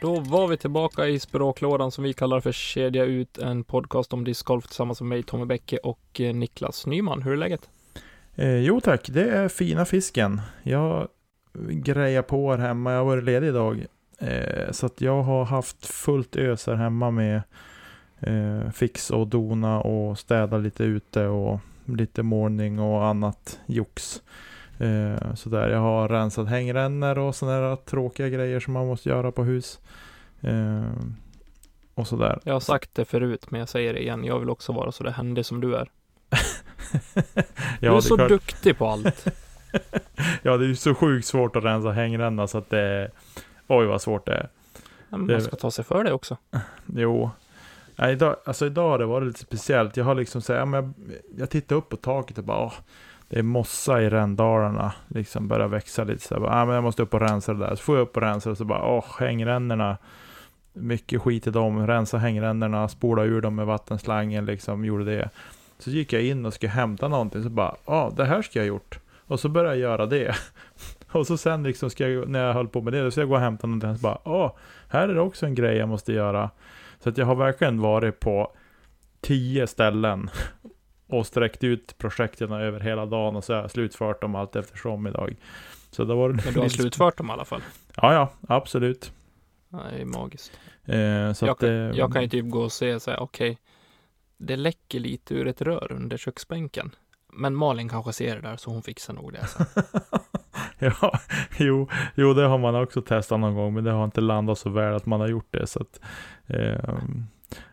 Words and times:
Då 0.00 0.20
var 0.20 0.48
vi 0.48 0.56
tillbaka 0.56 1.06
i 1.06 1.18
språklådan 1.18 1.90
som 1.90 2.04
vi 2.04 2.12
kallar 2.12 2.40
för 2.40 2.52
Kedja 2.52 3.04
ut, 3.04 3.38
en 3.38 3.64
podcast 3.64 4.12
om 4.12 4.24
discgolf 4.24 4.66
tillsammans 4.66 5.00
med 5.00 5.08
mig, 5.08 5.22
Tommy 5.22 5.44
Bäcke 5.44 5.76
och 5.76 6.20
eh, 6.20 6.34
Niklas 6.34 6.86
Nyman. 6.86 7.22
Hur 7.22 7.32
är 7.32 7.36
läget? 7.36 7.70
Eh, 8.34 8.56
jo 8.56 8.80
tack, 8.80 9.10
det 9.10 9.30
är 9.30 9.48
fina 9.48 9.84
fisken. 9.84 10.40
Jag 10.62 11.08
grejar 11.70 12.22
på 12.22 12.50
här 12.50 12.58
hemma, 12.58 12.92
jag 12.92 12.98
har 12.98 13.04
varit 13.04 13.24
ledig 13.24 13.48
idag. 13.48 13.86
Eh, 14.18 14.70
så 14.70 14.86
att 14.86 15.00
jag 15.00 15.22
har 15.22 15.44
haft 15.44 15.86
fullt 15.86 16.36
ös 16.36 16.66
här 16.66 16.74
hemma 16.74 17.10
med 17.10 17.42
eh, 18.20 18.70
fix 18.70 19.10
och 19.10 19.26
dona 19.26 19.80
och 19.80 20.18
städa 20.18 20.58
lite 20.58 20.84
ute 20.84 21.26
och 21.26 21.60
lite 21.84 22.22
målning 22.22 22.78
och 22.78 23.04
annat 23.04 23.60
jox. 23.66 24.22
Eh, 24.80 25.34
sådär. 25.34 25.68
Jag 25.68 25.78
har 25.80 26.08
rensat 26.08 26.48
hängrännor 26.48 27.18
och 27.18 27.34
sådana 27.34 27.76
tråkiga 27.76 28.28
grejer 28.28 28.60
som 28.60 28.72
man 28.72 28.86
måste 28.86 29.08
göra 29.08 29.32
på 29.32 29.44
hus. 29.44 29.80
Eh, 30.40 30.82
och 31.94 32.06
sådär. 32.06 32.40
Jag 32.44 32.52
har 32.52 32.60
sagt 32.60 32.94
det 32.94 33.04
förut, 33.04 33.50
men 33.50 33.60
jag 33.60 33.68
säger 33.68 33.94
det 33.94 34.02
igen. 34.02 34.24
Jag 34.24 34.38
vill 34.38 34.50
också 34.50 34.72
vara 34.72 34.92
så 34.92 35.04
det 35.04 35.10
hände 35.10 35.44
som 35.44 35.60
du 35.60 35.76
är. 35.76 35.90
ja, 37.80 37.90
du 37.90 37.96
är 37.96 38.00
så 38.00 38.16
klart. 38.16 38.28
duktig 38.28 38.78
på 38.78 38.86
allt. 38.86 39.26
ja, 40.42 40.56
det 40.56 40.64
är 40.64 40.68
ju 40.68 40.76
så 40.76 40.94
sjukt 40.94 41.26
svårt 41.26 41.56
att 41.56 41.64
rensa 41.64 41.90
hängränna 41.90 42.46
så 42.46 42.58
att 42.58 42.70
det 42.70 42.80
är... 42.80 43.10
Oj, 43.66 43.86
vad 43.86 44.02
svårt 44.02 44.26
det 44.26 44.32
är. 44.34 44.48
Ja, 45.08 45.16
men 45.16 45.26
Det- 45.26 45.32
man 45.32 45.42
ska 45.42 45.56
ta 45.56 45.70
sig 45.70 45.84
för 45.84 46.04
det 46.04 46.12
också. 46.12 46.36
Jo. 46.86 47.30
Nej, 47.96 48.12
idag, 48.12 48.36
alltså 48.44 48.66
idag 48.66 48.88
har 48.90 48.98
det 48.98 49.06
varit 49.06 49.26
lite 49.26 49.40
speciellt. 49.40 49.96
Jag 49.96 50.04
har 50.04 50.14
liksom 50.14 50.42
så 50.42 50.52
här, 50.52 50.60
ja, 50.60 50.64
men 50.64 50.82
jag, 50.84 51.18
jag 51.38 51.50
tittar 51.50 51.76
upp 51.76 51.88
på 51.88 51.96
taket 51.96 52.38
och 52.38 52.44
bara, 52.44 52.58
åh, 52.64 52.72
det 53.30 53.38
är 53.38 53.42
mossa 53.42 54.02
i 54.02 54.10
rändalarna. 54.10 54.92
Liksom 55.08 55.48
börjar 55.48 55.68
växa 55.68 56.04
lite 56.04 56.26
så 56.26 56.34
här, 56.34 56.40
bara, 56.40 56.62
ah, 56.62 56.64
men 56.64 56.74
jag 56.74 56.84
måste 56.84 57.02
upp 57.02 57.14
och 57.14 57.20
rensa 57.20 57.54
det 57.54 57.66
där. 57.66 57.74
Så 57.74 57.82
får 57.82 57.96
jag 57.96 58.02
upp 58.02 58.16
och 58.16 58.22
rensa 58.22 58.50
och 58.50 58.56
så 58.56 58.64
bara, 58.64 58.84
åh, 58.84 59.04
hängrännorna. 59.18 59.98
Mycket 60.72 61.22
skit 61.22 61.46
i 61.46 61.50
dem. 61.50 61.86
Rensa 61.86 62.18
hängrännorna, 62.18 62.88
spola 62.88 63.24
ur 63.24 63.40
dem 63.40 63.54
med 63.54 63.66
vattenslangen 63.66 64.44
liksom, 64.44 64.84
gjorde 64.84 65.04
det. 65.04 65.30
Så 65.78 65.90
gick 65.90 66.12
jag 66.12 66.22
in 66.22 66.46
och 66.46 66.54
skulle 66.54 66.70
hämta 66.70 67.08
någonting, 67.08 67.42
så 67.42 67.48
bara, 67.48 67.74
ja, 67.86 68.12
det 68.16 68.24
här 68.24 68.42
ska 68.42 68.58
jag 68.58 68.64
ha 68.64 68.68
gjort. 68.68 68.98
Och 69.26 69.40
så 69.40 69.48
började 69.48 69.76
jag 69.76 69.90
göra 69.90 70.06
det. 70.06 70.34
Och 71.12 71.26
så 71.26 71.36
sen 71.36 71.62
liksom 71.62 71.90
ska 71.90 72.08
jag, 72.08 72.28
när 72.28 72.46
jag 72.46 72.54
höll 72.54 72.68
på 72.68 72.80
med 72.80 72.92
det, 72.92 73.04
så 73.04 73.10
ska 73.10 73.20
jag 73.20 73.28
gå 73.28 73.34
och 73.34 73.40
hämta 73.40 73.66
någonting, 73.66 73.94
så 73.94 74.00
bara, 74.00 74.18
åh, 74.24 74.52
här 74.88 75.08
är 75.08 75.14
det 75.14 75.20
också 75.20 75.46
en 75.46 75.54
grej 75.54 75.76
jag 75.76 75.88
måste 75.88 76.12
göra. 76.12 76.50
Så 77.02 77.08
att 77.08 77.18
jag 77.18 77.26
har 77.26 77.34
verkligen 77.34 77.80
varit 77.80 78.20
på 78.20 78.52
tio 79.20 79.66
ställen 79.66 80.30
och 81.10 81.26
sträckt 81.26 81.64
ut 81.64 81.98
projekten 81.98 82.52
över 82.52 82.80
hela 82.80 83.06
dagen 83.06 83.36
och 83.36 83.44
så 83.44 83.52
har 83.54 83.60
jag 83.60 83.70
slutfört 83.70 84.20
dem 84.20 84.34
allt 84.34 84.56
eftersom 84.56 85.06
idag. 85.06 85.36
Så 85.90 86.04
det 86.04 86.14
var 86.14 86.28
Men 86.28 86.54
du 86.54 86.60
har 86.60 86.68
slutfört 86.68 87.16
dem 87.16 87.28
i 87.28 87.32
alla 87.32 87.44
fall. 87.44 87.62
Ja, 87.96 88.14
ja, 88.14 88.32
absolut. 88.48 89.12
Ja, 89.68 89.78
Det 89.92 90.00
är 90.00 90.04
magiskt. 90.04 90.52
Eh, 90.84 91.32
så 91.32 91.46
jag, 91.46 91.52
att, 91.52 91.58
kan, 91.58 91.68
eh, 91.68 91.74
jag 91.74 92.12
kan 92.12 92.22
ju 92.22 92.28
typ 92.28 92.50
gå 92.50 92.60
och 92.60 92.72
se 92.72 93.00
så 93.00 93.10
här, 93.10 93.20
okej, 93.20 93.58
det 94.38 94.56
läcker 94.56 95.00
lite 95.00 95.34
ur 95.34 95.46
ett 95.46 95.62
rör 95.62 95.92
under 95.92 96.16
köksbänken. 96.16 96.90
Men 97.32 97.54
Malin 97.54 97.88
kanske 97.88 98.12
ser 98.12 98.36
det 98.36 98.42
där, 98.42 98.56
så 98.56 98.70
hon 98.70 98.82
fixar 98.82 99.14
nog 99.14 99.32
det 99.32 99.46
sen. 99.46 99.66
ja, 100.78 101.18
jo, 101.58 101.88
jo, 102.14 102.34
det 102.34 102.46
har 102.46 102.58
man 102.58 102.74
också 102.74 103.02
testat 103.02 103.40
någon 103.40 103.54
gång, 103.54 103.74
men 103.74 103.84
det 103.84 103.90
har 103.90 104.04
inte 104.04 104.20
landat 104.20 104.58
så 104.58 104.70
väl 104.70 104.94
att 104.94 105.06
man 105.06 105.20
har 105.20 105.28
gjort 105.28 105.48
det. 105.50 105.66
Så 105.66 105.80
att, 105.80 106.00
ehm, 106.46 107.26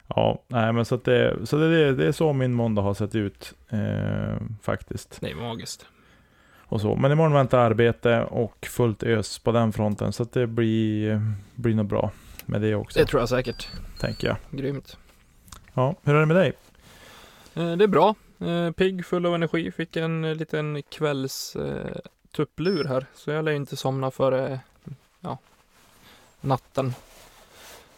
ja, 0.08 0.42
nej, 0.48 0.74
men 0.74 0.86
så 0.86 0.96
att 0.96 1.04
det, 1.04 1.38
så 1.48 1.58
det, 1.58 1.94
det, 1.94 2.06
är 2.08 2.12
så 2.12 2.34
min 2.34 2.54
måndag 2.54 2.82
har 2.82 2.94
sett 2.94 3.16
ut 3.16 3.54
eh, 3.70 4.38
faktiskt. 4.62 5.18
Det 5.22 5.32
är 5.32 5.36
magiskt. 5.36 5.86
och 6.66 6.82
så. 6.82 6.96
Men 6.96 7.12
imorgon 7.12 7.34
väntar 7.34 7.58
arbete 7.60 8.24
och 8.24 8.66
fullt 8.66 9.04
ös 9.04 9.40
på 9.40 9.52
den 9.52 9.74
fronten. 9.74 10.14
Så 10.14 10.24
att 10.24 10.32
det 10.34 10.48
blir, 10.48 11.22
blir 11.56 11.76
nog 11.76 11.86
bra 11.86 12.12
med 12.46 12.62
det 12.62 12.76
också, 12.76 13.00
Det 13.00 13.06
tror 13.06 13.22
jag 13.22 13.30
säkert. 13.30 13.68
tänker 14.00 14.28
jag. 14.28 14.38
Grymt. 14.52 14.98
Ja, 15.74 15.96
hur 16.04 16.16
är 16.16 16.20
det 16.20 16.26
med 16.26 16.38
dig? 16.38 16.54
Eh, 17.56 17.72
Det 17.72 17.84
är 17.84 17.88
bra. 17.88 18.16
Eh, 18.40 18.72
Pigg, 18.72 19.06
full 19.06 19.26
av 19.26 19.36
energi. 19.36 19.72
Fick 19.72 19.96
en 19.96 20.24
eh, 20.26 20.36
liten 20.36 20.84
kvälls 20.84 21.56
eh, 21.56 21.98
tupplur 22.36 22.86
här. 22.86 23.06
Så 23.14 23.32
jag 23.32 23.46
lär 23.46 23.52
inte 23.52 23.76
somna 23.76 24.12
före 24.12 24.60
ja, 25.20 25.38
natten. 26.42 26.94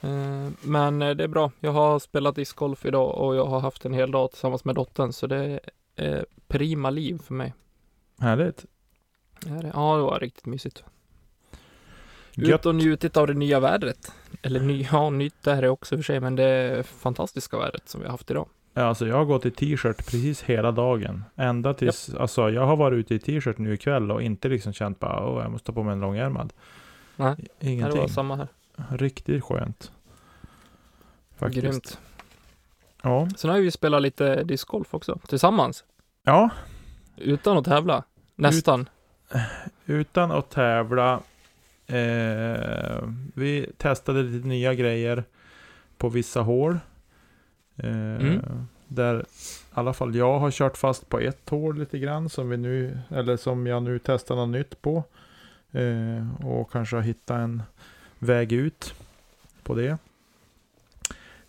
Eh, 0.02 0.50
men 0.62 1.02
eh, 1.02 1.10
det 1.16 1.24
är 1.24 1.28
bra. 1.28 1.52
Jag 1.60 1.72
har 1.72 2.00
spelat 2.00 2.36
discgolf 2.36 2.86
idag 2.86 3.18
och 3.18 3.36
jag 3.36 3.46
har 3.46 3.60
haft 3.60 3.86
en 3.86 3.94
hel 3.94 4.12
dag 4.12 4.32
tillsammans 4.32 4.66
med 4.66 4.76
dottern. 4.76 5.14
Så 5.14 5.28
det 5.28 5.60
är 5.96 6.26
prima 6.48 6.90
liv 6.90 7.22
för 7.24 7.34
mig. 7.34 7.54
Härligt. 8.20 8.66
Det 9.42 9.50
är 9.50 9.62
det. 9.62 9.72
Ja, 9.74 9.96
det 9.96 10.02
var 10.04 10.20
riktigt 10.20 10.46
mysigt. 10.46 10.84
Gött. 12.34 12.60
Ut 12.60 12.66
och 12.66 12.76
njutit 12.76 13.18
av 13.18 13.28
det 13.28 13.34
nya 13.34 13.60
vädret. 13.60 14.12
Eller 14.42 14.60
ny, 14.60 14.88
ja, 14.92 15.10
nytt 15.10 15.48
är 15.48 15.62
det 15.62 15.70
också 15.70 15.96
för 15.96 16.04
sig, 16.04 16.20
men 16.20 16.36
det 16.36 16.84
fantastiska 16.88 17.58
vädret 17.58 17.90
som 17.90 18.02
vi 18.02 18.06
har 18.08 18.12
haft 18.12 18.32
idag. 18.32 18.48
Ja, 18.74 18.82
Alltså 18.84 19.08
jag 19.08 19.16
har 19.16 19.26
gått 19.26 19.46
i 19.46 19.52
t-shirt 19.52 19.98
precis 19.98 20.42
hela 20.44 20.72
dagen. 20.72 21.24
Ända 21.36 21.74
tills, 21.74 22.14
alltså 22.16 22.50
jag 22.50 22.66
har 22.66 22.76
varit 22.76 22.98
ute 22.98 23.16
i 23.16 23.20
t-shirt 23.20 23.58
nu 23.58 23.74
ikväll 23.74 24.12
och 24.12 24.22
inte 24.22 24.50
liksom 24.50 24.74
känt 24.74 25.00
bara, 25.00 25.28
åh 25.28 25.42
jag 25.42 25.52
måste 25.52 25.66
ta 25.68 25.74
på 25.74 25.84
mig 25.84 25.94
en 25.94 26.00
långärmad. 26.00 26.54
Nej, 27.16 27.36
Det 27.60 27.70
Ingenting. 27.72 28.00
var 28.02 28.08
samma 28.08 28.36
här. 28.36 28.48
Riktigt 28.90 29.44
skönt. 29.44 29.92
Faktiskt. 31.38 31.64
Grymt. 31.64 32.00
Ja. 33.04 33.28
Sen 33.38 33.50
har 33.50 33.60
vi 33.60 33.72
spelat 33.72 34.02
lite 34.02 34.44
discgolf 34.44 34.94
också, 34.94 35.20
tillsammans. 35.28 35.84
ja, 36.24 36.50
Utan 37.18 37.58
att 37.58 37.66
tävla. 37.66 38.04
Nästan. 38.36 38.90
utan 39.86 40.32
att 40.32 40.50
tävla. 40.50 41.20
Eh, 41.88 43.04
vi 43.36 43.70
testade 43.78 44.24
lite 44.24 44.48
nya 44.48 44.74
grejer 44.74 45.24
på 45.98 46.10
vissa 46.10 46.42
hål. 46.42 46.80
Eh, 47.76 47.90
Mm. 48.16 48.68
Där 48.88 49.20
i 49.20 49.24
alla 49.72 49.94
fall 49.94 50.16
jag 50.16 50.40
har 50.40 50.52
kört 50.52 50.78
fast 50.78 51.10
på 51.10 51.20
ett 51.20 51.50
hål 51.50 51.78
lite 51.80 52.00
grann 52.00 52.30
som 52.30 52.50
vi 52.50 52.58
nu, 52.58 53.00
eller 53.10 53.38
som 53.38 53.68
jag 53.68 53.84
nu 53.84 54.00
testar 54.00 54.36
något 54.36 54.50
nytt 54.50 54.82
på. 54.82 55.04
Eh, 55.72 56.46
och 56.46 56.72
kanske 56.72 56.96
har 56.96 57.04
hittat 57.04 57.38
en 57.40 57.64
väg 58.20 58.52
ut 58.52 58.94
på 59.64 59.76
det. 59.76 59.98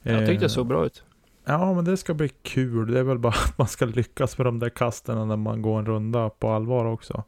Jag 0.03 0.19
tyckte 0.19 0.35
det 0.35 0.45
Eh, 0.45 0.49
såg 0.49 0.67
bra 0.67 0.87
ut. 0.87 1.05
Ja, 1.45 1.75
men 1.75 1.85
det 1.85 1.97
ska 1.97 2.15
bli 2.15 2.29
kul. 2.29 2.93
Det 2.93 2.99
är 2.99 3.03
väl 3.03 3.19
bara 3.19 3.33
att 3.45 3.59
man 3.59 3.69
ska 3.69 3.85
lyckas 3.87 4.39
med 4.39 4.47
de 4.47 4.59
där 4.59 4.69
kasten 4.69 5.29
när 5.29 5.37
man 5.37 5.63
går 5.63 5.79
en 5.79 5.87
runda 5.87 6.29
på 6.31 6.51
allvar 6.51 6.85
också. 6.85 7.25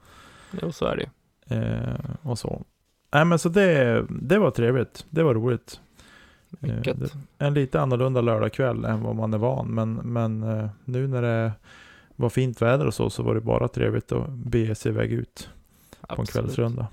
Jo, 0.63 0.73
så 0.73 0.85
är 0.87 0.97
det. 0.97 1.11
Eh, 1.57 2.15
och 2.23 2.39
så. 2.39 2.63
Nej, 3.11 3.25
men 3.25 3.39
så 3.39 3.49
det, 3.49 4.05
det 4.09 4.39
var 4.39 4.51
trevligt. 4.51 5.07
Det 5.11 5.23
var 5.23 5.35
roligt. 5.35 5.81
Eh, 6.61 6.69
det- 6.77 7.15
En 7.39 7.55
lite 7.55 7.81
annorlunda 7.81 8.21
lördagkväll 8.21 8.85
än 8.85 9.03
vad 9.03 9.17
man 9.17 9.35
är 9.35 9.39
van. 9.39 9.67
Men, 9.75 9.95
men 9.95 10.43
eh, 10.43 10.69
nu 10.85 11.07
när 11.09 11.23
det 11.23 11.53
var 12.17 12.29
fint 12.29 12.63
väder 12.63 12.87
och 12.87 12.95
så, 12.95 13.11
så 13.11 13.23
var 13.23 13.35
det 13.35 13.41
bara 13.41 13.69
trevligt 13.69 14.13
att 14.13 14.31
bege 14.31 14.75
sig 14.75 14.93
iväg 14.93 15.13
ut 15.13 15.49
på 16.01 16.15
en 16.15 16.21
Absolut. 16.21 16.31
kvällsrunda. 16.33 16.87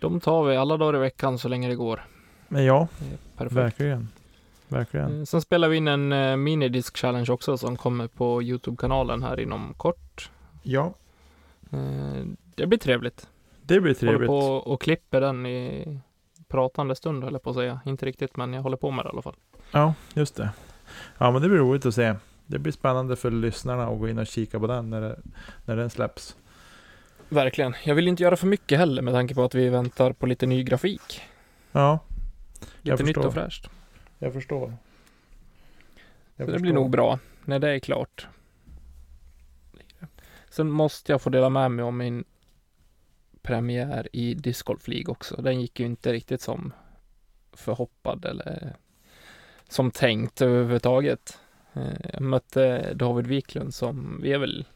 De 0.00 0.20
tar 0.20 0.44
vi 0.44 0.56
alla 0.56 0.76
dagar 0.76 0.96
i 0.96 1.00
veckan 1.00 1.38
så 1.38 1.48
länge 1.48 1.68
det 1.68 1.74
går. 1.74 2.04
Men 2.48 2.64
ja, 2.64 2.88
perfekt. 3.36 3.56
verkligen. 3.56 4.08
Verkligen. 4.68 5.18
Eh, 5.18 5.24
Sen 5.24 5.40
spelar 5.42 5.68
vi 5.68 5.76
in 5.76 5.88
en 5.88 6.12
uh, 6.12 6.36
minidisk 6.36 6.96
challenge 6.96 7.32
också 7.32 7.58
som 7.58 7.76
kommer 7.76 8.06
på 8.08 8.42
Youtube-kanalen 8.42 9.22
här 9.22 9.40
inom 9.40 9.74
kort. 9.76 10.30
Ja, 10.62 10.94
Eh, 11.70 12.24
det 12.54 12.66
blir 12.66 12.78
trevligt. 12.78 13.28
det 13.62 13.80
blir 13.80 13.94
Håller 13.94 13.94
trevligt. 14.12 14.28
på 14.28 14.38
och 14.38 14.80
klipper 14.82 15.20
den 15.20 15.46
i 15.46 15.98
pratande 16.48 16.94
stund 16.94 17.24
höll 17.24 17.32
jag 17.32 17.42
på 17.42 17.50
att 17.50 17.56
säga. 17.56 17.80
Inte 17.86 18.06
riktigt 18.06 18.36
men 18.36 18.52
jag 18.52 18.62
håller 18.62 18.76
på 18.76 18.90
med 18.90 19.04
det 19.04 19.08
i 19.08 19.12
alla 19.12 19.22
fall. 19.22 19.34
Ja, 19.72 19.94
just 20.14 20.36
det. 20.36 20.50
Ja, 21.18 21.30
men 21.30 21.42
det 21.42 21.48
blir 21.48 21.58
roligt 21.58 21.86
att 21.86 21.94
se. 21.94 22.14
det 22.46 22.58
blir 22.58 22.72
spännande 22.72 23.16
för 23.16 23.30
lyssnarna 23.30 23.86
att 23.88 23.98
gå 23.98 24.08
in 24.08 24.18
och 24.18 24.26
kika 24.26 24.60
på 24.60 24.66
den 24.66 24.90
när, 24.90 25.00
det, 25.00 25.20
när 25.64 25.76
den 25.76 25.90
släpps. 25.90 26.36
Verkligen. 27.28 27.74
Jag 27.84 27.94
vill 27.94 28.08
inte 28.08 28.22
göra 28.22 28.36
för 28.36 28.46
mycket 28.46 28.78
heller 28.78 29.02
med 29.02 29.14
tanke 29.14 29.34
på 29.34 29.44
att 29.44 29.54
vi 29.54 29.68
väntar 29.68 30.12
på 30.12 30.26
lite 30.26 30.46
ny 30.46 30.62
grafik. 30.62 31.20
Ja, 31.72 31.98
Lite 32.82 33.02
nytt 33.02 33.06
förstår. 33.16 33.26
och 33.26 33.34
fräscht. 33.34 33.70
jag 34.18 34.32
förstår. 34.32 34.74
Jag 36.36 36.46
Så 36.46 36.52
det 36.52 36.58
blir 36.58 36.72
nog 36.72 36.90
bra 36.90 37.18
när 37.44 37.58
det 37.58 37.70
är 37.70 37.78
klart. 37.78 38.26
Sen 40.50 40.70
måste 40.70 41.12
jag 41.12 41.22
få 41.22 41.30
dela 41.30 41.48
med 41.48 41.70
mig 41.70 41.84
om 41.84 41.96
min 41.98 42.24
premiär 43.42 44.08
i 44.12 44.34
Disc 44.34 44.62
Golf 44.62 44.88
League 44.88 45.12
också. 45.12 45.42
Den 45.42 45.60
gick 45.60 45.80
ju 45.80 45.86
inte 45.86 46.12
riktigt 46.12 46.40
som 46.40 46.72
förhoppad 47.52 48.24
eller 48.24 48.76
som 49.68 49.90
tänkt 49.90 50.42
överhuvudtaget. 50.42 51.38
Eh, 51.74 51.82
Jag 52.12 52.22
mötte 52.22 52.94
David 52.94 53.26
Wiklund 53.26 53.74
som, 53.74 54.20
vi 54.22 54.32
är 54.32 54.38
väl 54.38 54.66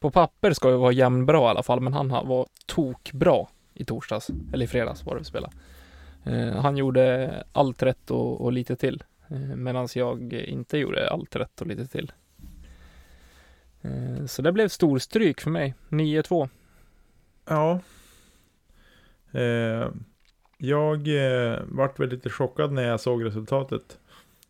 på 0.00 0.10
papper 0.10 0.52
ska 0.52 0.70
vi 0.70 0.76
vara 0.76 0.92
jämnbra 0.92 1.38
i 1.38 1.46
alla 1.50 1.62
fall, 1.62 1.80
men 1.80 1.92
han 1.92 2.08
var 2.08 2.46
tokbra 2.66 3.46
i 3.74 3.84
torsdags, 3.84 4.30
eller 4.52 4.64
i 4.64 4.68
fredags 4.68 5.04
var 5.04 5.14
det 5.14 5.18
vi 5.18 5.24
spelade. 5.24 5.52
Eh, 6.24 6.54
Han 6.62 6.76
gjorde 6.76 7.34
allt 7.52 7.82
rätt 7.82 8.10
och, 8.10 8.40
och 8.40 8.52
lite 8.52 8.76
till. 8.76 9.02
Eh, 9.28 9.38
Medan 9.38 9.88
jag 9.94 10.32
inte 10.32 10.78
gjorde 10.78 11.10
allt 11.10 11.36
rätt 11.36 11.60
och 11.60 11.66
lite 11.66 11.86
till. 11.86 12.12
Eh, 13.82 14.26
Så 14.26 14.42
det 14.42 14.52
blev 14.52 14.68
storstryk 14.68 15.40
för 15.40 15.50
mig. 15.50 15.74
9-2. 15.88 16.48
Ja. 17.48 17.80
Eh, 19.32 19.88
jag 20.58 21.08
eh, 21.08 21.58
vart 21.64 22.00
väl 22.00 22.08
lite 22.08 22.30
chockad 22.30 22.72
när 22.72 22.82
jag 22.82 23.00
såg 23.00 23.24
resultatet. 23.24 23.98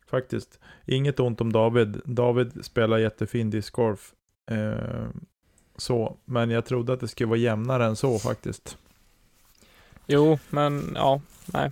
Faktiskt. 0.07 0.61
Inget 0.87 1.21
ont 1.21 1.41
om 1.41 1.53
David. 1.53 2.01
David 2.05 2.65
spelar 2.65 2.99
jättefin 2.99 3.51
discgolf. 3.51 4.13
Eh, 4.51 5.09
så, 5.81 6.17
men 6.25 6.51
jag 6.51 6.65
trodde 6.65 6.93
att 6.93 7.01
det 7.01 7.09
skulle 7.09 7.29
vara 7.29 7.39
jämnare 7.39 7.85
än 7.87 7.97
så 7.97 8.19
faktiskt. 8.19 8.77
Jo, 10.07 10.39
men 10.51 10.93
ja, 10.95 11.21
nej. 11.47 11.71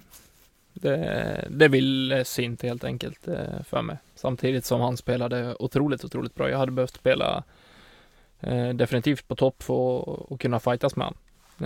Det, 0.74 1.44
det 1.50 1.68
ville 1.68 2.24
sig 2.24 2.44
inte 2.44 2.66
helt 2.66 2.84
enkelt 2.84 3.28
eh, 3.28 3.62
för 3.64 3.82
mig. 3.82 3.96
Samtidigt 4.14 4.64
som 4.64 4.80
han 4.80 4.96
spelade 4.96 5.56
otroligt, 5.58 6.04
otroligt 6.04 6.34
bra. 6.34 6.50
Jag 6.50 6.58
hade 6.58 6.72
behövt 6.72 6.94
spela 6.94 7.42
eh, 8.40 8.68
definitivt 8.68 9.28
på 9.28 9.34
topp 9.36 9.62
för 9.62 10.00
att- 10.34 10.40
kunna 10.40 10.60
fightas 10.60 10.96
med 10.96 11.06
han. 11.06 11.16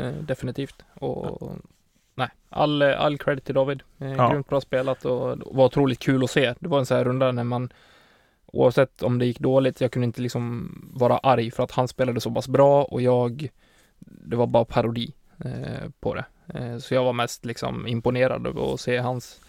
Eh, 0.05 0.13
definitivt. 0.23 0.83
Och 0.95 1.53
nej, 2.15 2.29
all, 2.49 2.83
all 2.83 3.19
credit 3.19 3.45
till 3.45 3.55
David. 3.55 3.83
Eh, 3.99 4.13
Ja. 4.13 4.31
Grymt 4.31 4.49
bra 4.49 4.61
spelat 4.61 5.05
och 5.05 5.39
var 5.47 5.65
otroligt 5.67 5.99
kul 5.99 6.25
att 6.25 6.31
se. 6.31 6.55
Det 6.59 6.69
var 6.69 6.79
en 6.79 6.87
sån 6.87 6.97
här 6.97 7.05
runda 7.05 7.33
när 7.33 7.45
man 7.45 7.73
oavsett 8.53 9.03
om 9.03 9.19
det 9.19 9.27
gick 9.27 9.39
dåligt, 9.39 9.81
jag 9.81 9.93
kunde 9.93 10.07
inte 10.07 10.21
liksom 10.21 10.75
vara 10.95 11.19
arg 11.19 11.51
för 11.51 11.63
att 11.63 11.71
han 11.71 11.89
spelade 11.89 12.21
så 12.21 12.31
pass 12.31 12.49
bra 12.49 12.85
och 12.85 13.03
jag, 13.03 13.49
det 13.99 14.37
var 14.37 14.47
bara 14.47 14.65
parodi 14.65 15.13
eh, 15.45 15.91
på 16.01 16.15
det. 16.15 16.25
Eh, 16.55 16.79
så 16.79 16.95
jag 16.95 17.05
var 17.05 17.13
mest 17.13 17.45
liksom 17.45 17.87
imponerad 17.87 18.47
över 18.47 18.75
att 18.75 18.81
se 18.81 18.97
hans, 18.97 19.41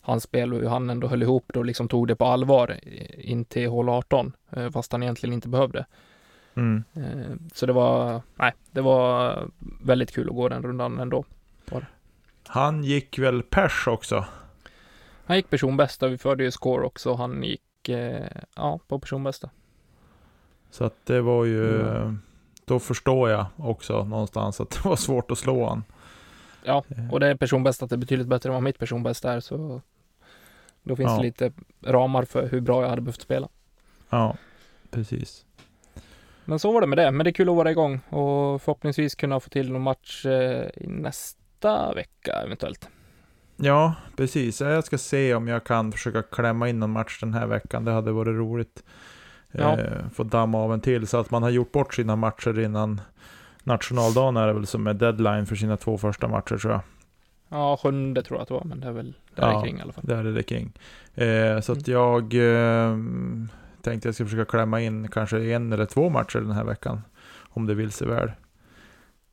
hans 0.00 0.22
spel 0.22 0.52
och 0.52 0.60
hur 0.60 0.68
han 0.68 0.90
ändå 0.90 1.06
höll 1.06 1.22
ihop 1.22 1.44
det 1.52 1.58
och 1.58 1.64
liksom 1.64 1.88
tog 1.88 2.08
det 2.08 2.16
på 2.16 2.24
allvar 2.24 2.80
in 3.18 3.44
till 3.44 3.68
hål 3.68 3.88
18, 3.88 4.32
eh, 4.50 4.70
fast 4.70 4.92
han 4.92 5.02
egentligen 5.02 5.32
inte 5.32 5.48
behövde. 5.48 5.86
Mm. 6.54 6.84
Eh, 6.94 7.36
så 7.54 7.66
det 7.66 7.72
var, 7.72 8.22
nej, 8.36 8.52
det 8.70 8.80
var 8.80 9.38
väldigt 9.80 10.12
kul 10.12 10.28
att 10.28 10.34
gå 10.34 10.48
den 10.48 10.62
rundan 10.62 11.00
ändå. 11.00 11.24
Han 12.46 12.84
gick 12.84 13.18
väl 13.18 13.42
pers 13.42 13.86
också? 13.86 14.24
Han 15.24 15.36
gick 15.36 15.50
personbästa, 15.50 16.08
vi 16.08 16.18
förde 16.18 16.44
ju 16.44 16.50
score 16.50 16.86
också, 16.86 17.14
han 17.14 17.42
gick, 17.42 17.62
ja, 18.56 18.78
på 18.88 18.98
personbästa. 18.98 19.50
Så 20.70 20.84
att 20.84 21.06
det 21.06 21.20
var 21.20 21.44
ju... 21.44 21.80
Mm. 21.80 22.20
Då 22.64 22.78
förstår 22.78 23.30
jag 23.30 23.46
också 23.56 24.04
någonstans 24.04 24.60
att 24.60 24.70
det 24.82 24.88
var 24.88 24.96
svårt 24.96 25.30
att 25.30 25.38
slå 25.38 25.68
han. 25.68 25.84
Ja, 26.64 26.84
Eh, 26.96 27.12
och 27.12 27.20
det 27.20 27.26
är 27.26 27.34
personbästa 27.34 27.86
är 27.90 27.96
betydligt 27.96 28.26
bättre 28.28 28.48
än 28.48 28.54
vad 28.54 28.62
mitt 28.62 28.78
personbästa 28.78 29.32
är, 29.32 29.40
så 29.40 29.80
då 30.82 30.96
finns 30.96 31.10
Ja. 31.10 31.16
det 31.16 31.22
lite 31.22 31.52
ramar 31.84 32.24
för 32.24 32.48
hur 32.48 32.60
bra 32.60 32.82
jag 32.82 32.88
hade 32.88 33.02
behövt 33.02 33.20
spela. 33.22 33.48
Ja, 34.10 34.36
precis. 34.90 35.44
Men 36.44 36.58
så 36.58 36.72
var 36.72 36.80
det 36.80 36.86
med 36.86 36.98
det. 36.98 37.10
Men 37.10 37.24
det 37.24 37.30
är 37.30 37.32
kul 37.32 37.48
att 37.48 37.56
vara 37.56 37.70
igång 37.70 38.00
och 38.08 38.62
förhoppningsvis 38.62 39.14
kunna 39.14 39.40
få 39.40 39.48
till 39.50 39.72
någon 39.72 39.82
match 39.82 40.26
eh, 40.26 40.68
i 40.76 40.86
nästa 40.86 41.94
vecka 41.94 42.32
eventuellt. 42.32 42.88
Ja, 43.56 43.94
precis. 44.16 44.60
Jag 44.60 44.84
ska 44.84 44.98
se 44.98 45.34
om 45.34 45.48
jag 45.48 45.64
kan 45.64 45.92
försöka 45.92 46.22
klämma 46.22 46.68
in 46.68 46.80
någon 46.80 46.90
match 46.90 47.20
den 47.20 47.34
här 47.34 47.46
veckan. 47.46 47.84
Det 47.84 47.92
hade 47.92 48.12
varit 48.12 48.36
roligt. 48.36 48.82
Ja. 49.52 49.78
Eh, 49.78 50.08
få 50.14 50.22
damma 50.22 50.58
av 50.58 50.72
en 50.74 50.80
till 50.80 51.06
så 51.06 51.16
att 51.18 51.30
man 51.30 51.42
har 51.42 51.50
gjort 51.50 51.72
bort 51.72 51.94
sina 51.94 52.16
matcher 52.16 52.58
innan 52.58 53.00
nationaldagen 53.64 54.36
är 54.36 54.46
det 54.46 54.52
väl 54.52 54.66
som 54.66 54.86
är 54.86 54.94
deadline 54.94 55.46
för 55.46 55.56
sina 55.56 55.76
två 55.76 55.98
första 55.98 56.28
matcher 56.28 56.56
tror 56.56 56.72
jag. 56.72 56.80
Ja, 57.48 57.76
sjunde 57.82 58.22
tror 58.22 58.36
jag 58.38 58.42
att 58.42 58.48
det 58.48 58.54
var, 58.54 58.64
men 58.64 58.80
det 58.80 58.86
är 58.86 58.92
väl 58.92 59.14
där 59.34 59.52
Ja. 59.52 59.62
kring 59.62 59.78
i 59.78 59.82
alla 59.82 59.92
fall. 59.92 60.04
Där 60.06 60.24
är 60.24 60.32
det 60.32 60.48
king. 60.48 60.72
Eh, 61.14 61.60
så 61.60 61.72
att 61.72 61.88
jag 61.88 62.34
eh, 62.34 62.96
tänkte 63.82 64.08
jag 64.08 64.14
ska 64.14 64.24
försöka 64.24 64.44
klämma 64.44 64.80
in 64.80 65.08
kanske 65.08 65.44
en 65.44 65.72
eller 65.72 65.86
två 65.86 66.08
matcher 66.08 66.38
den 66.38 66.50
här 66.50 66.64
veckan. 66.64 67.02
Om 67.50 67.66
det 67.66 67.74
vill 67.74 67.92
sig 67.92 68.06
väl. 68.08 68.32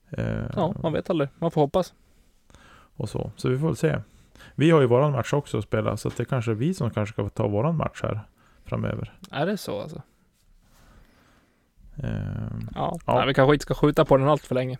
Eh, 0.10 0.44
Ja, 0.56 0.74
man 0.84 0.94
vet 0.94 1.10
aldrig. 1.10 1.30
Man 1.40 1.52
får 1.52 1.62
hoppas. 1.62 1.94
Och 3.00 3.10
så. 3.10 3.32
Så 3.36 3.50
vi 3.50 3.58
får 3.60 3.68
väl 3.68 3.76
se. 3.76 3.98
Vi 4.56 4.72
har 4.72 4.82
ju 4.82 4.88
våran 4.88 5.12
match 5.12 5.34
också 5.34 5.58
att 5.58 5.64
spela, 5.64 5.98
så 5.98 6.10
det 6.10 6.26
kanske 6.26 6.52
är 6.52 6.56
vi 6.56 6.74
som 6.74 6.90
kanske 6.90 7.14
ska 7.14 7.30
ta 7.30 7.48
våran 7.48 7.78
match 7.78 8.00
här 8.04 8.20
framöver. 8.66 9.14
Är 9.32 9.46
det 9.46 9.58
så 9.58 9.82
alltså? 9.82 10.02
Eh, 12.04 12.10
Ja. 12.76 13.00
Ja. 13.06 13.16
Nej, 13.16 13.28
vi 13.28 13.34
kanske 13.34 13.54
inte 13.54 13.64
ska 13.64 13.74
skjuta 13.74 14.06
på 14.06 14.18
den 14.18 14.28
allt 14.28 14.46
för 14.46 14.56
länge. 14.56 14.78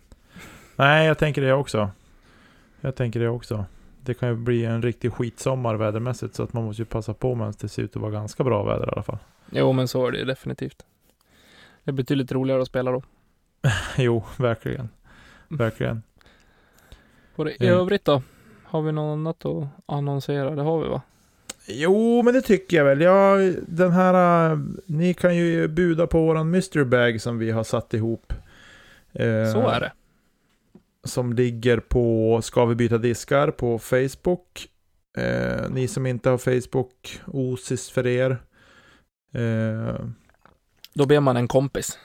nej, 0.76 1.06
jag 1.06 1.18
tänker 1.18 1.42
det 1.42 1.52
också. 1.52 1.90
Jag 2.80 2.94
tänker 2.96 3.20
det 3.20 3.28
också. 3.28 3.64
Det 4.04 4.14
kan 4.14 4.28
ju 4.28 4.34
bli 4.36 4.64
en 4.64 4.82
riktig 4.82 5.12
skitsommar 5.12 5.74
vädermässigt, 5.74 6.34
så 6.34 6.42
att 6.42 6.52
man 6.52 6.64
måste 6.64 6.82
ju 6.82 6.86
passa 6.86 7.14
på 7.14 7.34
medan 7.34 7.54
det 7.60 7.68
ser 7.68 7.82
ut 7.82 7.96
att 7.96 8.02
vara 8.02 8.12
ganska 8.12 8.44
bra 8.44 8.62
väder 8.64 8.86
i 8.86 8.90
alla 8.92 9.02
fall. 9.02 9.18
Jo, 9.50 9.72
men 9.72 9.88
så 9.88 10.06
är 10.06 10.12
det 10.12 10.18
ju 10.18 10.24
definitivt. 10.24 10.86
Det 11.84 11.90
är 11.90 11.92
betydligt 11.92 12.32
roligare 12.32 12.62
att 12.62 12.68
spela 12.68 12.90
då. 12.90 13.02
jo, 13.96 14.24
verkligen. 14.38 14.88
Verkligen. 15.48 16.02
Och 17.40 17.44
det, 17.46 17.50
i 17.64 17.66
Mm. 17.66 17.78
övrigt 17.80 18.04
då? 18.04 18.22
Har 18.64 18.82
vi 18.82 18.92
något 18.92 19.12
annat 19.12 19.44
att 19.46 19.68
annonsera? 19.86 20.54
Det 20.54 20.62
har 20.62 20.82
vi 20.82 20.88
va? 20.88 21.02
Jo, 21.66 22.22
men 22.22 22.34
det 22.34 22.42
tycker 22.42 22.76
jag 22.76 22.84
väl. 22.84 23.00
Ja, 23.00 23.36
den 23.68 23.90
här... 23.92 24.50
äh, 24.52 24.58
Ni 24.86 25.14
kan 25.14 25.36
ju 25.36 25.68
buda 25.68 26.06
på 26.06 26.20
våran 26.20 26.50
mystery 26.50 26.84
bag 26.84 27.20
som 27.20 27.38
vi 27.38 27.50
har 27.50 27.64
satt 27.64 27.94
ihop. 27.94 28.32
Eh, 29.12 29.52
Så 29.52 29.68
är 29.68 29.80
det. 29.80 29.92
Som 31.04 31.32
ligger 31.32 31.80
på 31.80 32.40
Ska 32.42 32.64
vi 32.64 32.74
byta 32.74 32.98
diskar 32.98 33.50
på 33.50 33.78
Facebook. 33.78 34.68
Eh, 35.16 35.70
ni 35.70 35.88
som 35.88 36.06
inte 36.06 36.30
har 36.30 36.38
Facebook, 36.38 37.20
osis 37.26 37.90
för 37.90 38.06
er. 38.06 38.30
Eh, 39.34 39.94
Då 40.94 41.06
ber 41.06 41.20
man 41.20 41.36
en 41.36 41.48
kompis. 41.48 41.98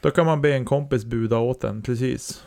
då 0.00 0.10
kan 0.10 0.26
man 0.26 0.42
be 0.42 0.54
en 0.54 0.64
kompis 0.64 1.04
buda 1.04 1.38
åt 1.38 1.60
den, 1.60 1.82
precis. 1.82 2.44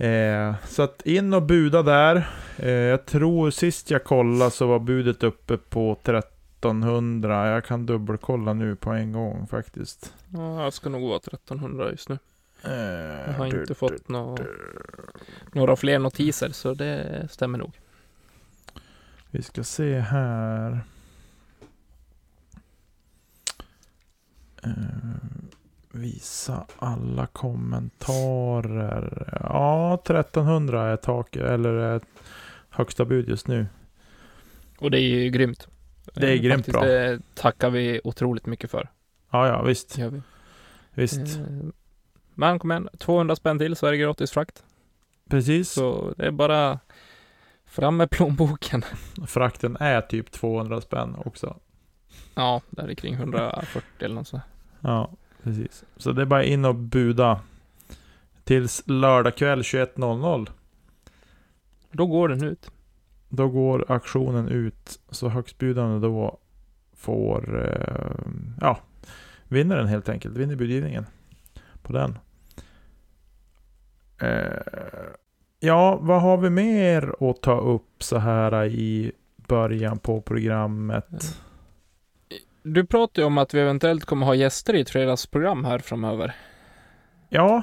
Eh, 0.00 0.54
så 0.66 0.82
att 0.82 1.02
in 1.06 1.34
och 1.34 1.42
buda 1.42 1.82
där. 1.82 2.28
Eh, 2.56 2.70
jag 2.70 3.06
tror 3.06 3.50
sist 3.50 3.90
jag 3.90 4.04
kollade 4.04 4.50
så 4.50 4.66
var 4.66 4.78
budet 4.78 5.22
uppe 5.22 5.56
på 5.56 5.92
1300. 6.02 7.48
Jag 7.50 7.64
kan 7.64 7.86
dubbelkolla 7.86 8.52
nu 8.52 8.76
på 8.76 8.90
en 8.90 9.12
gång 9.12 9.46
faktiskt. 9.46 10.14
Ja, 10.34 10.62
jag 10.62 10.72
ska 10.72 10.88
nog 10.88 11.02
vara 11.08 11.16
1300 11.18 11.90
just 11.90 12.08
nu. 12.08 12.18
Eh, 12.64 12.72
Jag 13.26 13.32
har 13.32 13.46
inte 13.46 13.74
fått 13.74 14.08
nå- 14.08 14.38
några 15.52 15.76
fler 15.76 15.98
notiser, 15.98 16.50
så 16.50 16.74
det 16.74 17.28
stämmer 17.30 17.58
nog. 17.58 17.72
Vi 19.30 19.42
ska 19.42 19.64
se 19.64 19.98
här. 20.00 20.80
Eh, 25.98 26.02
visa 26.02 26.66
alla 26.78 27.26
kommentarer. 27.26 29.38
Ja, 29.42 29.94
1300 29.94 30.84
är 30.86 30.96
taket, 30.96 31.42
eller 31.42 31.72
är 31.74 32.00
högsta 32.70 33.04
bud 33.04 33.28
just 33.28 33.48
nu. 33.48 33.66
Och 34.78 34.90
det 34.90 34.98
är 34.98 35.02
ju 35.02 35.30
grymt. 35.30 35.68
Det 36.14 36.26
är 36.26 36.34
Eh, 36.34 36.40
grymt 36.40 36.54
faktiskt, 36.56 36.72
bra. 36.72 36.84
Det 36.84 37.20
tackar 37.34 37.70
vi 37.70 38.00
otroligt 38.04 38.46
mycket 38.46 38.70
för. 38.70 38.88
Ja, 39.30 39.48
ja, 39.48 39.62
visst. 39.62 39.98
Gör 39.98 40.10
vi. 40.10 40.22
Visst. 40.94 41.18
Eh, 41.38 41.44
Men 42.34 42.58
kom 42.58 42.70
igen, 42.70 42.88
200 42.98 43.36
spänn 43.36 43.58
till 43.58 43.76
så 43.76 43.86
är 43.86 43.90
det 43.90 43.96
gratis 43.98 44.30
frakt. 44.30 44.62
Precis. 45.30 45.70
Så 45.70 46.14
det 46.16 46.26
är 46.26 46.30
bara 46.30 46.78
fram 47.66 47.96
med 47.96 48.10
plånboken. 48.10 48.82
Frakten 49.26 49.76
är 49.80 50.00
typ 50.00 50.30
200 50.30 50.80
spänn 50.80 51.16
också. 51.24 51.56
Ja, 52.34 52.60
där 52.70 52.88
är 52.88 52.94
kring 52.94 53.14
140 53.14 53.82
eller 53.98 54.14
något 54.14 54.28
sånt. 54.28 54.42
Ja, 54.80 55.10
precis. 55.48 55.84
Så 55.96 56.12
det 56.12 56.22
är 56.22 56.26
bara 56.26 56.44
in 56.44 56.64
och 56.64 56.74
buda. 56.74 57.40
Tills 58.44 58.82
lördag 58.86 59.36
kväll 59.36 59.62
21.00. 59.62 60.48
Då 61.92 62.06
går 62.06 62.28
den 62.28 62.44
ut. 62.44 62.70
Då 63.28 63.48
går 63.48 63.84
auktionen 63.88 64.48
ut. 64.48 65.00
Så 65.10 65.28
högstbjudande 65.28 66.06
då 66.06 66.38
får, 66.96 67.66
eh, 67.66 68.32
ja, 68.60 68.78
vinner 69.48 69.76
den 69.76 69.86
helt 69.86 70.08
enkelt. 70.08 70.36
Vinner 70.36 70.56
budgivningen 70.56 71.06
på 71.82 71.92
den. 71.92 72.18
Eh, 74.18 74.62
ja, 75.60 75.98
vad 76.02 76.22
har 76.22 76.36
vi 76.36 76.50
mer 76.50 77.30
att 77.30 77.42
ta 77.42 77.60
upp 77.60 78.02
så 78.02 78.18
här 78.18 78.64
i 78.64 79.12
början 79.36 79.98
på 79.98 80.20
programmet? 80.20 81.38
Du 82.72 82.86
pratar 82.86 83.22
ju 83.22 83.26
om 83.26 83.38
att 83.38 83.54
vi 83.54 83.60
eventuellt 83.60 84.04
kommer 84.04 84.26
ha 84.26 84.34
gäster 84.34 84.74
i 84.74 84.80
ett 84.80 84.90
fredagsprogram 84.90 85.64
här 85.64 85.78
framöver. 85.78 86.34
Ja. 87.28 87.62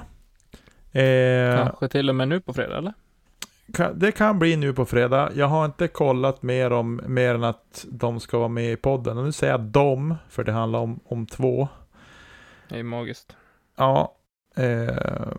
Eh, 0.92 1.64
Kanske 1.64 1.88
till 1.88 2.10
och 2.10 2.16
med 2.16 2.28
nu 2.28 2.42
på 2.42 2.54
fredag, 2.54 2.78
eller? 2.78 2.94
kan, 3.74 4.00
det 4.00 4.12
kan 4.12 4.40
bli 4.40 4.56
nu 4.56 4.74
på 4.74 4.86
fredag. 4.86 5.32
Jag 5.36 5.48
har 5.48 5.66
inte 5.66 5.88
kollat 5.88 6.44
mer 6.44 6.72
om 6.72 7.02
mer 7.08 7.36
än 7.36 7.44
att 7.44 7.86
de 7.90 8.20
ska 8.20 8.38
vara 8.38 8.48
med 8.48 8.72
i 8.72 8.76
podden. 8.76 9.18
Och 9.18 9.24
nu 9.24 9.32
säger 9.32 9.54
jag 9.54 9.62
dem, 9.62 10.16
för 10.30 10.44
det 10.44 10.52
handlar 10.52 10.80
om, 10.80 11.00
om 11.06 11.26
två. 11.26 11.68
Det 12.70 12.80
är 12.80 12.84
magiskt. 12.84 13.36
Ja. 13.78 14.16
Eh, 14.56 15.34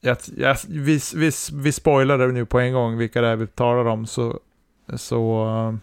jag, 0.00 0.16
jag, 0.36 0.56
vi, 0.68 1.00
vi, 1.16 1.30
vi 1.52 1.72
spoilar 1.72 2.18
det 2.18 2.26
nu 2.26 2.46
på 2.46 2.58
en 2.60 2.72
gång 2.72 2.96
vilka 2.96 3.20
det 3.20 3.28
är 3.28 3.36
vi 3.36 3.46
talar 3.46 3.84
om. 3.84 4.06
Så, 4.06 4.40
så, 4.96 5.46
eh, 5.46 5.74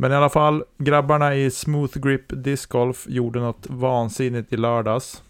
men 0.00 0.12
i 0.12 0.14
alla 0.14 0.28
fall, 0.28 0.64
grabbarna 0.78 1.34
i 1.34 1.50
Smooth 1.50 1.98
Grip 1.98 2.24
Disc 2.28 2.66
Golf 2.66 3.06
gjorde 3.08 3.40
något 3.40 3.66
vansinnigt 3.70 4.52
i 4.52 4.56
lördags. 4.56 5.22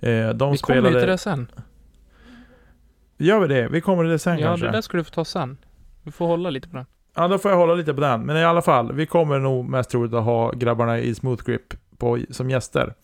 Eh, 0.00 0.28
de 0.30 0.50
vi 0.52 0.58
spelade... 0.58 0.80
kommer 0.82 0.90
ju 0.90 1.00
till 1.00 1.08
det 1.08 1.18
sen. 1.18 1.50
Gör 3.18 3.40
vi 3.40 3.46
det? 3.54 3.68
Vi 3.68 3.80
kommer 3.80 4.02
till 4.04 4.10
det 4.10 4.18
sen 4.18 4.38
Ja, 4.38 4.46
kanske? 4.46 4.66
det 4.66 4.72
där 4.72 4.80
ska 4.80 4.96
du 4.96 5.04
få 5.04 5.10
ta 5.10 5.24
sen. 5.24 5.56
Du 6.02 6.10
får 6.10 6.26
hålla 6.26 6.50
lite 6.50 6.68
på 6.68 6.76
den. 6.76 6.86
Ja, 7.14 7.28
då 7.28 7.38
får 7.38 7.50
jag 7.50 7.58
hålla 7.58 7.74
lite 7.74 7.94
på 7.94 8.00
den. 8.00 8.20
Men 8.26 8.36
i 8.36 8.44
alla 8.44 8.62
fall, 8.62 8.92
vi 8.92 9.06
kommer 9.06 9.38
nog 9.38 9.68
mest 9.68 9.90
troligt 9.90 10.14
att 10.14 10.24
ha 10.24 10.50
grabbarna 10.52 10.98
i 10.98 11.14
Smooth 11.14 11.44
Grip 11.44 11.74
på, 11.98 12.18
som 12.30 12.50
gäster. 12.50 12.94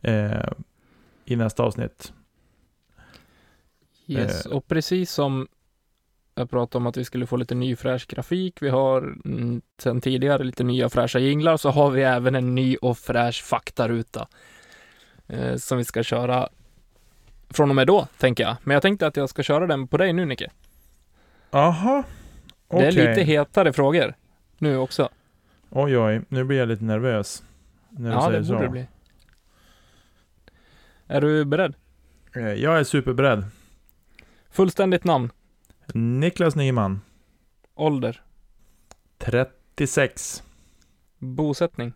Eh, 0.00 0.32
I 1.24 1.36
nästa 1.36 1.62
avsnitt. 1.62 2.12
Yes, 4.06 4.46
Eh. 4.46 4.52
och 4.52 4.68
precis 4.68 5.12
som 5.12 5.48
jag 6.34 6.50
pratade 6.50 6.82
om 6.82 6.86
att 6.86 6.96
vi 6.96 7.04
skulle 7.04 7.26
få 7.26 7.36
lite 7.36 7.54
ny 7.54 7.76
fräsch 7.76 8.06
grafik, 8.08 8.62
vi 8.62 8.68
har 8.68 8.98
mm, 9.24 9.62
sen 9.78 10.00
tidigare 10.00 10.44
lite 10.44 10.64
nya 10.64 10.88
fräscha 10.88 11.18
jinglar, 11.18 11.56
så 11.56 11.70
har 11.70 11.90
vi 11.90 12.02
även 12.02 12.34
en 12.34 12.54
ny 12.54 12.76
och 12.76 12.98
fräsch 12.98 13.42
faktaruta 13.44 14.28
eh, 15.26 15.56
som 15.56 15.78
vi 15.78 15.84
ska 15.84 16.02
köra 16.02 16.48
från 17.50 17.70
och 17.70 17.76
med 17.76 17.86
då, 17.86 18.06
tänker 18.18 18.44
jag. 18.44 18.56
Men 18.62 18.74
jag 18.74 18.82
tänkte 18.82 19.06
att 19.06 19.16
jag 19.16 19.28
ska 19.28 19.42
köra 19.42 19.66
den 19.66 19.88
på 19.88 19.96
dig 19.96 20.12
nu, 20.12 20.24
Nicke. 20.24 20.50
Aha. 21.50 22.02
Det 22.68 22.76
är 22.86 22.92
lite 22.92 23.22
hetare 23.22 23.72
frågor 23.72 24.14
nu 24.58 24.76
också. 24.76 25.08
Oj, 25.70 25.98
oj. 25.98 26.20
Nu 26.28 26.44
blir 26.44 26.58
jag 26.58 26.68
lite 26.68 26.84
nervös. 26.84 27.42
När 27.90 28.10
du 28.10 28.16
Ja, 28.16 28.26
säger 28.26 28.40
det 28.40 28.46
borde 28.46 28.58
så. 28.58 28.62
det 28.64 28.68
bli. 28.68 28.86
Är 31.06 31.20
du 31.20 31.44
beredd? 31.44 31.74
Eh, 32.36 32.52
Jag 32.52 32.78
är 32.78 32.84
superberedd. 32.84 33.44
Fullständigt 34.50 35.04
namn, 35.04 35.30
Niklas 35.94 36.56
Nyman. 36.56 37.00
ålder, 37.74 38.22
36. 39.18 40.42
bosättning, 41.18 41.92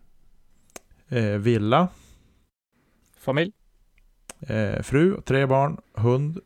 Eh, 1.08 1.38
villa. 1.38 1.88
familj, 3.18 3.52
Eh, 4.40 4.82
fru, 4.82 5.20
tre 5.22 5.46
barn, 5.46 5.76
hund. 5.94 6.38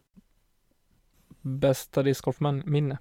bästa 1.42 2.02
discgolfminne. 2.02 2.98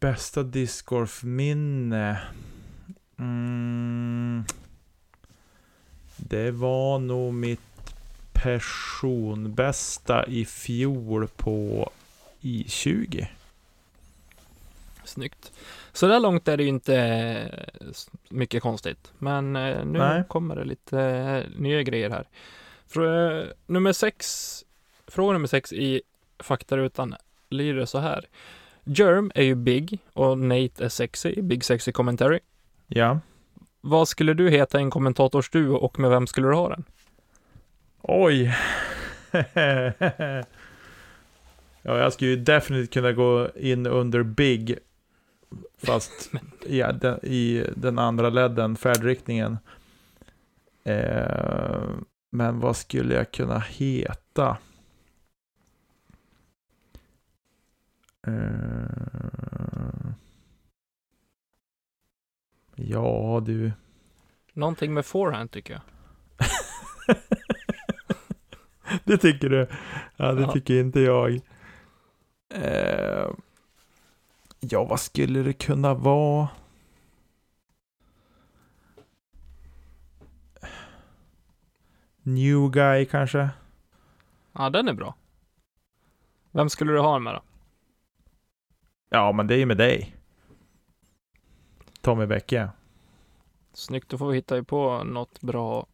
Bästa 0.00 0.42
discgolfminne. 0.42 2.18
Mm. 3.18 4.44
Det 6.16 6.50
var 6.50 6.98
nog 6.98 7.34
mitt 7.34 7.71
personbästa 8.42 10.26
i 10.26 10.44
fjol 10.44 11.28
på 11.28 11.90
I20. 12.40 13.26
Snyggt. 15.04 15.52
Så 15.92 16.06
där 16.06 16.20
långt 16.20 16.48
är 16.48 16.56
det 16.56 16.62
ju 16.62 16.68
inte 16.68 16.96
eh, 16.96 17.86
mycket 18.28 18.62
konstigt. 18.62 19.12
Men 19.18 19.56
eh, 19.56 19.84
nu 19.84 19.98
Nej. 19.98 20.24
kommer 20.28 20.56
det 20.56 20.64
lite 20.64 21.00
eh, 21.00 21.60
nya 21.60 21.82
grejer 21.82 22.10
här. 22.10 22.24
Frå, 22.86 23.44
nummer 23.66 23.92
sex, 23.92 24.64
fråga 25.06 25.32
nummer 25.32 25.46
sex 25.46 25.72
i 25.72 26.02
faktarutan 26.38 27.14
lyder 27.50 27.84
så 27.84 27.98
här. 27.98 28.24
Germ 28.84 29.32
är 29.34 29.42
ju 29.42 29.54
big 29.54 29.98
och 30.12 30.38
Nate 30.38 30.84
är 30.84 30.88
sexy, 30.88 31.42
big 31.42 31.64
sexy 31.64 31.92
commentary. 31.92 32.38
Ja. 32.86 33.20
Vad 33.80 34.08
skulle 34.08 34.34
du 34.34 34.50
heta 34.50 34.78
i 34.78 34.82
en 34.82 34.90
kommentatorsduo 34.90 35.74
och 35.74 35.98
med 35.98 36.10
vem 36.10 36.26
skulle 36.26 36.48
du 36.48 36.54
ha 36.54 36.68
den? 36.68 36.84
Oj. 38.02 38.54
ja, 41.82 41.98
jag 41.98 42.12
skulle 42.12 42.30
ju 42.30 42.36
definitivt 42.36 42.92
kunna 42.92 43.12
gå 43.12 43.50
in 43.56 43.86
under 43.86 44.22
Big. 44.22 44.78
Fast 45.78 46.30
i 46.66 46.78
den, 46.78 47.24
i 47.24 47.66
den 47.76 47.98
andra 47.98 48.30
ledden, 48.30 48.76
färdriktningen. 48.76 49.58
Eh, 50.84 51.90
men 52.30 52.60
vad 52.60 52.76
skulle 52.76 53.14
jag 53.14 53.32
kunna 53.32 53.58
heta? 53.58 54.58
Eh, 58.26 58.32
ja, 62.74 63.42
du. 63.46 63.72
Någonting 64.52 64.94
med 64.94 65.06
forehand 65.06 65.50
tycker 65.50 65.72
jag. 65.72 65.82
det 69.04 69.18
tycker 69.18 69.48
du? 69.48 69.66
Ja, 70.16 70.32
det 70.32 70.42
Ja. 70.42 70.52
tycker 70.52 70.80
inte 70.80 71.00
jag. 71.00 71.40
Eh, 72.54 73.28
ja, 74.60 74.84
vad 74.84 75.00
skulle 75.00 75.42
det 75.42 75.52
kunna 75.52 75.94
vara? 75.94 76.48
New 82.22 82.70
guy 82.70 83.04
kanske? 83.04 83.50
Ja, 84.52 84.70
den 84.70 84.88
är 84.88 84.92
bra. 84.92 85.14
Vem 86.50 86.68
skulle 86.70 86.92
du 86.92 86.98
ha 87.00 87.12
den 87.12 87.22
med 87.22 87.34
då? 87.34 87.42
Ja, 89.08 89.32
men 89.32 89.46
det 89.46 89.54
är 89.54 89.58
ju 89.58 89.66
med 89.66 89.76
dig. 89.76 90.16
Tommy 92.00 92.26
Bäcke. 92.26 92.70
Snyggt, 93.72 94.08
då 94.08 94.18
får 94.18 94.28
vi 94.28 94.34
hitta 94.36 94.64
på 94.64 95.04
något 95.04 95.40
bra 95.40 95.86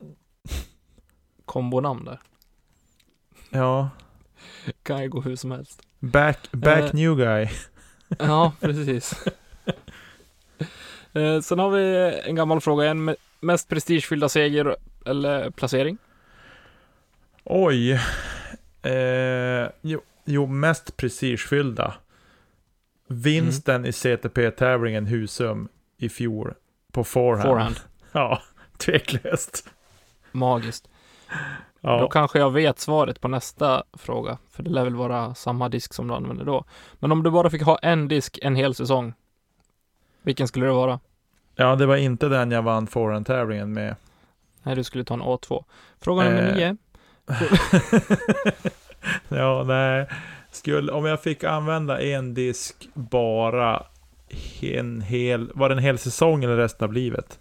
kombonamn 1.44 2.04
där. 2.04 2.20
Ja. 3.50 3.90
Kan 4.82 5.02
ju 5.02 5.08
gå 5.08 5.20
hur 5.20 5.36
som 5.36 5.50
helst. 5.50 5.82
Back, 5.98 6.38
back 6.52 6.78
Eh. 6.84 6.90
new 6.94 7.16
guy. 7.16 7.48
Ja, 8.18 8.52
precis. 8.60 9.14
Eh, 11.12 11.40
Sen 11.40 11.58
har 11.58 11.70
vi 11.70 12.12
en 12.24 12.34
gammal 12.34 12.60
fråga 12.60 12.84
igen. 12.84 13.08
Me- 13.08 13.16
Mest 13.40 13.68
prestigefyllda 13.68 14.28
seger 14.28 14.76
eller 15.06 15.50
placering? 15.50 15.98
Oj. 17.44 17.92
Eh, 18.82 19.68
jo, 19.82 20.00
jo, 20.24 20.46
mest 20.46 20.96
prestigefyllda. 20.96 21.94
Vinsten 23.08 23.86
i 23.86 23.92
CTP-tävlingen 23.92 25.06
Husum 25.06 25.68
i 25.98 26.08
fjol 26.08 26.54
på 26.92 27.04
forehand. 27.04 27.48
Forehand. 27.48 27.76
Ja, 28.12 28.42
tveklöst. 28.78 29.68
Magiskt. 30.32 30.87
Då 31.80 31.88
Ja. 31.90 32.08
kanske 32.08 32.38
jag 32.38 32.50
vet 32.50 32.78
svaret 32.78 33.20
på 33.20 33.28
nästa 33.28 33.82
fråga. 33.92 34.38
För 34.50 34.62
det 34.62 34.70
lär 34.70 34.84
väl 34.84 34.94
vara 34.94 35.34
samma 35.34 35.68
disk 35.68 35.94
som 35.94 36.08
du 36.08 36.14
använder 36.14 36.44
då. 36.44 36.64
Men 36.98 37.12
om 37.12 37.22
du 37.22 37.30
bara 37.30 37.50
fick 37.50 37.62
ha 37.62 37.78
en 37.78 38.08
disk 38.08 38.38
en 38.42 38.56
hel 38.56 38.74
säsong. 38.74 39.12
Vilken 40.22 40.48
skulle 40.48 40.66
det 40.66 40.72
vara? 40.72 41.00
ja, 41.56 41.76
det 41.76 41.86
var 41.86 41.96
inte 41.96 42.28
den 42.28 42.50
jag 42.50 42.62
vann 42.62 42.86
forehand-tävlingen 42.86 43.72
med. 43.72 43.96
Nej, 44.62 44.76
du 44.76 44.84
skulle 44.84 45.04
ta 45.04 45.14
en 45.14 45.22
A2. 45.22 45.64
Fråga 46.00 46.24
nummer 46.24 46.48
Eh. 46.48 46.54
nio. 46.54 46.76
ja, 49.28 49.64
nej. 49.66 50.06
Skulle, 50.50 50.92
om 50.92 51.04
jag 51.04 51.22
fick 51.22 51.44
använda 51.44 52.02
en 52.02 52.34
disk 52.34 52.88
bara 52.94 53.82
en 54.60 55.00
hel, 55.00 55.50
var 55.54 55.68
det 55.68 55.74
en 55.74 55.78
hel 55.78 55.98
säsong 55.98 56.44
eller 56.44 56.56
resten 56.56 56.84
av 56.84 56.92
livet? 56.92 57.38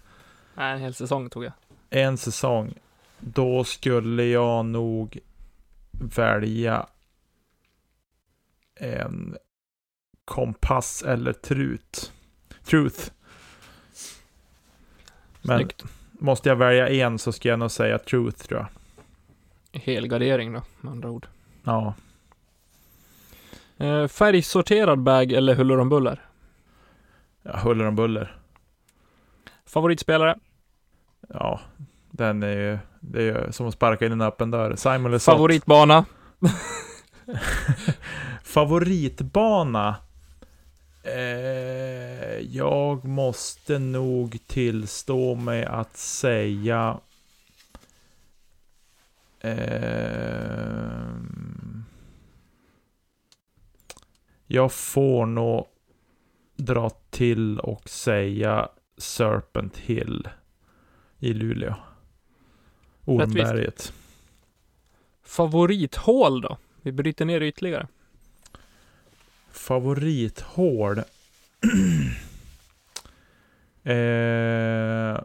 Nej, 0.54 0.72
en 0.72 0.78
hel 0.80 0.94
säsong 0.94 1.30
tog 1.30 1.44
jag. 1.44 1.52
En 1.90 2.16
säsong. 2.16 2.74
Då 3.20 3.64
skulle 3.64 4.24
jag 4.24 4.64
nog 4.64 5.18
välja 5.90 6.86
en 8.74 9.36
kompass 10.24 11.02
eller 11.02 11.32
trut. 11.32 12.12
Truth. 12.64 13.10
Men 15.42 15.58
Snyggt. 15.58 15.84
måste 16.12 16.48
jag 16.48 16.56
välja 16.56 16.88
en 16.88 17.18
så 17.18 17.32
ska 17.32 17.48
jag 17.48 17.58
nog 17.58 17.70
säga 17.70 17.98
truth 17.98 18.46
tror 18.46 18.60
jag. 18.60 18.68
Helgardering 19.80 20.52
då, 20.52 20.62
med 20.80 20.92
andra 20.92 21.10
ord. 21.10 21.26
Ja. 21.64 21.94
Eh, 23.76 24.06
färgsorterad 24.08 24.98
bag 25.02 25.32
eller 25.32 25.54
huller 25.54 25.78
om 25.78 25.88
buller? 25.88 26.24
ja, 27.42 27.56
huller 27.56 27.84
om 27.84 27.96
buller. 27.96 28.36
Favoritspelare? 29.64 30.38
Ja, 31.28 31.60
den 32.10 32.42
är 32.42 32.56
ju, 32.56 32.78
det 33.00 33.22
är 33.22 33.50
som 33.50 33.66
att 33.66 33.74
sparka 33.74 34.06
in 34.06 34.12
en 34.12 34.20
öppen 34.20 34.50
dörr. 34.50 34.76
Simon 34.76 35.10
Lesoth. 35.10 35.36
Favoritbana? 35.36 36.04
Favoritbana? 38.42 39.96
Eh, 41.02 42.38
jag 42.40 43.04
måste 43.04 43.78
nog 43.78 44.38
tillstå 44.46 45.34
mig 45.34 45.64
att 45.64 45.96
säga 45.96 47.00
eh, 49.40 51.08
jag 54.46 54.72
får 54.72 55.26
nog 55.26 55.66
dra 56.56 56.90
till 57.10 57.60
och 57.60 57.88
säga 57.88 58.68
Serpent 58.98 59.76
Hill 59.76 60.28
i 61.18 61.32
Luleå. 61.32 61.74
Ormberget. 63.08 63.92
Favorithål 65.22 66.40
då? 66.40 66.58
Vi 66.82 66.92
bryter 66.92 67.24
ner 67.24 67.40
det 67.40 67.46
ytterligare. 67.46 67.88
Favorithål. 69.50 70.98
eh, 73.82 75.20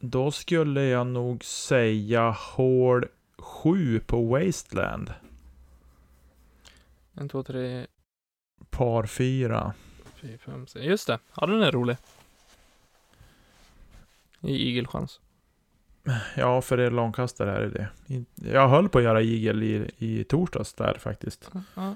då 0.00 0.30
skulle 0.30 0.82
jag 0.82 1.06
nog 1.06 1.44
säga 1.44 2.30
hål 2.30 3.06
7 3.38 4.00
på 4.00 4.22
Wasteland. 4.26 5.14
En, 7.14 7.28
två, 7.28 7.42
tre, 7.42 7.86
Par 8.70 9.06
4. 9.06 9.74
fyra, 10.14 10.38
fem, 10.38 10.66
sex. 10.66 10.84
Just 10.84 11.06
det. 11.06 11.18
Ja, 11.36 11.46
den 11.46 11.62
är 11.62 11.72
rolig. 11.72 11.96
I 14.40 14.68
igelchans. 14.68 15.20
Ja, 16.36 16.62
för 16.62 16.80
er 16.80 16.90
långkastare 16.90 17.50
här 17.50 17.60
är 17.60 17.68
det. 17.68 17.88
In- 18.14 18.26
Jag 18.34 18.68
höll 18.68 18.88
på 18.88 18.98
att 18.98 19.04
göra 19.04 19.22
igel 19.22 19.62
i, 19.62 19.90
i 19.98 20.24
torsdags 20.24 20.72
där 20.74 20.94
faktiskt. 20.94 21.50
Ja. 21.74 21.94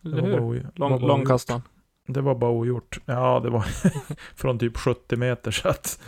Det 0.00 0.08
Eller 0.18 0.22
hur? 0.22 0.66
Lång, 0.74 0.90
bara 0.90 1.06
långkastan. 1.06 1.62
Det 2.06 2.20
var 2.20 2.34
bara 2.34 2.50
ogjort. 2.50 2.98
Ja, 3.04 3.40
det 3.40 3.50
var 3.50 3.64
från 4.34 4.58
typ 4.58 4.76
70 4.76 5.16
meter 5.16 5.50
så 5.50 5.68
att... 5.68 6.00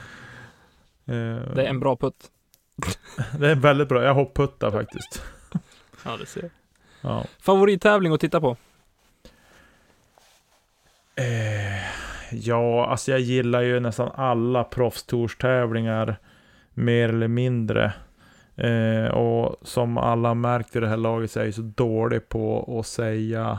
eh, 1.06 1.14
Det 1.54 1.62
är 1.64 1.68
en 1.68 1.80
bra 1.80 1.96
putt. 1.96 2.30
det 3.38 3.50
är 3.50 3.54
väldigt 3.54 3.88
bra. 3.88 4.02
Jag 4.04 4.14
hopputtar 4.14 4.70
faktiskt. 4.70 5.22
Ja, 6.04 6.16
det 6.16 6.26
ser 6.26 6.40
jag. 6.42 6.50
Ja. 7.00 7.24
Favorittävling 7.40 8.12
att 8.12 8.20
titta 8.20 8.40
på? 8.40 8.56
Eh, 11.14 11.82
ja, 12.32 12.86
alltså 12.86 13.10
jag 13.10 13.20
gillar 13.20 13.60
ju 13.60 13.80
nästan 13.80 14.10
alla 14.14 14.64
proffstourstävlingar. 14.64 16.16
Mer 16.74 17.08
eller 17.08 17.28
mindre. 17.28 17.92
Eh, 18.56 19.06
och 19.06 19.56
som 19.62 19.98
alla 19.98 20.34
märkt 20.34 20.76
i 20.76 20.80
det 20.80 20.88
här 20.88 20.96
laget 20.96 21.30
så 21.30 21.40
är 21.40 21.44
jag 21.44 21.54
så 21.54 21.62
dålig 21.62 22.28
på 22.28 22.78
att 22.80 22.86
säga, 22.86 23.58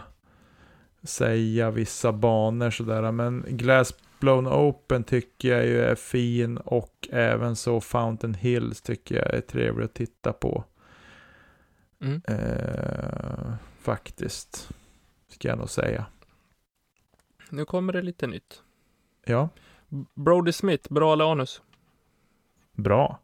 säga 1.04 1.72
vissa 1.72 2.12
banor 2.12 2.70
sådär. 2.70 3.12
Men 3.12 3.46
Glass 3.48 3.94
Blown 4.20 4.48
Open 4.48 5.04
tycker 5.04 5.50
jag 5.50 5.66
ju 5.66 5.82
är 5.82 5.96
fin 5.96 6.58
och 6.58 7.08
även 7.12 7.56
så 7.56 7.82
Fountain 7.82 8.34
Hills 8.34 8.82
tycker 8.82 9.16
jag 9.16 9.34
är 9.34 9.42
trevlig 9.42 9.86
att 9.86 9.94
titta 9.94 10.34
på. 10.34 10.64
Mm. 12.02 12.22
Eh, 12.28 13.54
faktiskt. 13.80 14.70
Ska 15.28 15.48
jag 15.48 15.58
nog 15.58 15.70
säga. 15.70 16.06
Nu 17.50 17.66
kommer 17.66 17.94
det 17.94 18.02
lite 18.02 18.28
nytt. 18.28 18.62
Ja, 19.26 19.50
Brody 20.16 20.52
Smith, 20.52 20.94
bra 20.94 21.14
eller 21.14 21.32
anus? 21.32 21.62
Bra. 22.74 23.20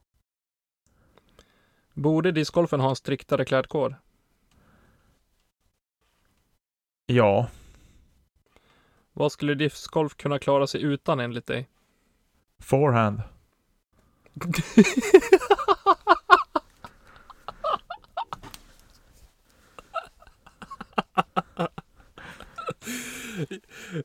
Borde 1.93 2.31
discgolfen 2.31 2.79
ha 2.79 2.89
en 2.89 2.95
striktare 2.95 3.45
klädkod? 3.45 3.95
Ja, 7.05 7.47
Vad 9.13 9.31
skulle 9.31 9.53
discgolf 9.55 10.15
kunna 10.15 10.39
klara 10.39 10.67
sig 10.67 10.81
utan 10.83 11.19
enligt 11.19 11.47
dig? 11.47 11.69
forehand. 12.59 13.21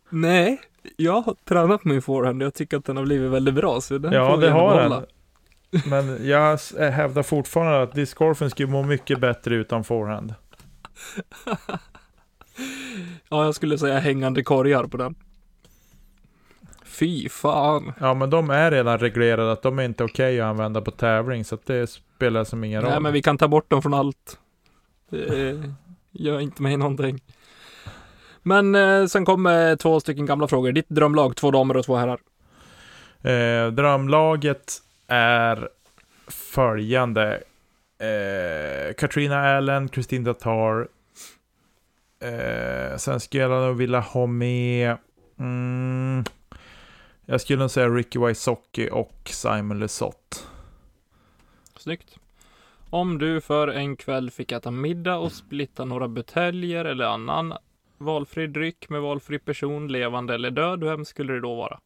Nej, 0.09 0.61
jag 0.97 1.21
har 1.21 1.35
tränat 1.45 1.85
min 1.85 2.03
forehand 2.03 2.43
och 2.43 2.47
jag 2.47 2.55
tycker 2.55 2.77
att 2.77 2.85
den 2.85 2.97
har 2.97 3.05
blivit 3.05 3.31
väldigt 3.31 3.55
bra. 3.55 3.81
Så 3.81 3.99
den 3.99 4.13
Ja, 4.13 4.35
får 4.35 4.41
det 4.41 4.51
har 4.51 4.83
den. 4.83 5.07
Men 5.87 6.27
jag 6.29 6.55
s- 6.55 6.75
hävdar 6.79 7.23
fortfarande 7.23 7.83
att 7.83 7.93
discgolfen 7.95 8.51
skulle 8.51 8.69
må 8.69 8.83
mycket 8.83 9.21
bättre 9.21 9.55
utan 9.55 9.85
forehand. 9.85 10.35
Ja, 13.29 13.45
jag 13.45 13.55
skulle 13.55 13.79
säga 13.79 13.99
hängande 13.99 14.43
korgar 14.43 14.85
på 14.85 14.97
den. 14.97 15.15
Fy 16.85 17.29
fan. 17.29 17.93
Ja, 18.01 18.15
men 18.15 18.31
de 18.31 18.51
är 18.51 18.71
redan 18.71 18.99
reglerade 18.99 19.53
att 19.53 19.63
de 19.63 19.79
är 19.79 19.83
inte 19.83 20.05
okej 20.05 20.41
att 20.41 20.47
använda 20.47 20.81
på 20.81 20.91
tävling, 20.91 21.45
så 21.45 21.55
att 21.55 21.67
det 21.67 21.87
spelar 21.87 22.45
som 22.45 22.65
ingen 22.65 22.83
roll. 22.83 22.91
Nej, 22.91 23.01
men 23.01 23.13
vi 23.13 23.23
kan 23.23 23.39
ta 23.39 23.49
bort 23.49 23.71
dem 23.71 23.83
från 23.83 23.95
allt. 23.95 24.39
Det 25.11 25.51
eh, 25.51 25.65
gör 26.13 26.41
inte 26.41 26.63
mig 26.63 26.77
någonting. 26.77 27.23
Men 28.43 28.75
eh, 28.75 29.07
sen 29.07 29.25
kommer 29.25 29.77
två 29.77 30.01
stycken 30.01 30.27
gamla 30.27 30.49
frågor. 30.49 30.73
Ditt 30.73 30.89
drömlag, 30.89 31.37
två 31.37 31.51
damer 31.51 31.77
och 31.77 31.85
två 31.85 31.97
herrar. 31.97 32.19
Eh, 33.23 33.73
drömlaget 33.73 34.73
är 35.07 35.69
följande. 36.29 37.43
Eh, 37.99 38.95
Katrina 38.95 39.57
Allen, 39.57 39.89
Christine 39.89 40.25
Datar. 40.25 40.89
Eh, 42.21 42.97
sen 42.97 43.21
skulle 43.21 43.43
jag 43.43 43.51
nog 43.51 43.77
vilja 43.77 44.01
ha 44.01 44.27
med... 44.27 44.97
Mm, 45.39 46.25
jag 47.27 47.41
skulle 47.41 47.59
nog 47.59 47.71
säga 47.71 47.89
Ricky 47.89 48.19
Wysocki 48.19 48.89
och 48.93 49.21
Simon 49.25 49.79
Lesoth. 49.79 50.39
Snyggt. 51.77 52.19
Om 52.91 53.19
du 53.19 53.41
för 53.41 53.69
en 53.69 53.97
kväll 53.97 54.31
fick 54.31 54.53
äta 54.53 54.71
middag 54.71 55.17
och 55.17 55.33
splitta 55.33 55.85
några 55.85 56.09
buteljer 56.09 56.85
eller 56.85 57.05
annan 57.05 57.55
valfri 57.99 58.47
dryck 58.47 58.89
med 58.89 59.01
valfri 59.01 59.39
person, 59.39 59.89
levande 59.89 60.35
eller 60.35 60.51
död, 60.51 60.85
vem 60.85 61.05
skulle 61.05 61.33
det 61.33 61.41
då 61.41 61.55
vara? 61.55 61.79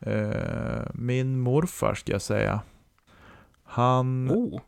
Eh, 0.00 0.82
min 0.94 1.40
morfar 1.40 1.94
ska 1.94 2.12
jag 2.12 2.22
säga. 2.22 2.60
Han... 3.64 4.30
Oh, 4.30 4.60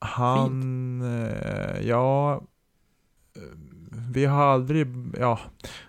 Han, 0.00 1.02
eh, 1.02 1.80
ja, 1.88 2.34
eh, 3.36 3.42
vi 4.12 4.24
har 4.24 4.44
aldrig, 4.44 4.86
ja, 5.18 5.38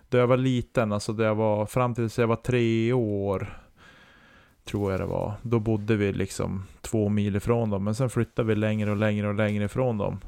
då 0.10 0.18
jag 0.18 0.28
var 0.28 0.38
liten, 0.38 0.92
alltså 0.92 1.14
då 1.14 1.24
jag 1.24 1.36
var, 1.36 1.66
fram 1.66 1.96
tills 1.96 2.20
jag 2.20 2.28
var 2.28 2.36
tre 2.36 2.94
år, 2.94 3.62
tror 4.64 4.92
jag 4.92 5.00
det 5.02 5.06
var, 5.06 5.34
då 5.42 5.60
bodde 5.60 5.96
vi 5.96 6.14
liksom 6.14 6.64
två 6.82 7.10
mil 7.10 7.36
ifrån 7.36 7.70
dem, 7.70 7.84
men 7.84 7.96
sen 7.96 8.10
flyttade 8.10 8.48
vi 8.48 8.56
längre 8.56 8.92
och 8.92 8.98
längre 8.98 9.28
och 9.28 9.36
längre 9.36 9.64
ifrån 9.66 9.98
dem. 9.98 10.20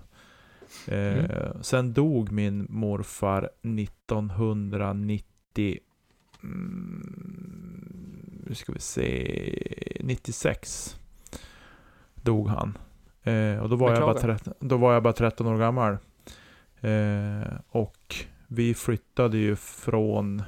Eh, 0.87 1.51
Sen 1.61 1.93
dog 1.93 2.31
min 2.31 2.65
morfar 2.69 3.49
1990, 3.61 5.77
mm, 6.43 7.60
nu 8.47 8.55
ska 8.55 8.71
vi 8.71 8.79
se, 8.79 9.97
96 9.99 10.97
dog 12.15 12.47
han. 12.47 12.77
Eh, 13.23 13.57
och 13.57 13.69
då 13.69 13.75
var, 13.75 13.89
jag 13.89 13.99
bara 14.01 14.13
Beklagar. 14.13 14.37
13, 14.37 14.53
då 14.59 14.77
var 14.77 14.93
jag 14.93 15.03
bara 15.03 15.13
13 15.13 15.47
år 15.47 15.57
gammal. 15.57 15.97
Eh, 16.81 17.53
och 17.69 18.15
vi 18.47 18.73
flyttade 18.73 19.37
ju 19.37 19.55
från, 19.55 20.43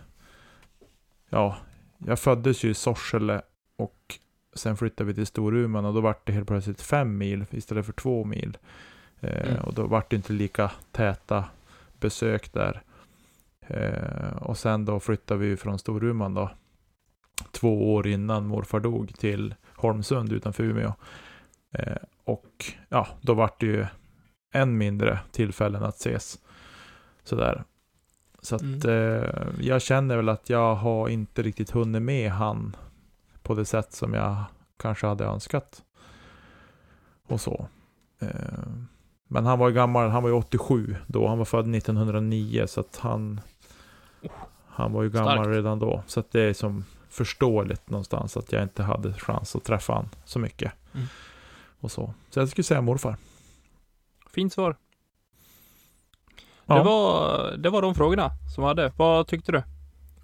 ja, 1.30 1.58
jag 1.98 2.20
föddes 2.20 2.64
ju 2.64 2.70
i 2.70 2.74
Sorsele 2.74 3.42
och 3.76 4.20
sen 4.54 4.78
flyttade 4.78 5.08
vi 5.08 5.14
till 5.14 5.26
Storuman 5.26 5.86
och 5.86 5.94
då 5.94 6.02
var 6.02 6.16
det 6.24 6.32
helt 6.32 6.48
plötsligt 6.48 6.82
fem 6.82 7.18
mil 7.18 7.46
istället 7.52 7.86
för 7.86 7.94
två 7.94 8.24
mil. 8.24 8.58
Eh, 9.20 9.50
Mm. 9.50 9.64
Och 9.64 9.74
då 9.74 9.88
var 9.88 10.04
det 10.10 10.16
inte 10.16 10.34
lika 10.34 10.72
täta 10.92 11.46
besök 12.00 12.54
där. 12.54 12.82
Eh, 13.68 14.38
och 14.42 14.58
sen 14.58 14.86
då 14.86 15.00
flyttade 15.00 15.40
vi 15.40 15.58
från 15.58 15.80
Storuman 15.80 16.34
då, 16.34 16.50
två 17.52 17.94
år 17.94 18.08
innan 18.08 18.48
morfar 18.48 18.80
dog 18.80 19.14
till 19.18 19.56
Holmsund 19.76 20.32
utanför 20.34 20.64
Umeå. 20.64 20.94
Eh, 21.72 21.96
och 22.24 22.66
ja, 22.90 23.08
då 23.22 23.34
var 23.34 23.52
det 23.60 23.66
ju 23.66 23.86
än 24.54 24.78
mindre 24.78 25.20
tillfällen 25.32 25.84
att 25.84 25.96
ses. 25.96 26.40
Sådär. 27.24 27.64
Så 28.42 28.56
att 28.56 28.62
Mm. 28.62 28.90
eh, 28.90 29.30
jag 29.60 29.82
känner 29.82 30.16
väl 30.18 30.30
att 30.30 30.50
jag 30.50 30.76
har 30.76 31.10
inte 31.10 31.42
riktigt 31.42 31.72
hunnit 31.72 32.02
med 32.02 32.32
han 32.32 32.76
på 33.42 33.56
det 33.56 33.66
sätt 33.66 33.94
som 33.94 34.14
jag 34.14 34.36
kanske 34.80 35.08
hade 35.08 35.26
önskat. 35.26 35.82
Och 37.28 37.42
så. 37.42 37.68
Eh, 38.22 38.30
men 39.28 39.46
han 39.46 39.60
var 39.60 39.70
ju 39.70 39.76
gammal, 39.76 40.10
han 40.10 40.24
var 40.24 40.30
ju 40.30 40.36
87 40.36 40.96
då, 41.08 41.28
han 41.28 41.38
var 41.38 41.46
född 41.46 41.76
1909 41.76 42.64
så 42.68 42.80
att 42.80 42.98
han 42.98 43.42
Han 44.68 44.92
var 44.94 45.04
ju 45.04 45.10
gammal 45.10 45.38
Starkt. 45.38 45.50
redan 45.58 45.80
då. 45.80 46.04
Så 46.08 46.20
att 46.20 46.32
det 46.32 46.42
är 46.42 46.54
som 46.54 46.86
förståeligt 47.14 47.90
någonstans 47.90 48.38
att 48.38 48.52
jag 48.52 48.64
inte 48.64 48.84
hade 48.84 49.14
chans 49.14 49.56
att 49.56 49.64
träffa 49.64 49.94
han 49.94 50.10
så 50.26 50.40
mycket. 50.40 50.72
Mm. 50.94 51.08
Och 51.80 51.92
så. 51.92 52.14
Så 52.30 52.40
jag 52.40 52.50
skulle 52.50 52.64
säga 52.64 52.82
morfar. 52.82 53.18
Fint 54.32 54.54
svar. 54.54 54.76
Ja, 56.66 56.76
Det, 56.76 56.84
var, 56.84 57.52
det 57.58 57.70
var 57.70 57.82
de 57.82 57.96
frågorna 57.96 58.32
som 58.56 58.64
jag 58.64 58.68
hade. 58.70 58.92
Vad 58.98 59.28
tyckte 59.28 59.52
du? 59.52 59.58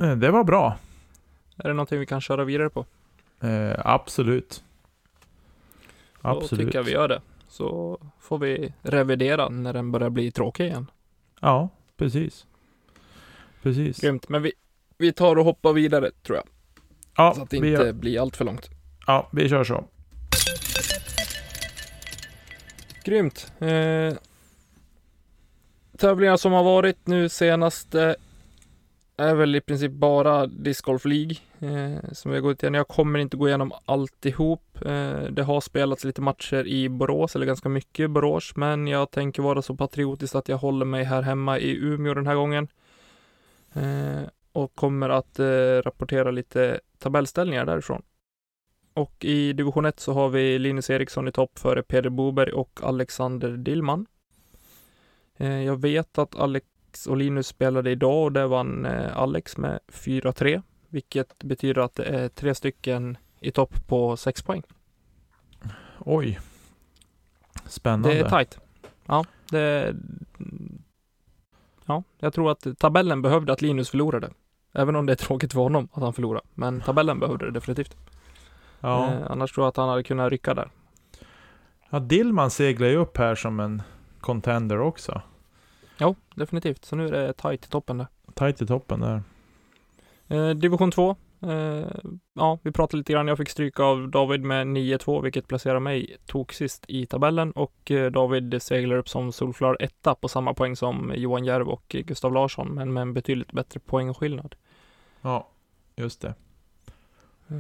eh, 0.06 0.16
det 0.16 0.32
var 0.32 0.44
bra. 0.44 0.78
Är 1.58 1.68
det 1.68 1.74
någonting 1.74 2.00
vi 2.00 2.06
kan 2.06 2.22
köra 2.22 2.44
vidare 2.44 2.70
på? 2.70 2.86
Eh, 3.42 3.74
absolut. 3.86 4.64
Då 6.22 6.30
Absolut. 6.30 6.66
tycker 6.66 6.80
jag 6.80 6.84
vi 6.84 6.92
gör 6.92 7.08
det. 7.08 7.22
Så 7.48 7.98
får 8.20 8.38
vi 8.38 8.74
revidera 8.82 9.50
när 9.50 9.74
den 9.74 9.92
börjar 9.92 10.10
bli 10.10 10.32
tråkig 10.32 10.66
igen. 10.66 10.92
Ja, 11.40 11.70
precis. 11.98 12.46
Precis. 13.62 14.00
Grymt. 14.02 14.30
Men 14.30 14.42
vi, 14.42 14.52
vi 14.98 15.14
tar 15.14 15.36
och 15.36 15.46
hoppar 15.46 15.74
vidare 15.74 16.12
tror 16.24 16.38
jag. 16.38 16.46
Ja, 17.20 17.34
Så 17.36 17.42
att 17.42 17.50
det 17.50 17.58
inte 17.58 17.68
gör- 17.70 17.94
blir 17.94 18.22
allt 18.22 18.38
för 18.38 18.46
långt. 18.46 18.70
ja, 19.08 19.30
vi 19.32 19.50
kör 19.50 19.64
så. 19.64 19.84
Grymt. 23.04 23.52
Eh, 23.60 24.14
tävlingar 25.98 26.38
som 26.38 26.52
har 26.52 26.64
varit 26.64 27.08
nu 27.08 27.30
senaste 27.30 28.16
är 29.18 29.36
väl 29.36 29.56
i 29.56 29.62
princip 29.62 29.92
bara 29.92 30.46
Disc 30.48 30.82
Golf 30.82 31.06
League 31.06 31.36
eh, 31.60 32.12
som 32.12 32.32
vi 32.32 32.38
har 32.38 32.42
gått 32.42 32.64
igenom. 32.64 32.78
Jag 32.78 32.88
kommer 32.88 33.20
inte 33.20 33.38
gå 33.38 33.48
igenom 33.48 33.72
alltihop. 33.86 34.78
Eh, 34.86 35.22
det 35.24 35.44
har 35.44 35.62
spelats 35.62 36.04
lite 36.04 36.22
matcher 36.22 36.68
i 36.68 36.90
Borås, 36.90 37.36
eller 37.36 37.46
ganska 37.46 37.70
mycket 37.70 38.04
i 38.04 38.08
Borås, 38.08 38.54
men 38.56 38.88
jag 38.88 39.12
tänker 39.12 39.42
vara 39.42 39.62
så 39.62 39.76
patriotisk 39.76 40.36
att 40.36 40.50
jag 40.50 40.58
håller 40.58 40.86
mig 40.86 41.04
här 41.04 41.22
hemma 41.22 41.60
i 41.60 41.76
Umeå 41.76 42.14
den 42.14 42.28
här 42.28 42.36
gången. 42.36 42.68
Eh, 43.74 44.22
och 44.52 44.76
kommer 44.76 45.10
att 45.10 45.40
eh, 45.40 45.46
rapportera 45.84 46.32
lite 46.32 46.80
tabellställningar 47.00 47.66
därifrån. 47.66 48.02
Och 48.94 49.26
i 49.26 49.54
division 49.54 49.86
1 49.86 50.00
så 50.00 50.14
har 50.14 50.30
vi 50.30 50.60
Linus 50.60 50.90
Eriksson 50.90 51.28
i 51.28 51.32
topp 51.32 51.60
före 51.60 51.84
Peder 51.84 52.10
Boberg 52.10 52.52
och 52.52 52.80
Alexander 52.84 53.58
Dillman. 53.58 54.06
Eh, 55.38 55.64
jag 55.64 55.82
vet 55.82 56.18
att 56.18 56.36
Alex 56.36 57.08
och 57.08 57.18
Linus 57.18 57.48
spelade 57.48 57.92
idag 57.92 58.24
och 58.24 58.32
där 58.32 58.48
vann 58.48 58.86
eh, 58.86 59.18
Alex 59.18 59.58
med 59.58 59.80
4-3, 59.88 60.62
vilket 60.90 61.44
betyder 61.44 61.82
att 61.82 61.96
det 61.96 62.04
är 62.04 62.30
tre 62.30 62.56
stycken 62.56 63.18
i 63.40 63.52
topp 63.52 63.88
på 63.88 64.18
6 64.18 64.42
poäng. 64.42 64.64
Oj. 66.00 66.40
Spännande. 67.66 68.10
Det 68.10 68.20
är 68.20 68.30
tajt. 68.30 68.60
Ja, 69.06 69.26
det 69.52 69.96
Ja, 71.90 72.04
jag 72.20 72.34
tror 72.34 72.52
att 72.52 72.80
tabellen 72.80 73.22
behövde 73.22 73.54
att 73.54 73.62
Linus 73.62 73.90
förlorade. 73.90 74.30
Även 74.74 74.96
om 74.96 75.06
det 75.06 75.14
är 75.14 75.16
tråkigt 75.16 75.54
för 75.54 75.62
honom 75.62 75.88
att 75.94 76.04
han 76.04 76.14
förlorar. 76.14 76.42
Men 76.54 76.82
tabellen 76.82 77.20
behövde 77.20 77.46
det 77.46 77.52
definitivt. 77.52 77.98
ja. 78.80 79.08
Eh, 79.14 79.32
annars 79.32 79.52
tror 79.52 79.64
jag 79.66 79.70
att 79.70 79.78
han 79.78 79.90
hade 79.90 80.04
kunnat 80.04 80.32
rycka 80.32 80.54
där. 80.54 80.70
ja, 81.90 82.00
Dillman 82.00 82.52
seglar 82.52 82.88
ju 82.88 82.96
upp 82.96 83.18
här 83.18 83.36
som 83.36 83.60
en 83.60 83.82
contender 84.22 84.80
också. 84.80 85.22
Jo, 85.98 86.16
definitivt. 86.36 86.86
Så 86.86 86.96
nu 86.96 87.08
är 87.08 87.12
det 87.12 87.34
tajt 87.34 87.66
i 87.66 87.70
toppen 87.70 87.98
där. 87.98 88.08
Tajt 88.34 88.62
i 88.62 88.68
toppen 88.68 89.00
där. 89.00 89.24
Eh, 90.28 90.50
division 90.50 90.92
2. 90.92 91.16
Eh, 91.42 91.88
ja, 92.34 92.60
vi 92.64 92.72
pratade 92.72 92.98
lite 92.98 93.14
grann. 93.14 93.28
Jag 93.28 93.38
fick 93.38 93.50
stryk 93.50 93.80
av 93.80 94.10
David 94.10 94.42
med 94.44 94.68
9-2, 94.68 95.22
vilket 95.22 95.48
placerar 95.48 95.80
mig 95.80 96.18
tok 96.26 96.54
sist 96.54 96.86
i 96.88 97.06
tabellen 97.06 97.52
och 97.52 97.92
eh, 97.92 98.12
David 98.12 98.62
seglar 98.62 98.96
upp 98.96 99.10
som 99.10 99.32
solklar 99.32 99.78
etta 99.80 100.16
på 100.16 100.28
samma 100.28 100.54
poäng 100.54 100.76
som 100.76 101.14
Johan 101.16 101.46
Järv 101.46 101.70
och 101.70 101.96
Gustav 102.06 102.34
Larsson, 102.34 102.68
men 102.68 102.94
med 102.94 103.02
en 103.02 103.14
betydligt 103.14 103.52
bättre 103.52 103.80
poängskillnad. 103.80 104.56
Ja, 105.22 105.48
just 105.96 106.22
det. 106.22 106.34
Eh, 107.48 107.56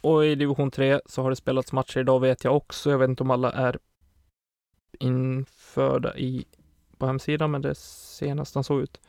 Och 0.00 0.26
i 0.26 0.34
division 0.34 0.70
3 0.70 1.00
så 1.06 1.22
har 1.22 1.30
det 1.30 1.36
spelats 1.36 1.72
matcher 1.72 2.00
idag 2.00 2.20
vet 2.20 2.44
jag 2.44 2.56
också. 2.56 2.90
Jag 2.90 2.98
vet 2.98 3.08
inte 3.10 3.22
om 3.22 3.30
alla 3.30 3.52
är 3.52 3.78
införda 5.00 6.16
i 6.16 6.44
på 6.98 7.06
hemsidan, 7.06 7.50
men 7.50 7.62
det 7.62 7.74
ser 7.74 8.34
nästan 8.34 8.64
så 8.64 8.80
ut. 8.80 9.00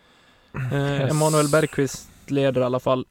Eh. 0.72 1.02
Emanuel 1.02 1.50
Bergqvist 1.52 2.10
leder 2.32 2.62
i 2.62 2.64
alla 2.64 2.80
fall 2.80 3.06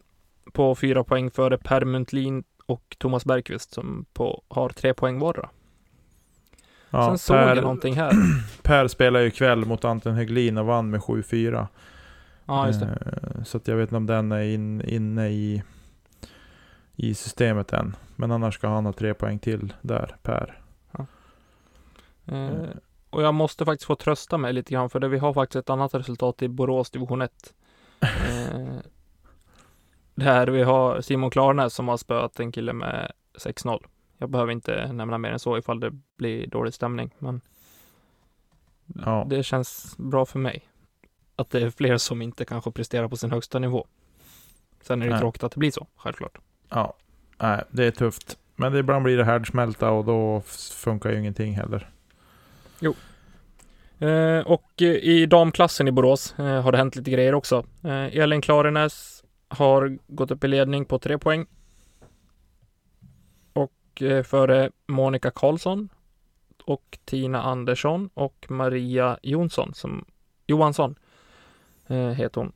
på 0.53 0.75
fyra 0.75 1.05
poäng 1.05 1.31
före 1.31 1.59
Per 1.59 1.85
Muntlin 1.85 2.45
och 2.67 2.97
Thomas 2.99 3.25
Bergqvist 3.25 3.73
som 3.75 4.07
på, 4.13 4.43
har 4.49 4.69
tre 4.69 4.95
poäng 4.95 5.19
vardera. 5.19 5.51
Ja, 6.91 7.09
Sen 7.09 7.19
såg 7.19 7.37
jag 7.37 7.55
per, 7.55 7.63
någonting 7.63 7.95
här. 7.95 8.13
per 8.63 8.89
spelar 8.89 9.21
ju 9.21 9.27
ikväll 9.27 9.65
mot 9.65 9.85
Anton 9.85 10.15
Höglin 10.15 10.59
och 10.59 10.67
vann 10.67 10.91
med 10.91 11.01
7-4. 11.01 11.67
Ja, 12.47 12.67
just 12.67 12.81
det. 12.81 12.87
Eh, 13.37 13.43
Så 13.45 13.57
att 13.57 13.69
jag 13.69 13.77
vet 13.77 13.89
inte 13.89 13.97
om 13.97 14.07
den 14.07 14.33
är 14.33 14.43
in, 14.43 14.83
inne 14.83 15.29
i, 15.29 15.63
i 16.97 17.15
systemet 17.15 17.73
än. 17.73 17.97
Men 18.17 18.33
annars 18.33 18.55
ska 18.55 18.69
han 18.69 18.87
ha 18.87 18.93
tre 18.93 19.15
poäng 19.15 19.39
till 19.39 19.73
där, 19.83 20.17
Per. 20.23 20.61
Eh, 22.27 22.69
och 23.11 23.23
jag 23.23 23.35
måste 23.35 23.65
faktiskt 23.65 23.87
få 23.87 23.95
trösta 23.95 24.39
mig 24.39 24.53
lite 24.53 24.73
grann 24.73 24.91
för 24.91 25.01
det 25.01 25.09
vi 25.09 25.19
har 25.19 25.33
faktiskt 25.33 25.57
ett 25.57 25.71
annat 25.71 25.95
resultat 25.95 26.43
i 26.43 26.49
Borås 26.49 26.91
division 26.91 27.23
1. 27.23 27.33
Eh, 28.01 28.66
där 30.17 30.47
vi 30.47 30.63
har 30.63 31.01
Simon 31.01 31.31
Klarnäs 31.31 31.75
som 31.75 31.89
har 31.89 31.97
spöat 31.97 32.41
en 32.41 32.53
kille 32.53 32.73
med 32.73 33.13
6-0. 33.39 33.85
Jag 34.19 34.31
behöver 34.31 34.53
inte 34.53 34.93
nämna 34.93 35.19
mer 35.19 35.31
än 35.31 35.39
så 35.39 35.59
ifall 35.59 35.81
det 35.81 35.91
blir 36.19 36.47
dålig 36.47 36.75
stämning, 36.75 37.11
men 37.19 37.41
Ja. 39.05 39.27
det 39.31 39.43
känns 39.43 39.95
bra 39.99 40.27
för 40.27 40.39
mig. 40.39 40.63
Att 41.37 41.51
det 41.51 41.61
är 41.61 41.71
fler 41.71 41.97
som 41.97 42.23
inte 42.23 42.45
kanske 42.45 42.71
presterar 42.71 43.09
på 43.09 43.17
sin 43.17 43.31
högsta 43.31 43.59
nivå. 43.59 43.87
Sen 44.83 45.03
är 45.03 45.07
det 45.07 45.13
Nej. 45.13 45.21
tråkigt 45.21 45.45
att 45.45 45.53
det 45.53 45.59
blir 45.59 45.71
så, 45.71 45.87
självklart. 45.97 46.39
Ja, 46.69 46.97
nej, 47.39 47.63
det 47.71 47.85
är 47.85 47.91
tufft. 47.91 48.39
Men 48.57 48.73
det, 48.73 48.79
ibland 48.79 49.05
blir 49.05 49.17
det 49.17 49.25
härdsmälta 49.25 49.91
och 49.91 50.05
då 50.05 50.41
funkar 50.75 51.11
ju 51.11 51.19
ingenting 51.19 51.55
heller. 51.55 51.91
Eh, 53.99 54.41
och 54.47 54.83
eh, 54.83 54.87
i 54.89 55.27
damklassen 55.27 55.89
i 55.89 55.93
Borås 55.93 56.35
eh, 56.39 56.63
har 56.63 56.73
det 56.73 56.79
hänt 56.79 56.97
lite 56.97 57.11
grejer 57.11 57.35
också. 57.35 57.65
Eh, 57.85 58.17
Elin 58.19 58.41
Klarenäs 58.41 59.16
har 59.57 59.99
gått 60.07 60.31
upp 60.31 60.45
i 60.45 60.49
ledning 60.49 60.85
på 60.85 60.99
tre 60.99 61.19
poäng. 61.19 61.47
Och 63.53 64.03
eh, 64.03 64.23
före 64.23 64.71
Monica 64.87 65.31
Karlsson 65.31 65.89
och 66.65 66.99
Tina 67.05 67.43
Andersson 67.43 68.11
och 68.15 68.47
Maria 68.49 69.19
Jonsson 69.23 69.75
som 69.75 70.05
Johansson 70.47 70.95
eh, 71.87 71.97
heter 72.09 72.41
hon. 72.41 72.53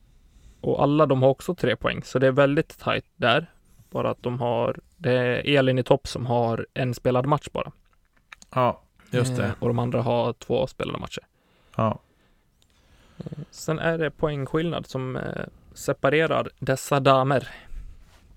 Och 0.60 0.82
alla 0.82 1.06
de 1.06 1.22
har 1.22 1.28
också 1.30 1.54
tre 1.54 1.76
poäng, 1.76 2.02
så 2.04 2.18
det 2.18 2.26
är 2.26 2.32
väldigt 2.32 2.78
tajt 2.78 3.04
där. 3.16 3.46
Bara 3.90 4.10
att 4.10 4.22
de 4.22 4.40
har, 4.40 4.78
det 4.96 5.12
är 5.12 5.58
Elin 5.58 5.78
i 5.78 5.82
topp 5.82 6.08
som 6.08 6.26
har 6.26 6.66
en 6.74 6.94
spelad 6.94 7.26
match 7.26 7.48
bara. 7.52 7.72
Ja, 8.54 8.82
just 9.10 9.30
Eh, 9.30 9.36
det. 9.36 9.54
och 9.58 9.68
de 9.68 9.78
andra 9.78 10.02
har 10.02 10.32
två 10.32 10.66
spelade 10.66 10.98
matcher. 10.98 11.22
Ja, 11.76 11.98
Sen 13.50 13.78
är 13.78 13.98
det 13.98 14.10
poängskillnad 14.10 14.86
som 14.86 15.16
eh, 15.16 15.44
separerar 15.80 16.48
dessa 16.58 17.00
damer. 17.00 17.48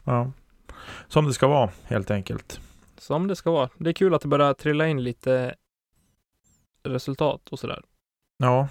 ja. 0.04 0.32
Som 1.08 1.26
det 1.26 1.34
ska 1.34 1.48
vara, 1.48 1.70
helt 1.84 2.12
enkelt. 2.12 2.60
Som 2.98 3.28
det 3.28 3.36
ska 3.36 3.52
vara. 3.52 3.70
Det 3.78 3.90
är 3.90 3.94
kul 3.94 4.14
att 4.14 4.22
det 4.22 4.28
börjar 4.28 4.54
trilla 4.54 4.88
in 4.88 5.04
lite 5.04 5.56
resultat 6.84 7.50
och 7.50 7.60
sådär. 7.60 7.82
Ja, 8.38 8.68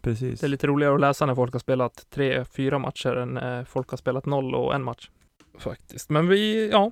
precis. 0.00 0.40
Det 0.40 0.46
är 0.46 0.48
lite 0.48 0.66
roligare 0.66 0.94
att 0.94 1.00
läsa 1.00 1.26
när 1.26 1.34
folk 1.34 1.52
har 1.52 1.60
spelat 1.60 2.06
tre, 2.10 2.44
fyra 2.44 2.78
matcher 2.78 3.16
än 3.16 3.34
när 3.34 3.64
folk 3.64 3.88
har 3.90 3.96
spelat 3.96 4.26
noll 4.26 4.54
och 4.54 4.74
en 4.74 4.82
match. 4.82 5.10
Faktiskt. 5.58 6.10
Men 6.10 6.28
vi, 6.28 6.70
ja, 6.70 6.90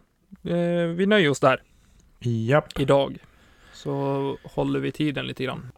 eh, 0.51 0.87
vi 0.87 1.07
nöjer 1.07 1.31
oss 1.31 1.41
där 1.41 1.63
Japp. 2.19 2.81
idag. 2.81 3.19
Så 3.73 4.37
håller 4.45 4.81
vi 4.81 4.93
tiden 4.93 5.27
lite 5.27 5.45
grann. 5.45 5.73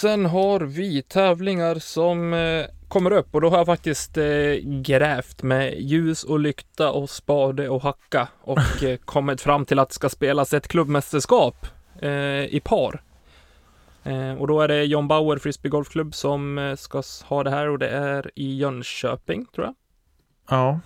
Sen 0.00 0.26
har 0.26 0.60
vi 0.60 1.02
tävlingar 1.02 1.74
som 1.74 2.34
eh, 2.34 2.66
kommer 2.88 3.10
upp 3.12 3.34
och 3.34 3.40
då 3.40 3.50
har 3.50 3.56
jag 3.56 3.66
faktiskt 3.66 4.18
eh, 4.18 4.24
grävt 4.62 5.42
med 5.42 5.80
ljus 5.80 6.24
och 6.24 6.40
lykta 6.40 6.90
och 6.90 7.10
spade 7.10 7.68
och 7.68 7.82
hacka 7.82 8.28
och 8.40 8.82
eh, 8.82 8.96
kommit 9.04 9.40
fram 9.40 9.64
till 9.64 9.78
att 9.78 9.88
det 9.88 9.94
ska 9.94 10.08
spelas 10.08 10.54
ett 10.54 10.68
klubbmästerskap 10.68 11.66
eh, 12.02 12.10
i 12.44 12.60
par. 12.64 13.02
Eh, 14.04 14.34
och 14.34 14.46
då 14.46 14.60
är 14.60 14.68
det 14.68 14.84
John 14.84 15.08
Bauer 15.08 15.38
Frisbee 15.38 15.70
Golfklubb 15.70 16.14
som 16.14 16.58
eh, 16.58 16.74
ska 16.74 17.02
ha 17.24 17.44
det 17.44 17.50
här 17.50 17.68
och 17.68 17.78
det 17.78 17.88
är 17.88 18.30
i 18.34 18.56
Jönköping 18.56 19.46
tror 19.54 19.66
jag. 19.66 19.74
Ja. 20.50 20.80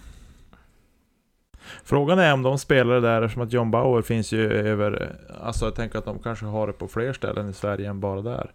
Frågan 1.85 2.19
är 2.19 2.33
om 2.33 2.43
de 2.43 2.59
spelar 2.59 2.95
det 2.95 3.01
där 3.01 3.23
eftersom 3.23 3.43
att 3.43 3.53
John 3.53 3.71
Bauer 3.71 4.03
finns 4.03 4.33
ju 4.33 4.53
över... 4.53 5.03
Eh, 5.03 5.47
alltså 5.47 5.65
jag 5.65 5.75
tänker 5.75 5.99
att 5.99 6.05
de 6.05 6.19
kanske 6.19 6.47
har 6.47 6.67
det 6.67 6.73
på 6.73 6.89
fler 6.89 7.13
ställen 7.13 7.51
i 7.51 7.53
Sverige 7.53 7.91
än 7.91 8.01
bara 8.01 8.23
där. 8.23 8.53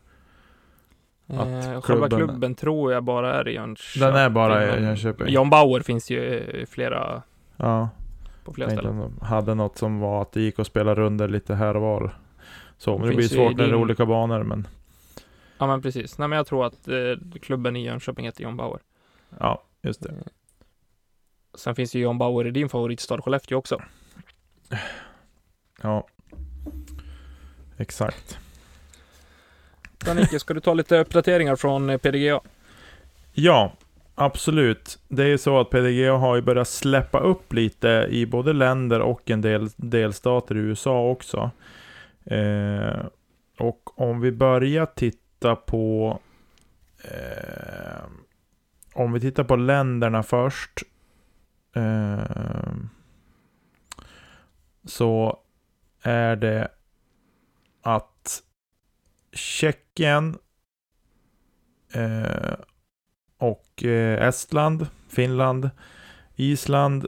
Att 1.27 1.47
Eh, 1.47 1.81
själva 1.81 2.07
klubben- 2.09 2.27
klubben 2.27 2.55
tror 2.55 2.93
jag 2.93 3.03
bara 3.03 3.33
är 3.33 3.47
i 3.47 3.53
Jönköping. 3.53 4.01
Den 4.07 4.15
är 4.15 4.29
bara 4.29 4.77
i 4.77 4.83
Jönköping. 4.83 5.27
John 5.29 5.49
Bauer 5.49 5.79
finns 5.81 6.09
ju 6.09 6.19
i 6.39 6.65
flera, 6.69 7.21
Ja. 7.57 7.89
på 8.43 8.53
flera 8.53 8.69
ställen. 8.69 8.97
de 9.19 9.25
hade 9.25 9.55
något 9.55 9.77
som 9.77 9.99
var 9.99 10.21
att 10.21 10.31
det 10.31 10.41
gick 10.41 10.59
att 10.59 10.67
spela 10.67 10.95
runder 10.95 11.27
lite 11.27 11.55
här 11.55 11.75
och 11.75 11.81
var. 11.81 12.15
Så, 12.77 12.91
men 12.97 13.01
det, 13.01 13.09
Det 13.11 13.15
blir 13.15 13.27
svårt 13.27 13.57
när 13.57 13.63
det 13.67 13.69
är 13.71 13.75
olika 13.75 14.05
banor 14.05 14.43
men... 14.43 14.67
Ja 15.57 15.67
men 15.67 15.81
precis. 15.81 16.17
Nej 16.17 16.27
men 16.27 16.37
jag 16.37 16.47
tror 16.47 16.65
att 16.65 16.87
eh, 16.87 16.95
klubben 17.41 17.75
i 17.75 17.85
Jönköping 17.85 18.25
heter 18.25 18.43
John 18.43 18.57
Bauer. 18.57 18.79
Ja, 19.39 19.63
just 19.81 20.03
det. 20.03 20.09
Eh, 20.09 20.15
Sen 21.57 21.75
finns 21.75 21.95
ju 21.95 21.99
John 21.99 22.17
Bauer 22.17 22.47
i 22.47 22.51
din 22.51 22.69
favoritstad 22.69 23.21
Skellefteå 23.21 23.57
också. 23.57 23.81
Ja. 25.81 26.07
Exakt. 27.77 28.39
Nicke, 30.13 30.39
ska 30.39 30.53
du 30.53 30.59
ta 30.59 30.73
lite 30.73 30.99
uppdateringar 30.99 31.55
från 31.55 31.89
eh, 31.89 31.97
PDGA? 31.97 32.39
Ja, 33.33 33.73
absolut. 34.15 34.99
Det 35.07 35.23
är 35.23 35.27
ju 35.27 35.37
så 35.37 35.59
att 35.59 35.69
PDGA 35.69 36.13
har 36.13 36.35
ju 36.35 36.41
börjat 36.41 36.67
släppa 36.67 37.19
upp 37.19 37.53
lite 37.53 38.07
i 38.09 38.25
både 38.25 38.53
länder 38.53 38.99
och 38.99 39.31
en 39.31 39.41
del 39.41 39.69
delstater 39.75 40.55
i 40.55 40.59
USA 40.59 41.09
också. 41.09 41.51
Eh, 42.23 43.05
och 43.57 44.01
om 44.01 44.21
vi 44.21 44.31
börjar 44.31 44.85
titta 44.85 45.55
på 45.55 46.19
eh, 47.03 48.05
om 48.95 49.13
vi 49.13 49.19
tittar 49.19 49.43
på 49.43 49.55
länderna 49.55 50.23
först. 50.23 50.83
Eh, 51.75 52.73
så 54.85 55.39
är 56.01 56.35
det 56.35 56.67
att 57.81 58.14
Tjeckien 59.35 60.37
eh, 61.93 62.55
och 63.37 63.83
eh, 63.83 64.27
Estland, 64.27 64.87
Finland, 65.09 65.69
Island, 66.35 67.05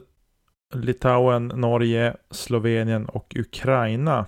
Litauen, 0.74 1.46
Norge, 1.46 2.16
Slovenien 2.30 3.06
och 3.06 3.36
Ukraina 3.38 4.26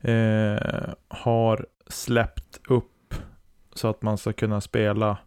eh, 0.00 0.94
har 1.08 1.66
släppt 1.86 2.60
upp 2.68 3.14
så 3.74 3.88
att 3.88 4.02
man 4.02 4.18
ska 4.18 4.32
kunna 4.32 4.60
spela 4.60 5.18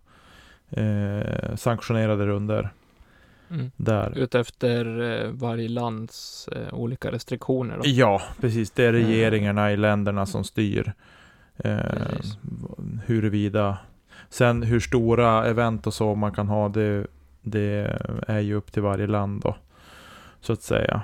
eh, 0.69 1.55
sanktionerade 1.55 2.25
runder. 2.25 2.69
Mm. 3.49 3.71
där. 3.77 4.17
Utefter 4.17 5.01
eh, 5.01 5.31
varje 5.31 5.69
lands 5.69 6.47
eh, 6.47 6.73
olika 6.73 7.11
restriktioner 7.11 7.77
då. 7.77 7.81
Ja, 7.85 8.21
precis. 8.41 8.71
Det 8.71 8.83
är 8.83 8.93
regeringarna 8.93 9.71
i 9.71 9.77
länderna 9.77 10.25
som 10.25 10.43
styr. 10.43 10.93
Eh, 11.57 11.77
Precis. 11.77 12.37
huruvida... 13.05 13.77
Sen 14.29 14.63
hur 14.63 14.79
stora 14.79 15.45
event 15.45 15.87
och 15.87 15.93
så 15.93 16.15
man 16.15 16.31
kan 16.31 16.47
ha, 16.47 16.69
det, 16.69 17.07
det 17.41 17.99
är 18.27 18.39
ju 18.39 18.53
upp 18.55 18.71
till 18.71 18.81
varje 18.81 19.07
land 19.07 19.41
då. 19.41 19.55
Så 20.41 20.53
att 20.53 20.61
säga. 20.61 21.01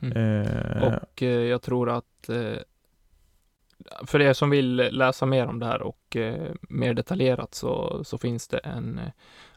Mm. 0.00 0.42
Eh, 0.42 0.82
Och 0.82 1.22
eh, 1.22 1.28
jag 1.28 1.62
tror 1.62 1.90
att 1.90 2.28
eh, 2.28 2.58
för 4.06 4.20
er 4.20 4.32
som 4.32 4.50
vill 4.50 4.76
läsa 4.76 5.26
mer 5.26 5.46
om 5.46 5.58
det 5.58 5.66
här 5.66 5.82
och 5.82 6.16
eh, 6.16 6.52
mer 6.60 6.94
detaljerat 6.94 7.54
så, 7.54 8.04
så 8.04 8.18
finns 8.18 8.48
det 8.48 8.58
en 8.58 8.98
eh, 8.98 9.10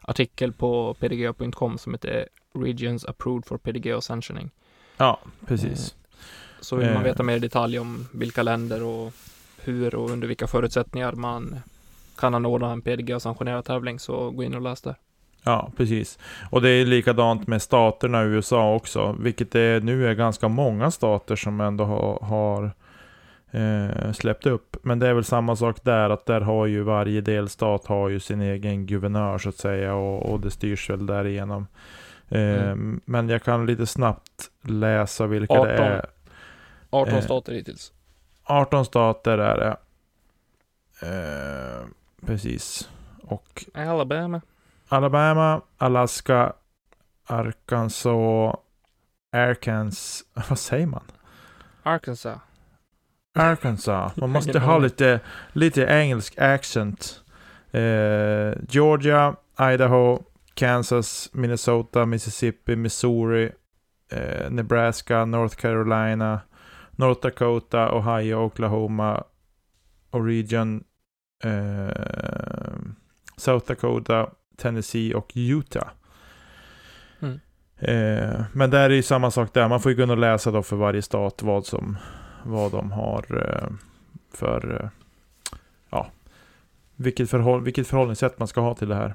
artikel 0.08 0.52
på 0.52 0.94
pdga.com 0.94 1.78
som 1.78 1.94
heter 1.94 2.28
Regions 2.54 3.04
Approved 3.04 3.46
for 3.46 3.58
PDGA 3.58 4.00
Sanctioning. 4.00 4.50
ja, 4.96 5.18
precis. 5.46 5.94
Så 6.60 6.76
vill 6.76 6.86
man 6.86 6.96
Eh. 6.96 7.02
veta 7.02 7.22
mer 7.22 7.36
i 7.36 7.38
detalj 7.38 7.78
om 7.78 8.06
vilka 8.12 8.42
länder 8.42 8.82
och 8.82 9.12
hur 9.58 9.94
och 9.94 10.10
under 10.10 10.28
vilka 10.28 10.46
förutsättningar 10.46 11.12
man 11.12 11.56
kan 12.16 12.34
anordna 12.34 12.72
en 12.72 12.82
PDGA-sanktionerad 12.82 13.64
tävling 13.64 13.98
så 13.98 14.30
gå 14.30 14.42
in 14.42 14.54
och 14.54 14.60
läs 14.62 14.80
där. 14.82 14.94
Ja, 15.44 15.70
precis. 15.76 16.18
Och 16.50 16.62
det 16.62 16.70
är 16.70 16.86
likadant 16.86 17.46
med 17.46 17.62
staterna 17.62 18.22
i 18.22 18.26
USA 18.26 18.74
också, 18.74 19.16
vilket 19.20 19.50
det 19.50 19.84
nu 19.84 20.08
är 20.08 20.14
ganska 20.14 20.48
många 20.48 20.90
stater 20.90 21.36
som 21.36 21.60
ändå 21.60 21.84
har, 21.84 22.18
har 22.22 22.70
eh, 23.54 24.12
släppt 24.12 24.46
upp. 24.46 24.76
Men 24.82 24.98
det 24.98 25.08
är 25.08 25.14
väl 25.14 25.24
samma 25.24 25.56
sak 25.56 25.84
där, 25.84 26.10
att 26.10 26.26
där 26.26 26.40
har 26.40 26.66
ju 26.66 26.82
varje 26.82 27.20
delstat 27.20 27.86
har 27.86 28.08
ju 28.08 28.20
sin 28.20 28.40
egen 28.40 28.86
guvernör 28.86 29.38
så 29.38 29.48
att 29.48 29.56
säga 29.56 29.94
och, 29.94 30.32
och 30.32 30.40
det 30.40 30.50
styrs 30.50 30.90
väl 30.90 31.06
därigenom. 31.06 31.66
Eh, 32.28 32.40
Mm. 32.70 33.00
Men 33.04 33.28
jag 33.28 33.42
kan 33.42 33.66
lite 33.66 33.86
snabbt 33.86 34.50
läsa 34.62 35.26
vilka 35.26 35.54
18. 35.54 35.66
det 35.66 35.72
är. 35.76 36.06
18 36.90 37.14
Eh. 37.14 37.20
stater 37.20 37.52
hittills. 37.52 37.92
18 38.44 38.84
stater 38.84 39.38
är 39.38 39.56
det. 39.56 39.76
Eh, 41.02 41.86
precis. 42.26 42.88
Och 43.22 43.64
Alabama. 43.74 44.40
Alabama, 44.88 45.60
Alaska, 45.78 46.52
Arkansas, 47.26 48.56
Arkansas, 49.32 50.24
vad 50.48 50.58
säger 50.58 50.86
man? 50.86 51.04
Arkansas. 51.82 52.38
Arkansas. 53.34 54.16
Man 54.16 54.30
måste 54.30 54.58
ha 54.58 54.78
lite, 54.78 55.20
lite 55.52 55.86
engelsk 55.86 56.38
accent. 56.38 57.22
Eh, 57.70 58.54
Georgia, 58.68 59.36
Idaho, 59.60 60.22
Kansas, 60.54 61.30
Minnesota, 61.32 62.06
Mississippi, 62.06 62.76
Missouri, 62.76 63.52
eh, 64.12 64.50
Nebraska, 64.50 65.24
North 65.24 65.56
Carolina, 65.56 66.40
North 66.90 67.20
Dakota, 67.22 67.92
Ohio, 67.92 68.44
Oklahoma, 68.44 69.24
Oregon, 70.10 70.84
eh, 71.44 72.74
South 73.36 73.66
Dakota, 73.66 74.30
Tennessee 74.56 75.14
och 75.14 75.32
Utah. 75.34 75.88
Mm. 77.20 77.40
Eh, 77.78 78.44
men 78.52 78.70
där 78.70 78.90
är 78.90 78.94
ju 78.94 79.02
samma 79.02 79.30
sak 79.30 79.54
där. 79.54 79.68
Man 79.68 79.80
får 79.80 79.92
ju 79.92 80.10
och 80.10 80.18
läsa 80.18 80.50
då 80.50 80.62
för 80.62 80.76
varje 80.76 81.02
stat 81.02 81.42
vad 81.42 81.66
som 81.66 81.96
vad 82.44 82.72
de 82.72 82.92
har 82.92 83.48
eh, 83.48 83.68
för 84.32 84.82
eh, 84.82 84.88
ja, 85.90 86.10
vilket, 86.96 87.30
förhåll, 87.30 87.64
vilket 87.64 87.86
förhållningssätt 87.86 88.38
man 88.38 88.48
ska 88.48 88.60
ha 88.60 88.74
till 88.74 88.88
det 88.88 88.94
här. 88.94 89.14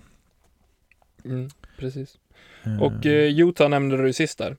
Mm, 1.25 1.49
precis. 1.77 2.17
Eh, 2.63 2.81
Och 2.83 3.05
eh, 3.05 3.39
Utah 3.39 3.69
nämnde 3.69 3.97
du 3.97 4.13
sist 4.13 4.37
där. 4.37 4.57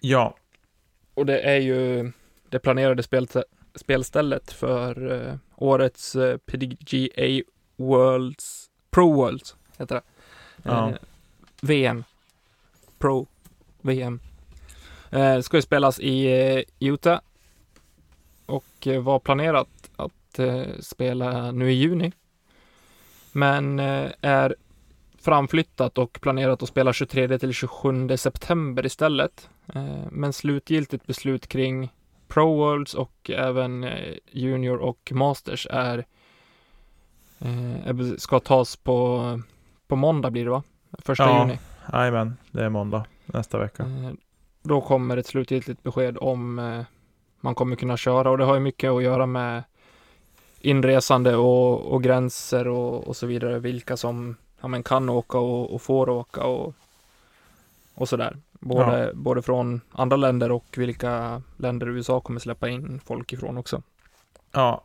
ja, 0.00 0.36
Och 1.14 1.26
det 1.26 1.40
är 1.40 1.56
ju 1.58 2.12
det 2.48 2.58
planerade 2.58 3.02
spel, 3.02 3.28
spelstället 3.74 4.52
för 4.52 5.12
eh, 5.28 5.34
årets 5.56 6.16
eh, 6.16 6.36
PDGA 6.36 7.42
Worlds, 7.76 8.70
Pro 8.90 9.12
Worlds 9.12 9.56
heter 9.78 9.94
det. 9.94 10.02
Ja. 10.62 10.92
VM. 11.62 12.04
Pro 12.98 13.26
VM. 13.80 14.20
Ska 15.42 15.56
ju 15.56 15.62
spelas 15.62 16.00
i 16.00 16.64
Utah. 16.78 17.20
Och 18.50 18.86
eh, 18.86 19.02
var 19.02 19.18
planerat 19.18 19.90
att 19.96 20.38
eh, 20.38 20.62
spela 20.80 21.50
nu 21.52 21.70
i 21.70 21.74
juni. 21.74 22.12
Men 23.32 23.78
eh, 23.78 24.10
är 24.20 24.54
framflyttat 25.18 25.98
och 25.98 26.18
planerat 26.20 26.62
att 26.62 26.68
spela 26.68 26.92
23 26.92 27.38
till 27.38 27.52
27 27.52 28.16
september 28.16 28.86
istället. 28.86 29.48
Men 30.10 30.32
slutgiltigt 30.32 31.06
beslut 31.06 31.46
kring 31.46 31.92
Pro 32.28 32.56
Worlds 32.56 32.94
och 32.94 33.30
även 33.34 33.86
Junior 34.30 34.76
och 34.76 35.12
Masters 35.14 35.66
är, 35.70 36.04
ska 38.18 38.40
tas 38.40 38.76
på, 38.76 39.40
på 39.88 39.96
måndag 39.96 40.30
blir 40.30 40.44
det 40.44 40.50
va? 40.50 40.62
Första 40.98 41.24
Ja. 41.24 41.40
juni. 41.42 41.58
jajamän, 41.92 42.36
det 42.50 42.64
är 42.64 42.68
måndag 42.68 43.04
nästa 43.26 43.58
vecka. 43.58 43.86
Då 44.62 44.80
kommer 44.80 45.16
ett 45.16 45.26
slutgiltigt 45.26 45.82
besked 45.82 46.18
om 46.20 46.58
man 47.40 47.54
kommer 47.54 47.76
kunna 47.76 47.96
köra 47.96 48.30
och 48.30 48.38
det 48.38 48.44
har 48.44 48.54
ju 48.54 48.60
mycket 48.60 48.90
att 48.90 49.02
göra 49.02 49.26
med 49.26 49.62
inresande 50.60 51.36
och, 51.36 51.92
och 51.92 52.02
gränser 52.02 52.68
och, 52.68 53.08
och 53.08 53.16
så 53.16 53.26
vidare. 53.26 53.58
Vilka 53.58 53.96
som 53.96 54.36
ja, 54.60 54.68
men 54.68 54.82
kan 54.82 55.08
åka 55.08 55.38
och, 55.38 55.74
och 55.74 55.82
får 55.82 56.08
åka 56.08 56.44
och, 56.44 56.74
och 57.94 58.08
sådär. 58.08 58.36
Både, 58.52 59.12
både 59.14 59.42
från 59.42 59.80
andra 59.92 60.16
länder 60.16 60.52
och 60.52 60.74
vilka 60.76 61.42
länder 61.56 61.88
USA 61.88 62.20
kommer 62.20 62.40
släppa 62.40 62.68
in 62.68 63.00
folk 63.04 63.32
ifrån 63.32 63.58
också. 63.58 63.82
Ja, 64.52 64.84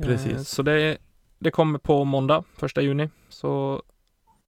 Eh, 0.00 0.06
Precis. 0.06 0.48
Så 0.48 0.62
det, 0.62 0.98
det 1.38 1.50
kommer 1.50 1.78
på 1.78 2.04
måndag, 2.04 2.44
första 2.56 2.80
juni. 2.80 3.10
Så 3.28 3.82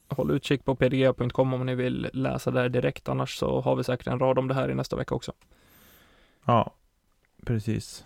håll 0.09 0.31
utkik 0.31 0.65
på 0.65 0.75
pdga.com 0.75 1.55
om 1.55 1.67
ni 1.67 1.75
vill 1.75 2.11
läsa 2.13 2.51
där 2.51 2.69
direkt. 2.69 3.09
Annars 3.09 3.37
så 3.37 3.61
har 3.61 3.77
vi 3.77 3.85
säkert 3.85 4.07
en 4.07 4.19
rad 4.19 4.39
om 4.39 4.49
det 4.49 4.55
här 4.55 4.71
i 4.71 4.75
nästa 4.75 4.97
vecka 4.97 5.15
också. 5.15 5.33
ja, 6.45 6.71
precis. 7.47 8.05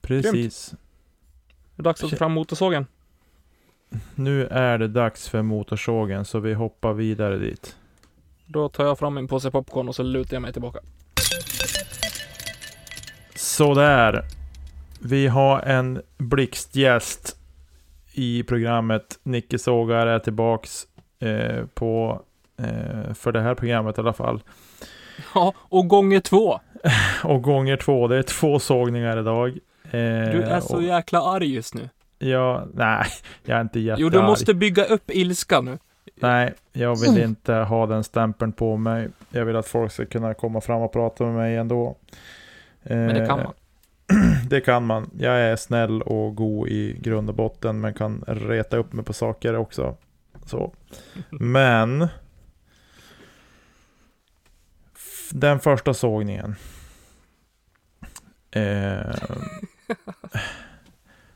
Precis. 0.00 0.74
Det 1.76 1.80
är 1.80 1.84
dags 1.84 2.04
att 2.04 2.10
ta 2.10 2.16
fram 2.16 2.32
motorsågen. 2.32 2.86
Nu 4.14 4.46
är 4.46 4.78
det 4.78 4.88
dags 4.88 5.28
för 5.28 5.42
motorsågen, 5.42 6.24
så 6.24 6.38
vi 6.38 6.54
hoppar 6.54 6.92
vidare 6.92 7.38
dit. 7.38 7.76
Då 8.46 8.68
tar 8.68 8.84
jag 8.84 8.98
fram 8.98 9.16
en 9.16 9.28
påse 9.28 9.50
popcorn 9.50 9.88
och 9.88 9.94
så 9.94 10.02
lutar 10.02 10.36
jag 10.36 10.42
mig 10.42 10.52
tillbaka. 10.52 10.78
Sådär. 13.34 14.24
Vi 15.00 15.26
har 15.26 15.60
en 15.60 16.02
blixtgäst 16.18 17.36
i 18.12 18.42
programmet. 18.42 19.18
Nicke 19.22 19.58
Sågar 19.58 20.06
är 20.06 20.18
tillbaks 20.18 20.86
eh, 21.18 21.66
på, 21.74 22.22
eh, 22.58 23.14
för 23.14 23.32
det 23.32 23.40
här 23.40 23.54
programmet 23.54 23.98
i 23.98 24.00
alla 24.00 24.12
fall. 24.12 24.42
Ja, 25.34 25.54
och 25.58 25.88
gånger 25.88 26.20
två. 26.20 26.60
Och 27.24 27.42
gånger 27.42 27.76
två, 27.76 28.08
det 28.08 28.16
är 28.16 28.22
två 28.22 28.58
sågningar 28.58 29.18
idag. 29.20 29.48
Eh, 29.48 29.90
Du 30.32 30.42
är 30.42 30.60
så 30.60 30.76
och- 30.76 30.82
jäkla 30.82 31.20
arg 31.22 31.54
just 31.54 31.74
nu. 31.74 31.88
Ja, 32.18 32.64
nej, 32.74 33.04
jag 33.44 33.56
är 33.56 33.60
inte 33.60 33.80
jättearg. 33.80 34.00
Jo, 34.00 34.08
du 34.08 34.22
måste 34.22 34.54
bygga 34.54 34.84
upp 34.84 35.10
ilska 35.10 35.60
nu. 35.60 35.78
Nej, 36.14 36.54
jag 36.72 37.00
vill 37.00 37.22
inte 37.22 37.52
ha 37.54 37.86
den 37.86 38.04
stämpeln 38.04 38.52
på 38.52 38.76
mig. 38.76 39.08
Jag 39.30 39.44
vill 39.44 39.56
att 39.56 39.66
folk 39.66 39.92
ska 39.92 40.06
kunna 40.06 40.34
komma 40.34 40.60
fram 40.60 40.82
och 40.82 40.92
prata 40.92 41.24
med 41.24 41.34
mig 41.34 41.56
ändå. 41.56 41.96
Men 42.82 43.08
det 43.14 43.26
kan 43.26 43.38
Eh, 43.38 43.44
man. 43.44 43.52
Det 44.48 44.60
kan 44.60 44.86
man. 44.86 45.10
Jag 45.18 45.40
är 45.40 45.56
snäll 45.56 46.02
och 46.02 46.34
god 46.36 46.68
i 46.68 46.96
grund 47.00 47.28
och 47.28 47.34
botten, 47.34 47.80
men 47.80 47.94
kan 47.94 48.24
reta 48.26 48.76
upp 48.76 48.92
mig 48.92 49.04
på 49.04 49.12
saker 49.12 49.56
också. 49.56 49.96
Så. 50.46 50.72
Men... 51.30 52.08
Den 55.32 55.60
första 55.60 55.94
sågningen. 55.94 56.56
Eh, 58.50 59.14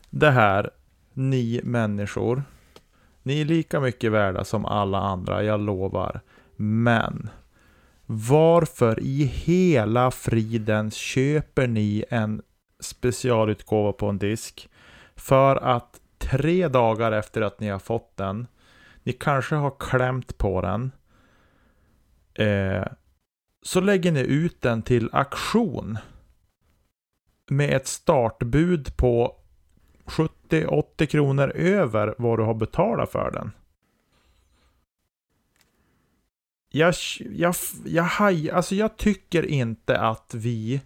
det 0.09 0.31
här, 0.31 0.69
ni 1.13 1.61
människor. 1.63 2.43
Ni 3.23 3.41
är 3.41 3.45
lika 3.45 3.79
mycket 3.79 4.11
värda 4.11 4.43
som 4.43 4.65
alla 4.65 4.97
andra, 4.97 5.43
jag 5.43 5.59
lovar. 5.59 6.21
Men 6.55 7.29
varför 8.05 8.99
i 8.99 9.23
hela 9.23 10.11
friden 10.11 10.91
köper 10.91 11.67
ni 11.67 12.05
en 12.09 12.41
specialutgåva 12.79 13.93
på 13.93 14.07
en 14.07 14.17
disk 14.17 14.69
för 15.15 15.55
att 15.55 15.99
tre 16.17 16.67
dagar 16.67 17.11
efter 17.11 17.41
att 17.41 17.59
ni 17.59 17.69
har 17.69 17.79
fått 17.79 18.17
den, 18.17 18.47
ni 19.03 19.13
kanske 19.13 19.55
har 19.55 19.73
klämt 19.79 20.37
på 20.37 20.61
den, 20.61 20.91
eh, 22.33 22.85
så 23.65 23.81
lägger 23.81 24.11
ni 24.11 24.19
ut 24.19 24.61
den 24.61 24.81
till 24.81 25.09
auktion 25.11 25.97
med 27.49 27.73
ett 27.73 27.87
startbud 27.87 28.97
på 28.97 29.35
70-80 30.05 31.05
kronor 31.05 31.49
över 31.55 32.15
vad 32.17 32.39
du 32.39 32.43
har 32.43 32.53
betalat 32.53 33.11
för 33.11 33.31
den. 33.31 33.51
Jag, 36.69 36.93
jag, 37.19 37.55
jag, 37.85 38.09
jag, 38.19 38.49
alltså 38.49 38.75
jag 38.75 38.97
tycker 38.97 39.45
inte 39.45 39.99
att 39.99 40.33
vi 40.33 40.81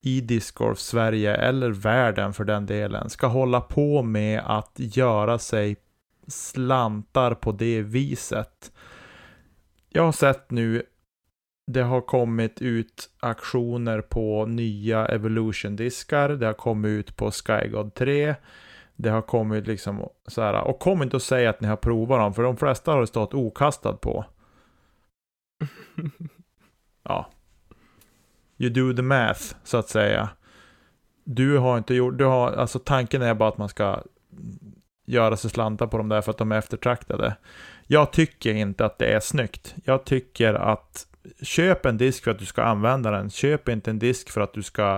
i 0.00 0.20
Discgolf 0.20 0.78
Sverige, 0.78 1.34
eller 1.34 1.70
världen 1.70 2.32
för 2.32 2.44
den 2.44 2.66
delen, 2.66 3.10
ska 3.10 3.26
hålla 3.26 3.60
på 3.60 4.02
med 4.02 4.42
att 4.46 4.72
göra 4.76 5.38
sig 5.38 5.76
slantar 6.26 7.34
på 7.34 7.52
det 7.52 7.82
viset. 7.82 8.72
Jag 9.88 10.02
har 10.02 10.12
sett 10.12 10.50
nu, 10.50 10.82
det 11.66 11.82
har 11.82 12.00
kommit 12.00 12.62
ut 12.62 13.10
aktioner 13.20 14.00
på 14.00 14.46
nya 14.46 15.06
Evolution-diskar, 15.06 16.28
det 16.28 16.46
har 16.46 16.52
kommit 16.52 16.88
ut 16.88 17.16
på 17.16 17.30
SkyGod 17.30 17.94
3, 17.94 18.34
det 18.96 19.10
har 19.10 19.22
kommit 19.22 19.66
liksom 19.66 20.08
så 20.26 20.42
här, 20.42 20.62
och 20.62 20.78
kom 20.78 21.02
inte 21.02 21.16
och 21.16 21.22
säg 21.22 21.46
att 21.46 21.60
ni 21.60 21.68
har 21.68 21.76
provat 21.76 22.20
dem, 22.20 22.34
för 22.34 22.42
de 22.42 22.56
flesta 22.56 22.92
har 22.92 23.00
det 23.00 23.06
stått 23.06 23.34
okastad 23.34 23.92
på. 23.92 24.24
Ja. 27.06 27.30
You 28.58 28.70
do 28.70 28.96
the 28.96 29.02
math, 29.02 29.40
så 29.64 29.76
att 29.76 29.88
säga. 29.88 30.28
Du 31.24 31.58
har 31.58 31.78
inte 31.78 31.94
gjort, 31.94 32.18
du 32.18 32.24
har, 32.24 32.52
alltså 32.52 32.78
tanken 32.78 33.22
är 33.22 33.34
bara 33.34 33.48
att 33.48 33.58
man 33.58 33.68
ska 33.68 34.02
göra 35.06 35.36
sig 35.36 35.50
slantar 35.50 35.86
på 35.86 35.98
dem 35.98 36.08
där 36.08 36.22
för 36.22 36.30
att 36.30 36.38
de 36.38 36.52
är 36.52 36.58
eftertraktade. 36.58 37.36
Jag 37.86 38.12
tycker 38.12 38.54
inte 38.54 38.84
att 38.84 38.98
det 38.98 39.06
är 39.06 39.20
snyggt. 39.20 39.74
Jag 39.84 40.04
tycker 40.04 40.54
att 40.54 41.06
köp 41.42 41.86
en 41.86 41.96
disk 41.96 42.24
för 42.24 42.30
att 42.30 42.38
du 42.38 42.46
ska 42.46 42.62
använda 42.62 43.10
den. 43.10 43.30
Köp 43.30 43.68
inte 43.68 43.90
en 43.90 43.98
disk 43.98 44.30
för 44.30 44.40
att 44.40 44.54
du 44.54 44.62
ska 44.62 44.94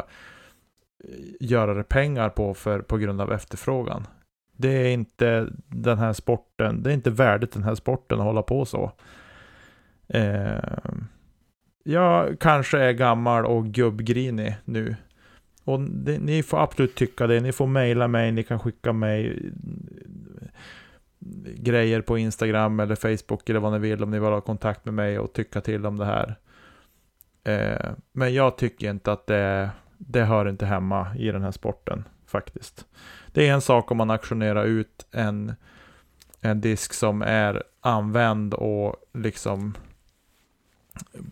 eh, 1.05 1.11
göra 1.41 1.75
det 1.75 1.85
pengar 1.85 2.29
på 2.29 2.55
för, 2.55 2.81
på 2.81 2.97
grund 2.97 3.21
av 3.21 3.33
efterfrågan. 3.33 4.07
Det 4.57 4.69
är 4.69 4.89
inte 4.89 5.49
den 5.69 5.99
här 5.99 6.13
sporten, 6.13 6.83
det 6.83 6.91
är 6.91 6.95
inte 6.95 7.11
värdigt 7.11 7.53
den 7.53 7.63
här 7.63 7.75
sporten 7.75 8.19
att 8.19 8.25
hålla 8.25 8.43
på 8.43 8.65
så. 8.65 8.93
Eh, 10.09 10.79
jag 11.85 12.39
kanske 12.41 12.79
är 12.79 12.93
gammal 12.93 13.47
och 13.47 13.67
gubbgrinig 13.67 14.57
nu. 14.65 14.97
Och 15.65 15.81
det, 15.81 16.19
ni 16.19 16.43
får 16.43 16.63
absolut 16.63 16.95
tycka 16.95 17.27
det. 17.27 17.41
Ni 17.41 17.53
får 17.53 17.67
mejla 17.67 18.09
mig, 18.09 18.33
ni 18.33 18.43
kan 18.43 18.61
skicka 18.61 18.93
mig 18.93 19.43
grejer 21.57 22.01
på 22.01 22.19
Instagram 22.19 22.81
eller 22.81 22.95
Facebook 22.95 23.49
eller 23.49 23.61
vad 23.61 23.73
ni 23.73 23.79
vill 23.79 24.03
om 24.03 24.11
ni 24.11 24.19
vill 24.19 24.29
ha 24.29 24.41
kontakt 24.41 24.85
med 24.85 24.95
mig 24.95 25.19
och 25.19 25.33
tycka 25.33 25.61
till 25.61 25.87
om 25.87 25.97
det 25.97 26.05
här. 26.05 26.37
Eh, 27.45 27.91
men 28.13 28.35
jag 28.35 28.57
tycker 28.57 28.91
inte 28.91 29.13
att 29.13 29.27
det, 29.27 29.71
det 29.99 30.25
hör 30.25 30.49
inte 30.49 30.67
hemma 30.67 31.17
i 31.17 31.31
den 31.31 31.43
här 31.43 31.51
sporten 31.51 32.05
faktiskt. 32.27 32.87
Det 33.33 33.49
är 33.49 33.53
en 33.53 33.61
sak 33.61 33.91
om 33.91 33.97
man 33.97 34.11
auktionerar 34.11 34.65
ut 34.65 35.07
en, 35.11 35.55
en 36.41 36.61
disk 36.61 36.93
som 36.93 37.23
är 37.23 37.63
använd 37.81 38.55
och 38.55 38.97
liksom 39.13 39.75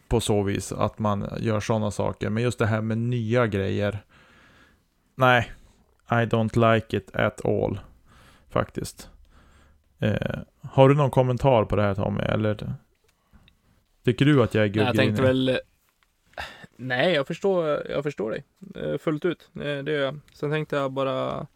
på 0.08 0.20
så 0.20 0.42
vis 0.42 0.72
att 0.72 0.98
man 0.98 1.28
gör 1.38 1.60
sådana 1.60 1.90
saker. 1.90 2.30
Men 2.30 2.42
just 2.42 2.58
det 2.58 2.66
här 2.66 2.80
med 2.80 2.98
nya 2.98 3.46
grejer. 3.46 3.98
Nej, 5.14 5.52
I 6.10 6.14
don't 6.14 6.74
like 6.74 6.96
it 6.96 7.16
at 7.16 7.44
all. 7.44 7.80
Faktiskt. 8.50 9.10
Eh, 10.04 10.38
har 10.70 10.88
du 10.88 10.94
någon 10.94 11.10
kommentar 11.10 11.64
på 11.64 11.76
det 11.76 11.82
här 11.82 11.94
Tommy? 11.94 12.22
Eller 12.22 12.74
tycker 14.04 14.24
du 14.24 14.42
att 14.42 14.54
jag 14.54 14.64
är 14.64 14.68
Nej, 14.68 14.76
jag 14.78 14.86
gubbgrinig? 14.86 14.96
tänkte 15.16 15.22
väl... 15.22 15.60
Nej, 16.76 17.14
jag 17.14 17.26
förstår, 17.26 17.86
jag 17.90 18.02
förstår 18.02 18.30
dig 18.30 18.44
eh, 18.74 18.98
fullt 18.98 19.24
ut. 19.24 19.50
Eh, 19.54 19.60
Det 19.60 19.92
gör 19.92 20.04
jag. 20.04 20.20
Sen 20.32 20.50
tänkte 20.50 20.76
jag 20.76 20.92
bara 20.92 21.46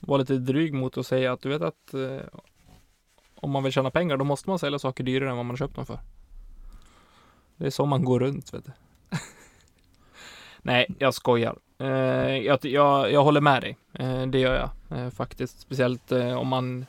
vara 0.00 0.18
lite 0.18 0.34
dryg 0.38 0.74
mot 0.74 0.98
att 0.98 1.06
säga 1.06 1.32
att 1.32 1.40
du 1.40 1.48
vet 1.48 1.62
att 1.62 1.94
om 3.34 3.50
man 3.50 3.62
vill 3.62 3.72
tjäna 3.72 3.90
pengar 3.90 4.16
då 4.16 4.24
måste 4.24 4.50
man 4.50 4.58
sälja 4.58 4.78
saker 4.78 5.04
dyrare 5.04 5.30
än 5.30 5.36
vad 5.36 5.46
man 5.46 5.56
köpt 5.56 5.74
dem 5.76 5.86
för. 5.86 5.98
Det 7.56 7.66
är 7.66 7.70
så 7.70 7.86
man 7.86 8.04
går 8.04 8.20
runt, 8.20 8.54
vet 8.54 8.64
du. 8.64 8.72
Nej, 10.62 10.86
jag 10.98 11.14
skojar. 11.14 11.56
Jag, 12.44 12.64
jag, 12.64 13.12
jag 13.12 13.24
håller 13.24 13.40
med 13.40 13.62
dig. 13.62 13.78
Det 14.28 14.38
gör 14.38 14.70
jag 14.88 15.12
faktiskt. 15.12 15.60
Speciellt 15.60 16.12
om 16.12 16.48
man 16.48 16.86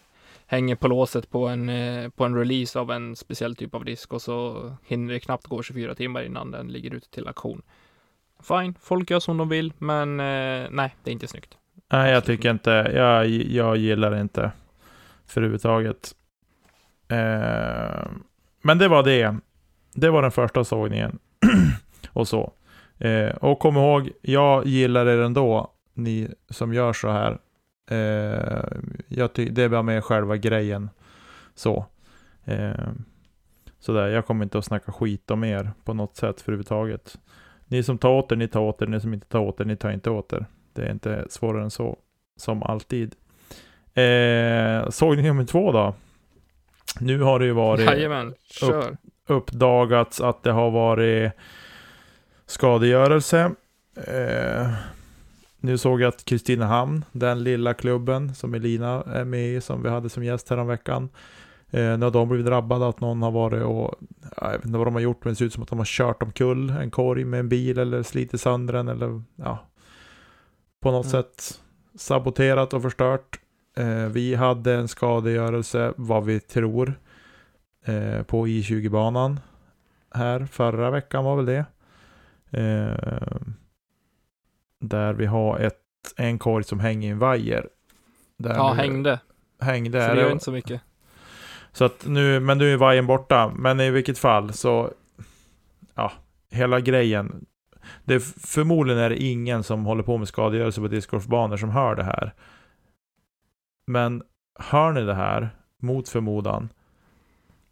hänger 0.48 0.76
på 0.76 0.88
låset 0.88 1.30
på 1.30 1.48
en, 1.48 1.70
eh, 1.70 2.10
på 2.10 2.26
en 2.26 2.36
release 2.36 2.80
av 2.80 2.92
en 2.92 3.16
speciell 3.16 3.56
typ 3.56 3.76
av 3.76 3.86
disk 3.86 4.14
och 4.14 4.22
så 4.22 4.72
hinner 4.86 5.14
det 5.14 5.20
knappt 5.20 5.48
gå 5.48 5.64
24 5.64 5.96
timmar 5.96 6.24
innan 6.24 6.52
den 6.52 6.68
ligger 6.68 6.94
ute 6.94 7.10
till 7.10 7.28
auktion. 7.28 7.62
Fine, 8.44 8.76
folk 8.82 9.12
gör 9.12 9.20
som 9.20 9.38
de 9.38 9.50
vill, 9.50 9.74
men 9.78 10.20
eh, 10.20 10.68
nej, 10.72 10.96
det 11.04 11.10
är 11.10 11.14
inte 11.14 11.28
snyggt. 11.28 11.58
Nej, 11.92 12.12
jag 12.12 12.26
tycker 12.26 12.52
inte. 12.52 12.70
Jag, 12.96 13.28
jag 13.28 13.78
gillar 13.78 14.12
det 14.12 14.22
inte. 14.22 14.52
För 15.26 15.42
överhuvudtaget. 15.42 16.16
Eh, 17.08 18.08
men 18.62 18.78
det 18.78 18.88
var 18.88 19.04
det. 19.04 19.36
Det 19.94 20.10
var 20.10 20.22
den 20.22 20.32
första 20.32 20.64
sågningen. 20.64 21.20
och 22.10 22.28
så. 22.28 22.54
Eh, 22.98 23.30
och 23.30 23.60
kom 23.60 23.78
ihåg, 23.78 24.12
jag 24.22 24.66
gillar 24.66 25.06
er 25.06 25.22
ändå. 25.22 25.72
Ni 25.94 26.28
som 26.50 26.74
gör 26.74 26.94
så 26.94 27.10
här. 27.10 27.38
Eh, 27.88 28.64
jag 29.08 29.34
ty- 29.34 29.50
det 29.50 29.64
är 29.64 29.70
bara 29.70 29.82
med 29.84 30.04
själva 30.04 30.38
grejen. 30.38 30.90
Så. 31.56 31.86
Eh, 32.46 32.72
sådär, 33.80 34.08
jag 34.08 34.26
kommer 34.26 34.44
inte 34.46 34.58
att 34.58 34.66
snacka 34.66 34.92
skit 34.92 35.32
om 35.32 35.44
er 35.44 35.72
på 35.84 35.94
något 35.94 36.16
sätt 36.16 36.42
för 36.42 36.52
överhuvudtaget. 36.52 37.18
Ni 37.68 37.84
som 37.84 37.98
tar 37.98 38.10
åt 38.10 38.32
er, 38.32 38.36
ni 38.36 38.48
tar 38.48 38.62
åt 38.62 38.82
er. 38.82 38.88
Ni 38.88 39.00
som 39.02 39.14
inte 39.14 39.28
tar 39.28 39.40
åt 39.40 39.60
er, 39.62 39.66
ni 39.66 39.76
tar 39.76 39.92
inte 39.92 40.10
åt 40.10 40.34
er. 40.34 40.46
Det 40.74 40.82
är 40.86 40.92
inte 40.92 41.26
svårare 41.30 41.64
än 41.64 41.72
så. 41.72 41.98
Som 42.38 42.64
alltid. 42.64 43.16
Eh, 43.94 44.90
sågning 44.90 45.26
nummer 45.26 45.46
två 45.46 45.72
då. 45.72 45.94
Nu 47.00 47.22
har 47.22 47.40
det 47.40 47.46
ju 47.46 47.52
varit 47.52 47.86
Jajamän, 47.86 48.34
kör. 48.44 48.98
uppdagats 49.28 50.22
att 50.22 50.44
det 50.44 50.52
har 50.52 50.72
varit 50.72 51.32
skadegörelse. 52.46 53.52
Eh, 54.08 54.72
nu 55.66 55.78
såg 55.78 56.02
jag 56.02 56.08
att 56.08 56.26
Kristinehamn, 56.26 57.06
den 57.12 57.44
lilla 57.44 57.74
klubben 57.74 58.36
som 58.36 58.54
Elina 58.54 59.04
är 59.04 59.26
med 59.26 59.48
i, 59.48 59.62
som 59.62 59.84
vi 59.84 59.90
hade 59.90 60.10
som 60.10 60.24
gäst 60.24 60.50
häromveckan. 60.50 61.10
Eh, 61.70 61.98
när 61.98 62.12
de 62.12 62.30
blivit 62.30 62.46
drabbade 62.46 62.88
att 62.90 63.00
någon 63.00 63.22
har 63.22 63.32
varit 63.32 63.64
och, 63.64 63.96
jag 64.42 64.52
vet 64.52 64.66
inte 64.66 64.78
vad 64.78 64.88
de 64.88 64.94
har 64.94 65.02
gjort, 65.02 65.24
men 65.26 65.34
det 65.34 65.38
ser 65.38 65.46
ut 65.46 65.54
som 65.54 65.64
att 65.64 65.70
de 65.70 65.78
har 65.78 65.86
kört 65.86 66.24
omkull 66.24 66.70
en 66.70 66.92
korg 66.92 67.26
med 67.26 67.40
en 67.40 67.50
bil 67.50 67.78
eller 67.78 68.04
slitit 68.04 68.42
sönder 68.42 68.74
den 68.74 68.88
eller 68.88 69.22
ja, 69.36 69.68
på 70.82 70.92
något 70.92 71.06
Mm. 71.06 71.12
sätt 71.12 71.62
saboterat 71.98 72.74
och 72.74 72.82
förstört. 72.82 73.40
Eh, 73.78 74.06
vi 74.06 74.36
hade 74.36 74.74
en 74.74 74.88
skadegörelse, 74.88 75.94
vad 75.98 76.26
vi 76.26 76.40
tror, 76.40 77.00
eh, 77.86 78.24
på 78.24 78.48
I20-banan 78.48 79.40
här 80.14 80.46
förra 80.46 80.92
veckan 80.92 81.24
var 81.26 81.36
väl 81.36 81.46
det. 81.46 81.66
Eh, 82.52 83.38
där 84.88 85.14
vi 85.14 85.26
har 85.26 85.60
ett, 85.60 85.80
en 86.18 86.40
korg 86.40 86.64
som 86.64 86.80
hänger 86.80 87.08
i 87.08 87.12
en 87.12 87.20
vajer. 87.20 87.68
Där 88.38 88.54
Ja, 88.56 88.74
nu- 88.74 88.80
hängde. 88.82 89.20
Hängde. 89.60 90.08
Så 90.08 90.14
det 90.14 90.22
gör 90.22 90.32
inte 90.32 90.44
så 90.46 90.52
mycket. 90.52 90.82
så 91.72 91.86
att 91.86 92.06
nu, 92.08 92.40
men 92.40 92.58
nu 92.58 92.74
är 92.74 92.78
vajern 92.78 93.08
borta. 93.08 93.52
Men 93.56 93.80
i 93.80 93.90
vilket 93.92 94.18
fall 94.18 94.54
så, 94.54 94.92
ja, 95.96 96.12
hela 96.52 96.80
grejen. 96.80 97.46
det, 98.04 98.20
förmodligen 98.46 99.02
är 99.02 99.10
det 99.10 99.18
ingen 99.24 99.64
som 99.64 99.86
håller 99.86 100.04
på 100.04 100.18
med 100.18 100.28
skadegörelse 100.28 100.82
på 100.82 100.88
discgolfbanor 100.88 101.58
som 101.58 101.70
hör 101.70 101.96
det 101.96 102.04
här. 102.04 102.34
Men 103.88 104.24
hör 104.60 104.92
ni 104.92 105.02
det 105.02 105.14
här, 105.14 105.50
mot 105.82 106.10
förmodan, 106.10 106.70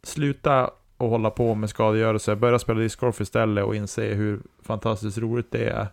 sluta 0.02 0.70
och 0.96 1.08
hålla 1.10 1.30
på 1.30 1.54
med 1.54 1.70
skadegörelse, 1.70 2.36
börja 2.36 2.58
spela 2.58 2.80
discgolf 2.80 3.20
istället 3.20 3.64
och 3.64 3.76
inse 3.76 4.14
hur 4.14 4.40
fantastiskt 4.62 5.18
roligt 5.18 5.50
det 5.52 5.64
är. 5.68 5.86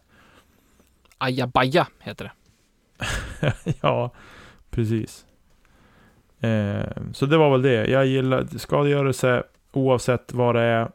Ajabaja 1.21 1.87
heter 1.99 2.25
det. 2.25 2.31
ja, 3.81 4.11
precis. 4.69 5.25
Eh, 6.39 6.89
så 7.13 7.25
det 7.25 7.37
var 7.37 7.51
väl 7.51 7.61
det. 7.61 7.85
Jag 7.85 8.05
gillar 8.05 8.47
skadegörelse 8.57 9.43
oavsett 9.71 10.33
vad 10.33 10.55
det 10.55 10.61
är. 10.61 10.91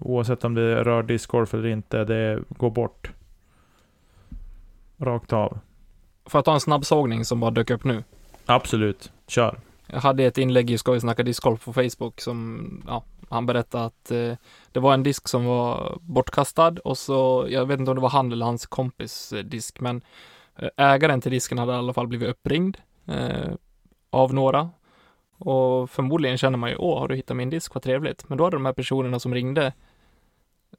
Oavsett 0.00 0.44
om 0.44 0.54
det 0.54 0.84
rör 0.84 1.02
discgolf 1.02 1.54
eller 1.54 1.68
inte. 1.68 2.04
Det 2.04 2.42
går 2.48 2.70
bort. 2.70 3.10
Rakt 4.96 5.32
av. 5.32 5.58
Får 6.26 6.38
jag 6.38 6.44
ta 6.44 6.54
en 6.54 6.60
snabbsågning 6.60 7.24
som 7.24 7.40
bara 7.40 7.50
dök 7.50 7.70
upp 7.70 7.84
nu? 7.84 8.04
Absolut. 8.46 9.12
Kör. 9.26 9.58
Jag 9.86 10.00
hade 10.00 10.24
ett 10.24 10.38
inlägg 10.38 10.70
i 10.70 10.78
Skoj 10.78 11.00
snacka 11.00 11.22
discgolf 11.22 11.64
på 11.64 11.72
Facebook 11.72 12.20
som, 12.20 12.82
ja, 12.86 13.04
han 13.30 13.46
berättade 13.46 13.84
att 13.84 14.10
eh, 14.10 14.32
det 14.72 14.80
var 14.80 14.94
en 14.94 15.02
disk 15.02 15.28
som 15.28 15.44
var 15.44 15.98
bortkastad 16.00 16.74
och 16.84 16.98
så, 16.98 17.46
jag 17.48 17.66
vet 17.66 17.80
inte 17.80 17.90
om 17.90 17.94
det 17.94 18.02
var 18.02 18.10
han 18.10 18.32
eller 18.32 18.46
hans 18.46 18.66
kompis 18.66 19.32
eh, 19.32 19.44
disk, 19.44 19.80
men 19.80 20.02
eh, 20.56 20.68
ägaren 20.76 21.20
till 21.20 21.30
disken 21.30 21.58
hade 21.58 21.72
i 21.72 21.76
alla 21.76 21.92
fall 21.92 22.06
blivit 22.06 22.28
uppringd 22.28 22.76
eh, 23.06 23.52
av 24.10 24.34
några. 24.34 24.70
Och 25.38 25.90
förmodligen 25.90 26.38
känner 26.38 26.58
man 26.58 26.70
ju, 26.70 26.76
åh, 26.76 26.98
har 26.98 27.08
du 27.08 27.16
hittat 27.16 27.36
min 27.36 27.50
disk, 27.50 27.74
vad 27.74 27.82
trevligt. 27.82 28.28
Men 28.28 28.38
då 28.38 28.44
hade 28.44 28.56
de 28.56 28.66
här 28.66 28.72
personerna 28.72 29.18
som 29.20 29.34
ringde 29.34 29.72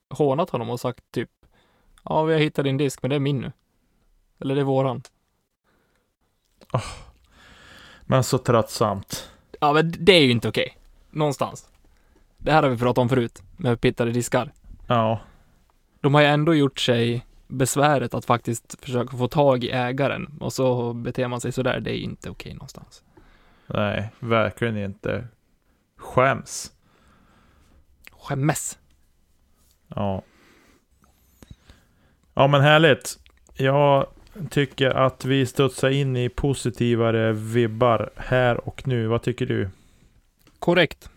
hånat 0.09 0.49
honom 0.49 0.69
och 0.69 0.79
sagt 0.79 1.11
typ, 1.11 1.29
ja, 2.03 2.23
vi 2.23 2.33
har 2.33 2.39
hittat 2.39 2.65
din 2.65 2.77
disk, 2.77 3.01
men 3.01 3.09
det 3.09 3.15
är 3.15 3.19
min 3.19 3.41
nu. 3.41 3.51
Eller 4.39 4.55
det 4.55 4.61
är 4.61 4.65
våran. 4.65 5.01
Men 8.01 8.23
så 8.23 8.37
tröttsamt. 8.37 9.31
Ja, 9.59 9.73
men 9.73 9.93
det 9.99 10.13
är 10.13 10.21
ju 10.21 10.31
inte 10.31 10.49
okej. 10.49 10.77
Någonstans. 11.09 11.69
Det 12.45 12.51
här 12.51 12.63
har 12.63 12.69
vi 12.69 12.77
pratat 12.77 12.97
om 12.97 13.09
förut, 13.09 13.43
med 13.57 13.71
uppittade 13.71 14.11
diskar. 14.11 14.51
Ja. 14.87 15.19
De 16.01 16.13
har 16.13 16.21
ju 16.21 16.27
ändå 16.27 16.55
gjort 16.55 16.79
sig 16.79 17.25
besväret 17.47 18.13
att 18.13 18.25
faktiskt 18.25 18.85
försöka 18.85 19.17
få 19.17 19.27
tag 19.27 19.63
i 19.63 19.69
ägaren 19.71 20.37
och 20.39 20.53
så 20.53 20.93
beter 20.93 21.27
man 21.27 21.41
sig 21.41 21.51
sådär. 21.51 21.79
Det 21.79 21.91
är 21.91 21.97
inte 21.97 22.29
okej 22.29 22.53
någonstans. 22.53 23.03
Nej, 23.67 24.09
verkligen 24.19 24.77
inte. 24.77 25.27
Skäms. 25.97 26.71
Skämmes. 28.11 28.79
Ja. 29.87 30.21
Ja 32.33 32.47
men 32.47 32.61
härligt. 32.61 33.19
Jag 33.53 34.07
tycker 34.49 34.89
att 34.89 35.25
vi 35.25 35.45
studsar 35.45 35.89
in 35.89 36.17
i 36.17 36.29
positivare 36.29 37.33
vibbar 37.33 38.09
här 38.15 38.67
och 38.67 38.87
nu. 38.87 39.07
Vad 39.07 39.21
tycker 39.21 39.45
du? 39.45 39.69
Korrekt. 40.59 41.09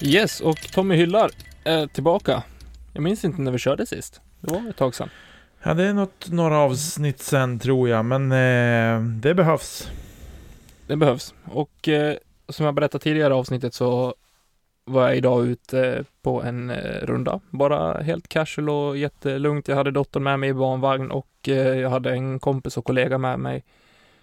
Yes, 0.00 0.40
och 0.40 0.72
Tommy 0.72 0.96
Hyllar 0.96 1.30
är 1.64 1.86
tillbaka. 1.86 2.42
Jag 2.92 3.02
minns 3.02 3.24
inte 3.24 3.42
när 3.42 3.52
vi 3.52 3.58
körde 3.58 3.86
sist. 3.86 4.20
Det 4.40 4.52
var 4.52 4.70
ett 4.70 4.76
tag 4.76 4.94
sedan. 4.94 5.10
Ja, 5.62 5.74
det 5.74 5.84
är 5.84 5.92
något, 5.92 6.30
några 6.30 6.58
avsnitt 6.58 7.18
sen 7.18 7.58
tror 7.58 7.88
jag, 7.88 8.04
men 8.04 8.32
eh, 8.32 9.02
det 9.02 9.34
behövs. 9.34 9.88
Det 10.86 10.96
behövs. 10.96 11.34
Och 11.44 11.88
eh, 11.88 12.16
som 12.48 12.66
jag 12.66 12.74
berättade 12.74 13.04
tidigare 13.04 13.34
i 13.34 13.36
avsnittet 13.36 13.74
så 13.74 14.14
var 14.84 15.02
jag 15.02 15.16
idag 15.16 15.46
ute 15.46 16.04
på 16.22 16.42
en 16.42 16.70
eh, 16.70 17.06
runda. 17.06 17.40
Bara 17.50 18.02
helt 18.02 18.28
casual 18.28 18.70
och 18.70 18.96
jättelugnt. 18.96 19.68
Jag 19.68 19.76
hade 19.76 19.90
dottern 19.90 20.22
med 20.22 20.40
mig 20.40 20.48
i 20.48 20.54
barnvagn 20.54 21.10
och 21.10 21.48
eh, 21.48 21.78
jag 21.78 21.90
hade 21.90 22.10
en 22.10 22.38
kompis 22.38 22.76
och 22.76 22.84
kollega 22.84 23.18
med 23.18 23.38
mig 23.38 23.64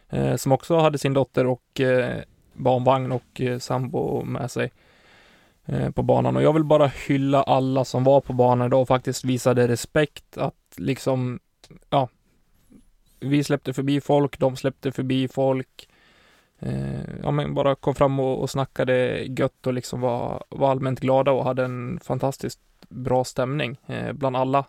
eh, 0.10 0.36
som 0.36 0.51
också 0.51 0.78
hade 0.78 0.97
sin 0.97 1.14
dotter 1.14 1.45
och 1.45 1.82
eh, 1.82 2.22
barnvagn 2.53 3.12
och 3.12 3.41
eh, 3.41 3.60
sambo 3.60 4.24
med 4.24 4.51
sig 4.51 4.66
eh, 4.66 4.84
Eh, 5.68 5.91
på 5.91 6.03
banan. 6.03 6.36
Och 6.36 6.43
jag 6.43 6.53
vill 6.53 6.63
bara 6.63 6.88
hylla 7.07 7.43
alla 7.43 7.86
som 7.86 8.03
var 8.03 8.22
på 8.22 8.34
banan 8.34 8.68
idag 8.68 8.82
och 8.82 8.88
faktiskt 8.88 9.24
visade 9.24 9.68
respekt 9.68 10.38
att 10.38 10.74
liksom, 10.78 11.39
ja, 11.89 12.09
vi 13.20 13.43
släppte 13.43 13.74
förbi 13.74 14.01
folk, 14.01 14.39
de 14.39 14.55
släppte 14.55 14.91
förbi 14.91 15.28
folk. 15.28 15.89
Eh, 16.59 17.01
ja, 17.24 17.32
men 17.32 17.53
bara 17.53 17.76
kom 17.76 17.95
fram 17.95 18.20
och, 18.20 18.41
och 18.41 18.49
snackade 18.49 19.24
gött 19.24 19.68
och 19.68 19.74
liksom 19.74 20.01
var, 20.01 20.43
var 20.49 20.72
allmänt 20.72 20.99
glada 20.99 21.32
och 21.32 21.43
hade 21.43 21.63
en 21.63 21.99
fantastiskt 22.03 22.59
bra 22.89 23.24
stämning 23.24 23.78
eh, 23.86 24.13
bland 24.13 24.38
alla. 24.38 24.66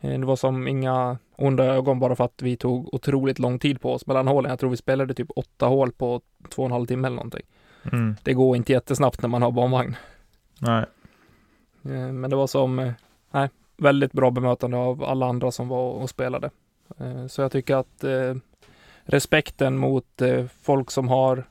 Eh, 0.00 0.20
det 0.20 0.26
var 0.26 0.36
som 0.36 0.68
inga 0.68 1.18
onda 1.36 1.64
ögon 1.64 2.00
bara 2.00 2.16
för 2.16 2.24
att 2.24 2.42
vi 2.42 2.56
tog 2.56 2.94
otroligt 2.94 3.38
lång 3.38 3.58
tid 3.58 3.80
på 3.80 3.92
oss 3.92 4.06
mellan 4.06 4.28
hålen. 4.28 4.50
Jag 4.50 4.58
tror 4.58 4.70
vi 4.70 4.76
spelade 4.76 5.14
typ 5.14 5.30
åtta 5.36 5.66
hål 5.66 5.92
på 5.92 6.20
två 6.50 6.62
och 6.62 6.66
en 6.66 6.72
halv 6.72 6.86
timme 6.86 7.08
eller 7.08 7.16
någonting. 7.16 7.46
Mm. 7.92 8.16
Det 8.22 8.34
går 8.34 8.56
inte 8.56 8.72
jättesnabbt 8.72 9.22
när 9.22 9.28
man 9.28 9.42
har 9.42 9.50
barnvagn. 9.50 9.96
Nej. 10.58 10.84
Eh, 11.84 12.12
Men 12.12 12.30
det 12.30 12.36
var 12.36 12.46
som, 12.46 12.78
eh, 12.78 12.92
nej, 13.30 13.48
väldigt 13.76 14.12
bra 14.12 14.30
bemötande 14.30 14.76
av 14.76 15.04
alla 15.04 15.26
andra 15.26 15.50
som 15.50 15.68
var 15.68 15.90
och 15.92 16.10
spelade. 16.10 16.50
Eh, 16.98 17.26
Så 17.26 17.42
jag 17.42 17.52
tycker 17.52 17.76
att 17.76 18.04
respekten 19.04 19.76
mot 19.78 20.22
folk 20.62 20.90
som 20.90 21.08
har, 21.08 21.44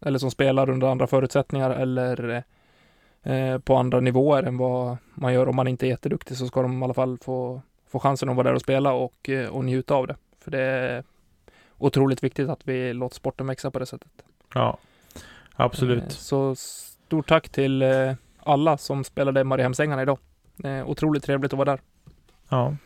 eller 0.00 0.18
som 0.18 0.30
spelar 0.30 0.70
under 0.70 0.88
andra 0.88 1.06
förutsättningar 1.06 1.70
eller 1.70 2.42
på 3.58 3.76
andra 3.76 4.00
nivåer 4.00 4.42
än 4.42 4.56
vad 4.58 4.96
man 5.14 5.32
gör 5.32 5.48
om 5.48 5.56
man 5.56 5.68
inte 5.68 5.86
är 5.86 5.88
jätteduktig 5.88 6.36
så 6.36 6.46
ska 6.46 6.62
de 6.62 6.80
i 6.80 6.84
alla 6.84 6.94
fall 6.94 7.18
få, 7.18 7.62
få 7.88 7.98
chansen 8.00 8.28
att 8.28 8.36
vara 8.36 8.48
där 8.48 8.54
och 8.54 8.60
spela 8.60 8.92
och, 8.92 9.30
och 9.50 9.64
njuta 9.64 9.94
av 9.94 10.06
det. 10.06 10.16
För 10.40 10.50
det 10.50 10.60
är 10.60 11.04
otroligt 11.78 12.24
viktigt 12.24 12.48
att 12.48 12.68
vi 12.68 12.92
låter 12.92 13.14
sporten 13.16 13.46
växa 13.46 13.70
på 13.70 13.78
det 13.78 13.86
sättet. 13.86 14.10
Ja. 14.54 14.78
Eh, 15.58 15.64
Absolut. 15.64 16.12
Så 16.12 16.54
stort 16.54 17.28
tack 17.28 17.48
till 17.48 17.82
eh, 17.82 18.12
alla 18.42 18.78
som 18.78 19.04
spelade 19.04 19.44
Mariehemsängarna 19.44 20.02
idag. 20.02 20.18
Eh, 20.64 20.88
Otroligt 20.88 21.24
trevligt 21.24 21.52
att 21.52 21.58
vara 21.58 21.70
där. 21.70 21.80
Ja. 22.48 22.76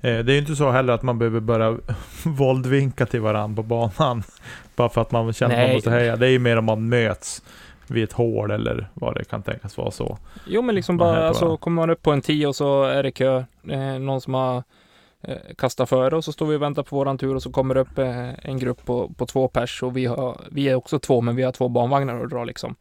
Eh, 0.00 0.18
Det 0.24 0.32
är 0.32 0.34
ju 0.34 0.38
inte 0.38 0.56
så 0.56 0.70
heller 0.70 0.92
att 0.92 1.02
man 1.02 1.18
behöver 1.18 1.40
börja 1.40 1.78
våldvinka 2.24 3.06
till 3.06 3.20
varandra 3.20 3.62
på 3.62 3.68
banan. 3.68 4.22
Bara 4.76 4.88
för 4.88 5.00
att 5.00 5.12
man 5.12 5.32
känner 5.32 5.54
att 5.54 5.58
man 5.60 5.66
Nej. 5.66 5.76
måste 5.76 5.90
heja. 5.90 6.16
Det 6.16 6.26
är 6.26 6.30
ju 6.30 6.38
mer 6.38 6.56
om 6.56 6.64
man 6.64 6.88
möts 6.88 7.42
vid 7.86 8.04
ett 8.04 8.12
hål 8.12 8.50
eller 8.50 8.88
vad 8.94 9.14
det 9.14 9.24
kan 9.24 9.42
tänkas 9.42 9.76
vara 9.78 9.90
så. 9.90 10.18
Jo 10.46 10.62
men 10.62 10.74
liksom 10.74 10.96
bara, 10.96 11.28
alltså 11.28 11.56
kommer 11.56 11.82
man 11.82 11.90
upp 11.90 12.02
på 12.02 12.12
en 12.12 12.20
tio 12.20 12.46
och 12.46 12.56
så 12.56 12.82
är 12.84 13.02
det 13.02 13.10
kö. 13.10 13.44
Eh, 13.68 13.98
någon 13.98 14.20
som 14.20 14.34
har 14.34 14.62
eh, 15.24 15.54
kastat 15.58 15.88
före 15.88 16.16
och 16.16 16.24
så 16.24 16.32
står 16.32 16.46
vi 16.46 16.56
och 16.56 16.62
väntar 16.62 16.82
på 16.82 16.96
våran 16.96 17.18
tur 17.18 17.34
och 17.34 17.42
så 17.42 17.52
kommer 17.52 17.74
det 17.74 17.80
upp 17.80 17.98
eh, 17.98 18.48
en 18.48 18.58
grupp 18.58 18.84
på, 18.84 19.08
på 19.08 19.26
två 19.26 19.48
pers 19.48 19.82
och 19.82 19.96
vi, 19.96 20.06
har, 20.06 20.40
vi 20.50 20.68
är 20.68 20.74
också 20.74 20.98
två 20.98 21.20
men 21.20 21.36
vi 21.36 21.42
har 21.42 21.52
två 21.52 21.68
barnvagnar 21.68 22.24
att 22.24 22.30
dra 22.30 22.44
liksom. 22.44 22.76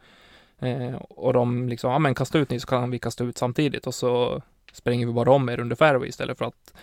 Eh, 0.59 0.95
och 0.95 1.33
de 1.33 1.69
liksom, 1.69 1.91
ja 1.91 1.99
men 1.99 2.15
kasta 2.15 2.37
ut 2.39 2.49
ni 2.49 2.59
så 2.59 2.67
kan 2.67 2.91
vi 2.91 2.99
kasta 2.99 3.23
ut 3.23 3.37
samtidigt 3.37 3.87
och 3.87 3.95
så 3.95 4.41
springer 4.73 5.07
vi 5.07 5.13
bara 5.13 5.31
om 5.31 5.49
er 5.49 5.59
under 5.59 5.75
fairway 5.75 6.09
istället 6.09 6.37
för 6.37 6.45
att 6.45 6.73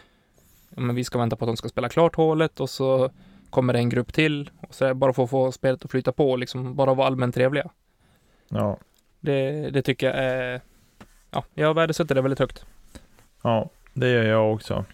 ja, 0.69 0.81
men 0.81 0.97
vi 0.97 1.05
ska 1.05 1.19
vänta 1.19 1.37
på 1.37 1.45
att 1.45 1.49
de 1.49 1.57
ska 1.57 1.69
spela 1.69 1.89
klart 1.89 2.17
hålet 2.17 2.61
och 2.61 2.71
så 2.71 3.11
kommer 3.51 3.73
det 3.73 3.79
en 3.79 3.89
grupp 3.89 4.13
till 4.13 4.51
och 4.61 4.75
så 4.75 4.85
är 4.85 4.89
det 4.89 4.95
bara 4.95 5.13
för 5.13 5.25
att 5.25 5.31
få 5.31 5.53
spelet 5.53 5.85
att 5.85 5.91
flyta 5.91 6.13
på 6.13 6.31
och 6.31 6.39
liksom 6.39 6.75
bara 6.75 6.95
vara 6.95 7.07
allmänt 7.07 7.35
trevliga. 7.35 7.71
Ja. 8.49 8.79
Det, 9.21 9.71
det 9.71 9.83
tycker 9.83 10.07
jag 10.07 10.17
är, 10.17 10.61
ja, 11.31 11.45
jag 11.55 11.75
värdesätter 11.75 12.15
det 12.15 12.23
väldigt 12.23 12.39
högt. 12.39 12.65
Ja, 13.43 13.71
det 13.95 14.11
gör 14.11 14.25
jag 14.25 14.55
också. 14.55 14.85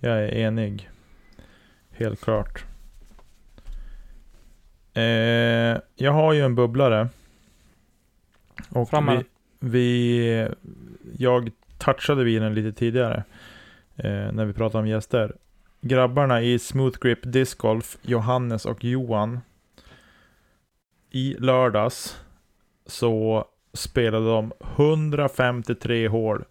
Jag 0.00 0.24
är 0.24 0.34
enig. 0.34 0.90
Helt 1.90 2.20
klart. 2.20 2.64
Eh, 4.94 5.02
jag 5.94 6.12
har 6.12 6.32
ju 6.32 6.40
en 6.40 6.54
bubblare. 6.54 7.08
Och 8.68 8.90
Fram 8.90 9.06
vi, 9.06 9.24
vi, 9.60 10.48
jag 11.18 11.50
touchade 11.78 12.24
vid 12.24 12.42
den 12.42 12.54
lite 12.54 12.78
tidigare. 12.78 13.24
Eh, 13.96 14.32
när 14.32 14.44
vi 14.44 14.52
pratade 14.52 14.82
om 14.82 14.88
gäster. 14.88 15.36
Grabbarna 15.80 16.42
i 16.42 16.58
Smooth 16.58 16.98
Grip 17.00 17.18
Disc 17.22 17.54
Golf, 17.54 17.98
Johannes 18.02 18.66
och 18.66 18.84
Johan. 18.84 19.40
I 21.10 21.36
lördags 21.38 22.20
så 22.86 23.44
spelade 23.72 24.26
de 24.26 24.52
153 24.76 26.08
hål. 26.08 26.44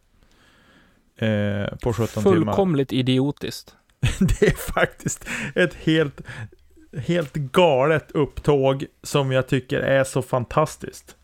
Eh, 1.18 1.78
på 1.82 1.94
17 1.94 2.24
timmar. 2.24 2.36
Fullkomligt 2.36 2.94
idiotiskt. 2.94 3.76
Det 4.20 4.48
är 4.48 4.74
faktiskt 4.74 5.26
ett 5.56 5.74
helt, 5.74 6.22
helt 6.98 7.34
galet 7.34 8.12
upptåg 8.12 8.86
som 9.04 9.32
jag 9.32 9.48
tycker 9.48 9.80
är 9.80 10.04
så 10.04 10.22
fantastiskt. 10.22 11.16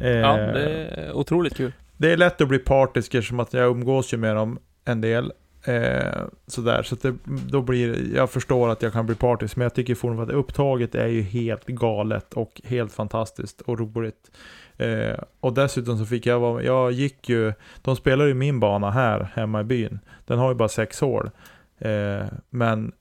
Eh, 0.00 0.08
Ja, 0.10 0.36
det 0.36 0.68
är 0.68 1.12
otroligt 1.12 1.56
kul. 1.56 1.72
det 1.96 2.12
är 2.12 2.16
lätt 2.16 2.40
att 2.40 2.48
bli 2.48 2.58
partisk 2.58 3.24
som 3.24 3.40
att 3.40 3.52
jag 3.52 3.70
umgås 3.70 4.12
ju 4.12 4.16
med 4.16 4.36
dem 4.36 4.58
en 4.84 5.00
del. 5.00 5.32
Eh, 5.68 6.24
sådär, 6.46 6.82
så 6.82 6.94
att 6.94 7.02
det, 7.02 7.14
då 7.24 7.62
blir 7.62 8.14
jag 8.16 8.30
förstår 8.30 8.68
att 8.68 8.82
jag 8.82 8.92
kan 8.92 9.06
bli 9.06 9.14
partisk, 9.14 9.56
men 9.56 9.62
jag 9.62 9.74
tycker 9.74 9.94
fortfarande 9.94 10.22
att 10.32 10.38
upptaget 10.38 10.94
är 10.94 11.06
ju 11.06 11.22
helt 11.22 11.66
galet 11.66 12.34
och 12.34 12.60
helt 12.64 12.92
fantastiskt 12.92 13.60
och 13.60 13.78
roligt. 13.78 14.30
Eh, 14.76 15.18
och 15.40 15.52
dessutom 15.52 15.98
så 15.98 16.06
fick 16.06 16.26
jag 16.26 16.40
vara, 16.40 16.62
jag 16.62 16.92
gick 16.92 17.28
ju, 17.28 17.52
de 17.82 17.96
spelar 17.96 18.26
ju 18.26 18.34
min 18.34 18.60
bana 18.60 18.90
här 18.90 19.32
hemma 19.34 19.60
i 19.60 19.64
byn. 19.64 19.98
Den 20.26 20.38
har 20.38 20.48
ju 20.48 20.54
bara 20.54 20.68
sex 20.68 21.00
hål. 21.00 21.30
Eh, 21.78 22.26
men 22.50 22.92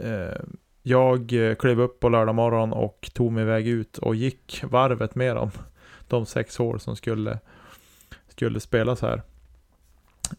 eh, 0.00 0.40
jag 0.82 1.32
klev 1.58 1.80
upp 1.80 2.00
på 2.00 2.08
lördag 2.08 2.34
morgon 2.34 2.72
och 2.72 3.10
tog 3.14 3.32
mig 3.32 3.42
iväg 3.42 3.68
ut 3.68 3.98
och 3.98 4.14
gick 4.14 4.64
varvet 4.70 5.14
med 5.14 5.36
dem. 5.36 5.50
De 6.08 6.26
sex 6.26 6.56
hål 6.58 6.80
som 6.80 6.96
skulle, 6.96 7.38
skulle 8.28 8.60
spelas 8.60 9.02
här. 9.02 9.22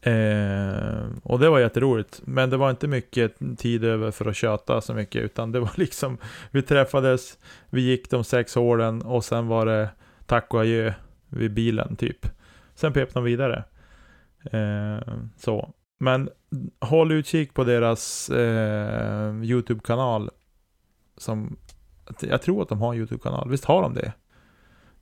Eh, 0.01 1.05
och 1.23 1.39
det 1.39 1.49
var 1.49 1.59
jätteroligt. 1.59 2.21
Men 2.25 2.49
det 2.49 2.57
var 2.57 2.69
inte 2.69 2.87
mycket 2.87 3.57
tid 3.57 3.83
över 3.83 4.11
för 4.11 4.25
att 4.25 4.35
köta 4.35 4.81
så 4.81 4.93
mycket. 4.93 5.23
Utan 5.23 5.51
det 5.51 5.59
var 5.59 5.71
liksom, 5.75 6.17
vi 6.51 6.61
träffades, 6.61 7.37
vi 7.69 7.81
gick 7.81 8.09
de 8.09 8.23
sex 8.23 8.55
hålen 8.55 9.01
och 9.01 9.25
sen 9.25 9.47
var 9.47 9.65
det 9.65 9.89
tack 10.25 10.53
och 10.53 10.61
adjö 10.61 10.93
vid 11.29 11.53
bilen 11.53 11.95
typ. 11.95 12.27
Sen 12.75 12.93
pep 12.93 13.13
de 13.13 13.23
vidare. 13.23 13.63
Eh, 14.51 15.13
så. 15.37 15.73
Men 15.99 16.29
håll 16.79 17.11
utkik 17.11 17.53
på 17.53 17.63
deras 17.63 18.29
eh, 18.29 19.43
YouTube-kanal. 19.43 20.29
Som, 21.17 21.57
jag 22.21 22.41
tror 22.41 22.61
att 22.61 22.69
de 22.69 22.81
har 22.81 22.93
en 22.93 22.99
YouTube-kanal. 22.99 23.49
Visst 23.49 23.65
har 23.65 23.81
de 23.81 23.93
det? 23.93 24.13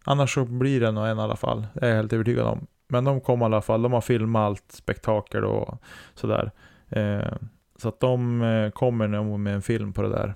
Annars 0.03 0.33
så 0.33 0.45
blir 0.45 0.79
det 0.79 0.91
nog 0.91 1.07
en 1.07 1.17
i 1.17 1.21
alla 1.21 1.35
fall. 1.35 1.67
Det 1.73 1.85
är 1.85 1.89
jag 1.89 1.95
helt 1.95 2.13
övertygad 2.13 2.45
om. 2.45 2.67
Men 2.87 3.03
de 3.03 3.21
kom 3.21 3.41
i 3.41 3.45
alla 3.45 3.61
fall. 3.61 3.81
De 3.81 3.93
har 3.93 4.01
filmat 4.01 4.41
allt 4.41 4.71
spektakel 4.71 5.45
och 5.45 5.81
sådär. 6.13 6.51
Eh, 6.89 7.37
så 7.77 7.89
att 7.89 7.99
de 7.99 8.41
eh, 8.41 8.69
kommer 8.69 9.07
nog 9.07 9.39
med 9.39 9.53
en 9.53 9.61
film 9.61 9.93
på 9.93 10.01
det 10.01 10.09
där. 10.09 10.35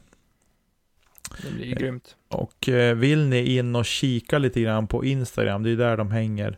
Det 1.44 1.54
blir 1.56 1.76
grymt. 1.76 2.16
Och 2.28 2.70
eh, 2.70 2.96
vill 2.96 3.28
ni 3.28 3.58
in 3.58 3.76
och 3.76 3.86
kika 3.86 4.38
lite 4.38 4.62
grann 4.62 4.88
på 4.88 5.06
Instagram, 5.06 5.64
det 5.64 5.70
är 5.70 5.76
där 5.76 5.98
de 5.98 6.12
hänger, 6.12 6.58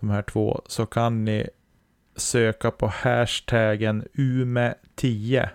de 0.00 0.10
här 0.10 0.22
två, 0.22 0.62
så 0.66 0.86
kan 0.86 1.24
ni 1.24 1.48
söka 2.16 2.70
på 2.70 2.86
hashtaggen 2.86 4.04
UME10. 4.14 5.48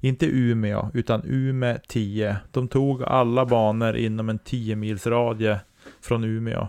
Inte 0.00 0.26
Umeå, 0.26 0.90
utan 0.94 1.22
UME10. 1.22 2.36
De 2.50 2.68
tog 2.68 3.02
alla 3.02 3.46
banor 3.46 3.96
inom 3.96 4.28
en 4.28 4.38
10 4.38 4.76
mils 4.76 5.06
radie 5.06 5.60
från 6.00 6.24
Umeå 6.24 6.68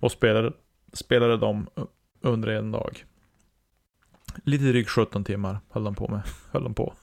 och 0.00 0.12
spelade, 0.12 0.52
spelade 0.96 1.36
dem 1.36 1.66
under 2.20 2.48
en 2.48 2.70
dag. 2.70 3.04
Lite 4.44 4.64
drygt 4.64 4.90
17 4.90 5.24
timmar 5.24 5.58
höll 5.70 5.84
de 5.84 5.94
på 5.94 6.08
med. 6.08 6.22
Höll 6.50 6.62
de 6.62 6.74
på. 6.74 6.94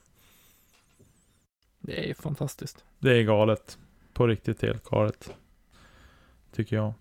Det 1.79 2.09
är 2.09 2.13
fantastiskt. 2.13 2.85
Det 2.99 3.17
är 3.17 3.23
galet. 3.23 3.77
På 4.13 4.27
riktigt 4.27 4.61
helt 4.61 4.83
galet. 4.83 5.33
Tycker 6.51 6.75
jag. 6.75 6.93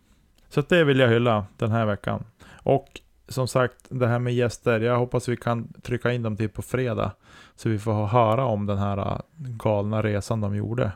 Så 0.48 0.60
det 0.60 0.84
vill 0.84 0.98
jag 0.98 1.08
hylla 1.08 1.46
den 1.56 1.70
här 1.70 1.86
veckan. 1.86 2.24
Och 2.62 3.00
som 3.28 3.48
sagt, 3.48 3.76
det 3.88 4.06
här 4.06 4.18
med 4.18 4.34
gäster. 4.34 4.80
Jag 4.80 4.98
hoppas 4.98 5.28
vi 5.28 5.36
kan 5.36 5.72
trycka 5.82 6.12
in 6.12 6.22
dem 6.22 6.36
till 6.36 6.48
på 6.48 6.62
fredag. 6.62 7.12
Så 7.56 7.68
vi 7.68 7.78
får 7.78 8.06
höra 8.06 8.44
om 8.44 8.66
den 8.66 8.78
här 8.78 8.98
äh, 8.98 9.20
galna 9.36 10.02
resan 10.02 10.40
de 10.40 10.56
gjorde. 10.56 10.92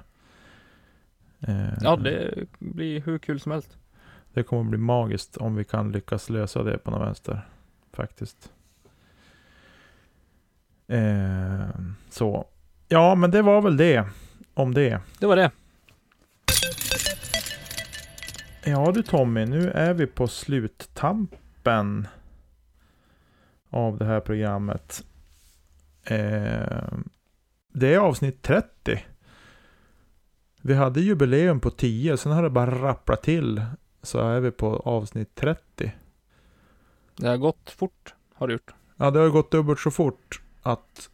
Eh, 1.40 1.74
ja, 1.80 1.97
det 1.97 2.34
blir 2.59 3.01
hur 3.01 3.18
kul 3.18 3.40
som 3.40 3.53
helst. 3.53 3.76
Det 4.35 4.43
kommer 4.43 4.70
bli 4.70 4.78
magiskt 4.78 5.37
om 5.37 5.57
vi 5.57 5.64
kan 5.64 5.93
lyckas 5.93 6.30
lösa 6.30 6.62
det 6.62 6.78
på 6.78 6.91
något 6.91 7.09
vänster. 7.09 7.49
Faktiskt. 7.93 8.53
Eh, 10.87 11.68
så. 12.11 12.47
Ja, 12.89 13.14
men 13.14 13.30
det 13.30 13.43
var 13.43 13.62
väl 13.62 13.76
det. 13.76 14.09
Om 14.55 14.74
det. 14.74 15.01
Det 15.18 15.26
var 15.26 15.37
det. 15.37 15.51
Ja 18.66 18.93
du 18.95 19.03
Tommy, 19.03 19.47
nu 19.47 19.70
är 19.70 19.95
vi 19.95 20.07
på 20.07 20.28
sluttampen 20.28 22.09
av 23.70 23.99
det 23.99 24.05
här 24.05 24.20
programmet. 24.20 25.05
Eh, 26.05 26.89
det 27.72 27.95
är 27.95 27.99
avsnitt 27.99 28.43
30. 28.43 29.05
Vi 30.62 30.74
hade 30.74 31.01
jubileum 31.01 31.61
på 31.61 31.70
10, 31.70 32.16
sen 32.16 32.32
har 32.32 32.43
det 32.43 32.51
bara 32.51 32.82
rapplat 32.82 33.22
till. 33.22 33.62
Så 34.05 34.18
är 34.18 34.40
vi 34.40 34.50
på 34.50 34.76
avsnitt 34.76 35.34
30. 35.34 35.92
Det 37.16 37.28
har 37.28 37.36
gått 37.36 37.70
fort, 37.70 38.14
har 38.34 38.46
det 38.46 38.52
gjort. 38.52 38.74
Ja, 38.96 39.11
det 39.11 39.20
har 39.20 39.28
gått 39.28 39.50
dubbelt 39.50 39.80
så 39.80 39.90
fort 39.90 40.42
att 40.62 41.11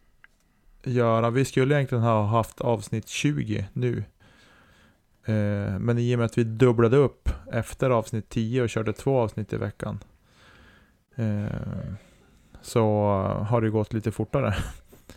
göra. 0.83 1.31
Vi 1.31 1.45
skulle 1.45 1.75
egentligen 1.75 2.05
ha 2.05 2.27
haft 2.27 2.61
avsnitt 2.61 3.09
20 3.09 3.69
nu. 3.73 4.05
Eh, 5.25 5.79
men 5.79 5.99
i 5.99 6.15
och 6.15 6.19
med 6.19 6.27
att 6.27 6.39
vi 6.39 6.45
dubblade 6.45 6.97
upp 6.97 7.29
efter 7.53 7.91
avsnitt 7.91 8.29
10 8.29 8.63
och 8.63 8.71
körde 8.71 8.93
två 8.93 9.19
avsnitt 9.19 9.53
i 9.53 9.57
veckan. 9.57 9.99
Eh, 11.15 11.47
så 12.63 12.83
har 13.49 13.61
det 13.61 13.71
gått 13.71 13.93
lite 13.93 14.13
fortare. 14.13 14.55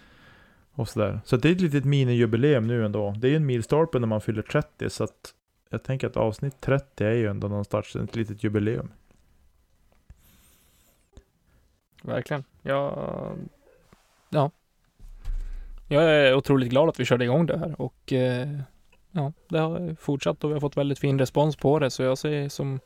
och 0.74 0.90
sådär. 0.90 1.20
Så 1.26 1.38
det 1.38 1.50
är 1.50 1.52
ett 1.52 1.62
litet 1.62 1.86
minijubileum 1.86 2.68
nu 2.68 2.86
ändå. 2.86 3.16
Det 3.18 3.28
är 3.28 3.30
ju 3.30 3.36
en 3.36 3.46
milstolpe 3.46 4.00
när 4.00 4.08
man 4.08 4.22
fyller 4.22 4.42
30. 4.42 4.90
Så 4.90 5.04
att 5.04 5.34
jag 5.74 5.84
tänker 5.84 6.08
att 6.08 6.18
avsnitt 6.18 6.62
30 6.62 7.06
är 7.06 7.14
ju 7.14 7.28
ändå 7.28 7.48
någonstans 7.48 7.96
ett 7.96 8.16
litet 8.16 8.44
jubileum. 8.44 8.92
Verkligen. 12.04 12.44
Ja, 12.62 13.32
ja. 14.30 14.52
Jag 15.88 16.04
är 16.04 16.36
otroligt 16.36 16.70
glad 16.70 16.90
att 16.90 17.00
vi 17.00 17.06
körde 17.06 17.24
igång 17.24 17.46
det 17.46 17.58
här 17.58 17.82
och 17.82 18.14
eh, 18.14 18.60
ja, 19.12 19.34
det 19.50 19.60
har 19.60 19.96
fortsatt 19.96 20.44
och 20.44 20.50
vi 20.50 20.54
har 20.54 20.62
fått 20.62 20.78
väldigt 20.78 21.00
fin 21.00 21.20
respons 21.20 21.56
på 21.56 21.80
det 21.80 21.90
så 21.90 22.04
jag 22.04 22.18
ser 22.18 22.50
som 22.50 22.80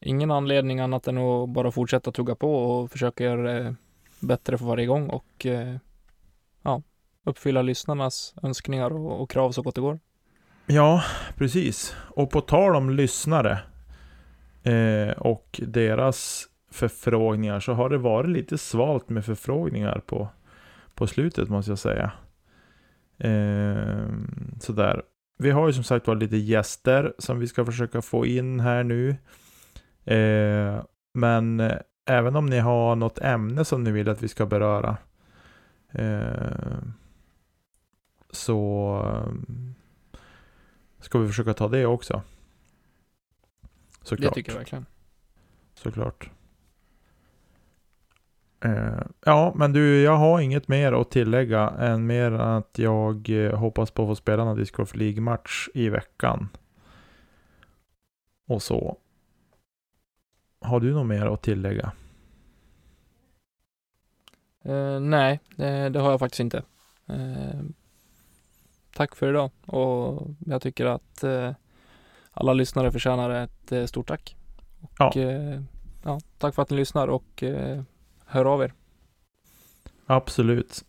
ingen 0.00 0.30
anledning 0.30 0.80
annat 0.80 1.08
än 1.08 1.18
att 1.18 1.48
bara 1.48 1.70
fortsätta 1.70 2.12
tugga 2.12 2.34
på 2.34 2.54
och 2.54 2.90
försöka 2.90 3.24
göra 3.24 3.42
det 3.42 3.74
bättre 4.20 4.58
för 4.58 4.64
varje 4.64 4.86
gång 4.86 5.08
och 5.08 5.46
eh, 5.46 5.76
ja, 6.62 6.82
uppfylla 7.24 7.62
lyssnarnas 7.62 8.34
önskningar 8.42 8.90
och, 8.90 9.20
och 9.22 9.30
krav 9.30 9.52
så 9.52 9.62
gott 9.62 9.74
det 9.74 9.80
går. 9.80 9.98
Ja, 10.66 11.02
precis. 11.36 11.96
Och 11.96 12.30
på 12.30 12.40
tal 12.40 12.76
om 12.76 12.90
lyssnare 12.90 13.58
eh, 14.62 15.16
och 15.18 15.60
deras 15.66 16.48
förfrågningar 16.70 17.60
så 17.60 17.72
har 17.72 17.88
det 17.88 17.98
varit 17.98 18.30
lite 18.30 18.58
svalt 18.58 19.08
med 19.08 19.24
förfrågningar 19.24 20.02
på, 20.06 20.28
på 20.94 21.06
slutet 21.06 21.48
måste 21.48 21.70
jag 21.70 21.78
säga. 21.78 22.12
Eh, 23.18 24.08
sådär. 24.60 25.02
Vi 25.38 25.50
har 25.50 25.66
ju 25.66 25.72
som 25.72 25.84
sagt 25.84 26.06
var 26.06 26.14
lite 26.14 26.36
gäster 26.36 27.14
som 27.18 27.38
vi 27.38 27.46
ska 27.46 27.64
försöka 27.64 28.02
få 28.02 28.26
in 28.26 28.60
här 28.60 28.84
nu. 28.84 29.16
Eh, 30.04 30.82
men 31.14 31.60
eh, 31.60 31.78
även 32.06 32.36
om 32.36 32.46
ni 32.46 32.58
har 32.58 32.96
något 32.96 33.18
ämne 33.18 33.64
som 33.64 33.84
ni 33.84 33.90
vill 33.90 34.08
att 34.08 34.22
vi 34.22 34.28
ska 34.28 34.46
beröra 34.46 34.96
eh, 35.92 36.78
så 38.30 38.96
ehm, 39.06 39.74
ska 41.04 41.18
vi 41.18 41.28
försöka 41.28 41.54
ta 41.54 41.68
det 41.68 41.86
också. 41.86 42.22
Såklart. 44.02 44.30
Det 44.30 44.34
tycker 44.34 44.52
jag 44.52 44.58
verkligen. 44.58 44.86
Såklart. 45.74 46.30
Eh, 48.64 49.02
ja, 49.24 49.52
men 49.56 49.72
du, 49.72 50.02
jag 50.02 50.16
har 50.16 50.40
inget 50.40 50.68
mer 50.68 50.92
att 50.92 51.10
tillägga 51.10 51.68
än 51.68 52.06
mer 52.06 52.32
att 52.32 52.78
jag 52.78 53.30
eh, 53.30 53.58
hoppas 53.58 53.90
på 53.90 54.02
att 54.02 54.08
få 54.08 54.14
spela 54.16 54.42
en 54.42 54.56
Disc 54.56 54.72
Golf 54.72 54.94
League-match 54.94 55.68
i 55.74 55.88
veckan. 55.88 56.48
Och 58.46 58.62
så. 58.62 58.98
Har 60.60 60.80
du 60.80 60.92
något 60.92 61.06
mer 61.06 61.26
att 61.26 61.42
tillägga? 61.42 61.92
Uh, 64.66 65.00
nej, 65.00 65.40
det, 65.56 65.88
det, 65.88 66.00
har 66.00 66.10
jag 66.10 66.20
faktiskt 66.20 66.40
inte. 66.40 66.62
Uh, 67.10 67.62
tack 68.94 69.16
för 69.16 69.28
idag 69.28 69.50
och 69.66 70.28
jag 70.46 70.62
tycker 70.62 70.86
att 70.86 71.24
uh, 71.24 71.50
alla 72.30 72.52
lyssnare 72.52 72.92
förtjänar 72.92 73.30
ett 73.30 73.88
stort 73.88 74.08
tack. 74.08 74.36
Och, 74.80 75.16
ja. 75.16 75.62
ja. 76.04 76.20
Tack 76.38 76.54
för 76.54 76.62
att 76.62 76.70
ni 76.70 76.76
lyssnar 76.76 77.08
och 77.08 77.44
hör 78.26 78.44
av 78.44 78.62
er. 78.62 78.72
Absolut. 80.06 80.84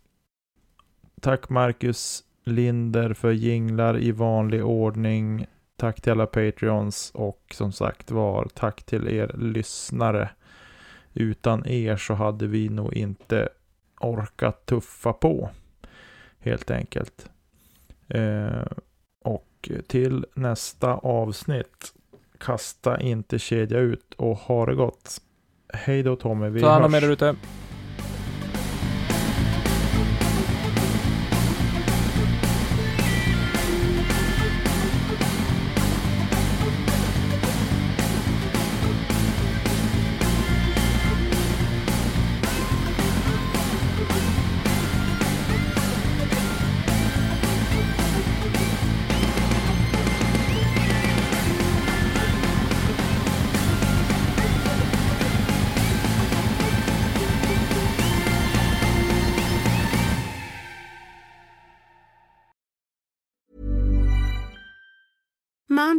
Tack 1.22 1.50
Marcus 1.50 2.24
Linder 2.44 3.14
för 3.14 3.32
jinglar 3.32 4.00
i 4.00 4.12
vanlig 4.12 4.66
ordning. 4.66 5.46
Tack 5.76 6.02
till 6.02 6.12
alla 6.12 6.26
Patreons 6.26 7.12
och 7.14 7.42
som 7.54 7.72
sagt 7.72 8.12
var 8.12 8.48
tack 8.54 8.84
till 8.84 9.08
er 9.08 9.36
lyssnare. 9.38 10.30
Utan 11.14 11.68
er 11.68 11.98
så 11.98 12.14
hade 12.14 12.48
vi 12.48 12.70
nog 12.70 12.94
inte 12.94 13.50
orkat 14.00 14.66
tuffa 14.66 15.14
på. 15.14 15.50
Helt 16.40 16.72
enkelt. 16.72 17.30
Eh, 18.08 18.66
och 19.24 19.70
till 19.88 20.26
nästa 20.34 20.94
avsnitt. 20.94 21.94
Kasta 22.38 23.02
inte 23.02 23.40
kedja 23.40 23.80
ut 23.80 24.14
och 24.18 24.38
ha 24.38 24.66
det 24.66 24.76
gott. 24.76 25.22
Hej 25.74 26.04
då 26.04 26.16
Tommy. 26.16 26.50
Vi 26.50 26.62
Ta 26.62 26.70
hand 26.70 26.86
om 26.86 26.96
er 26.96 27.02
där 27.02 27.10
ute. 27.10 27.36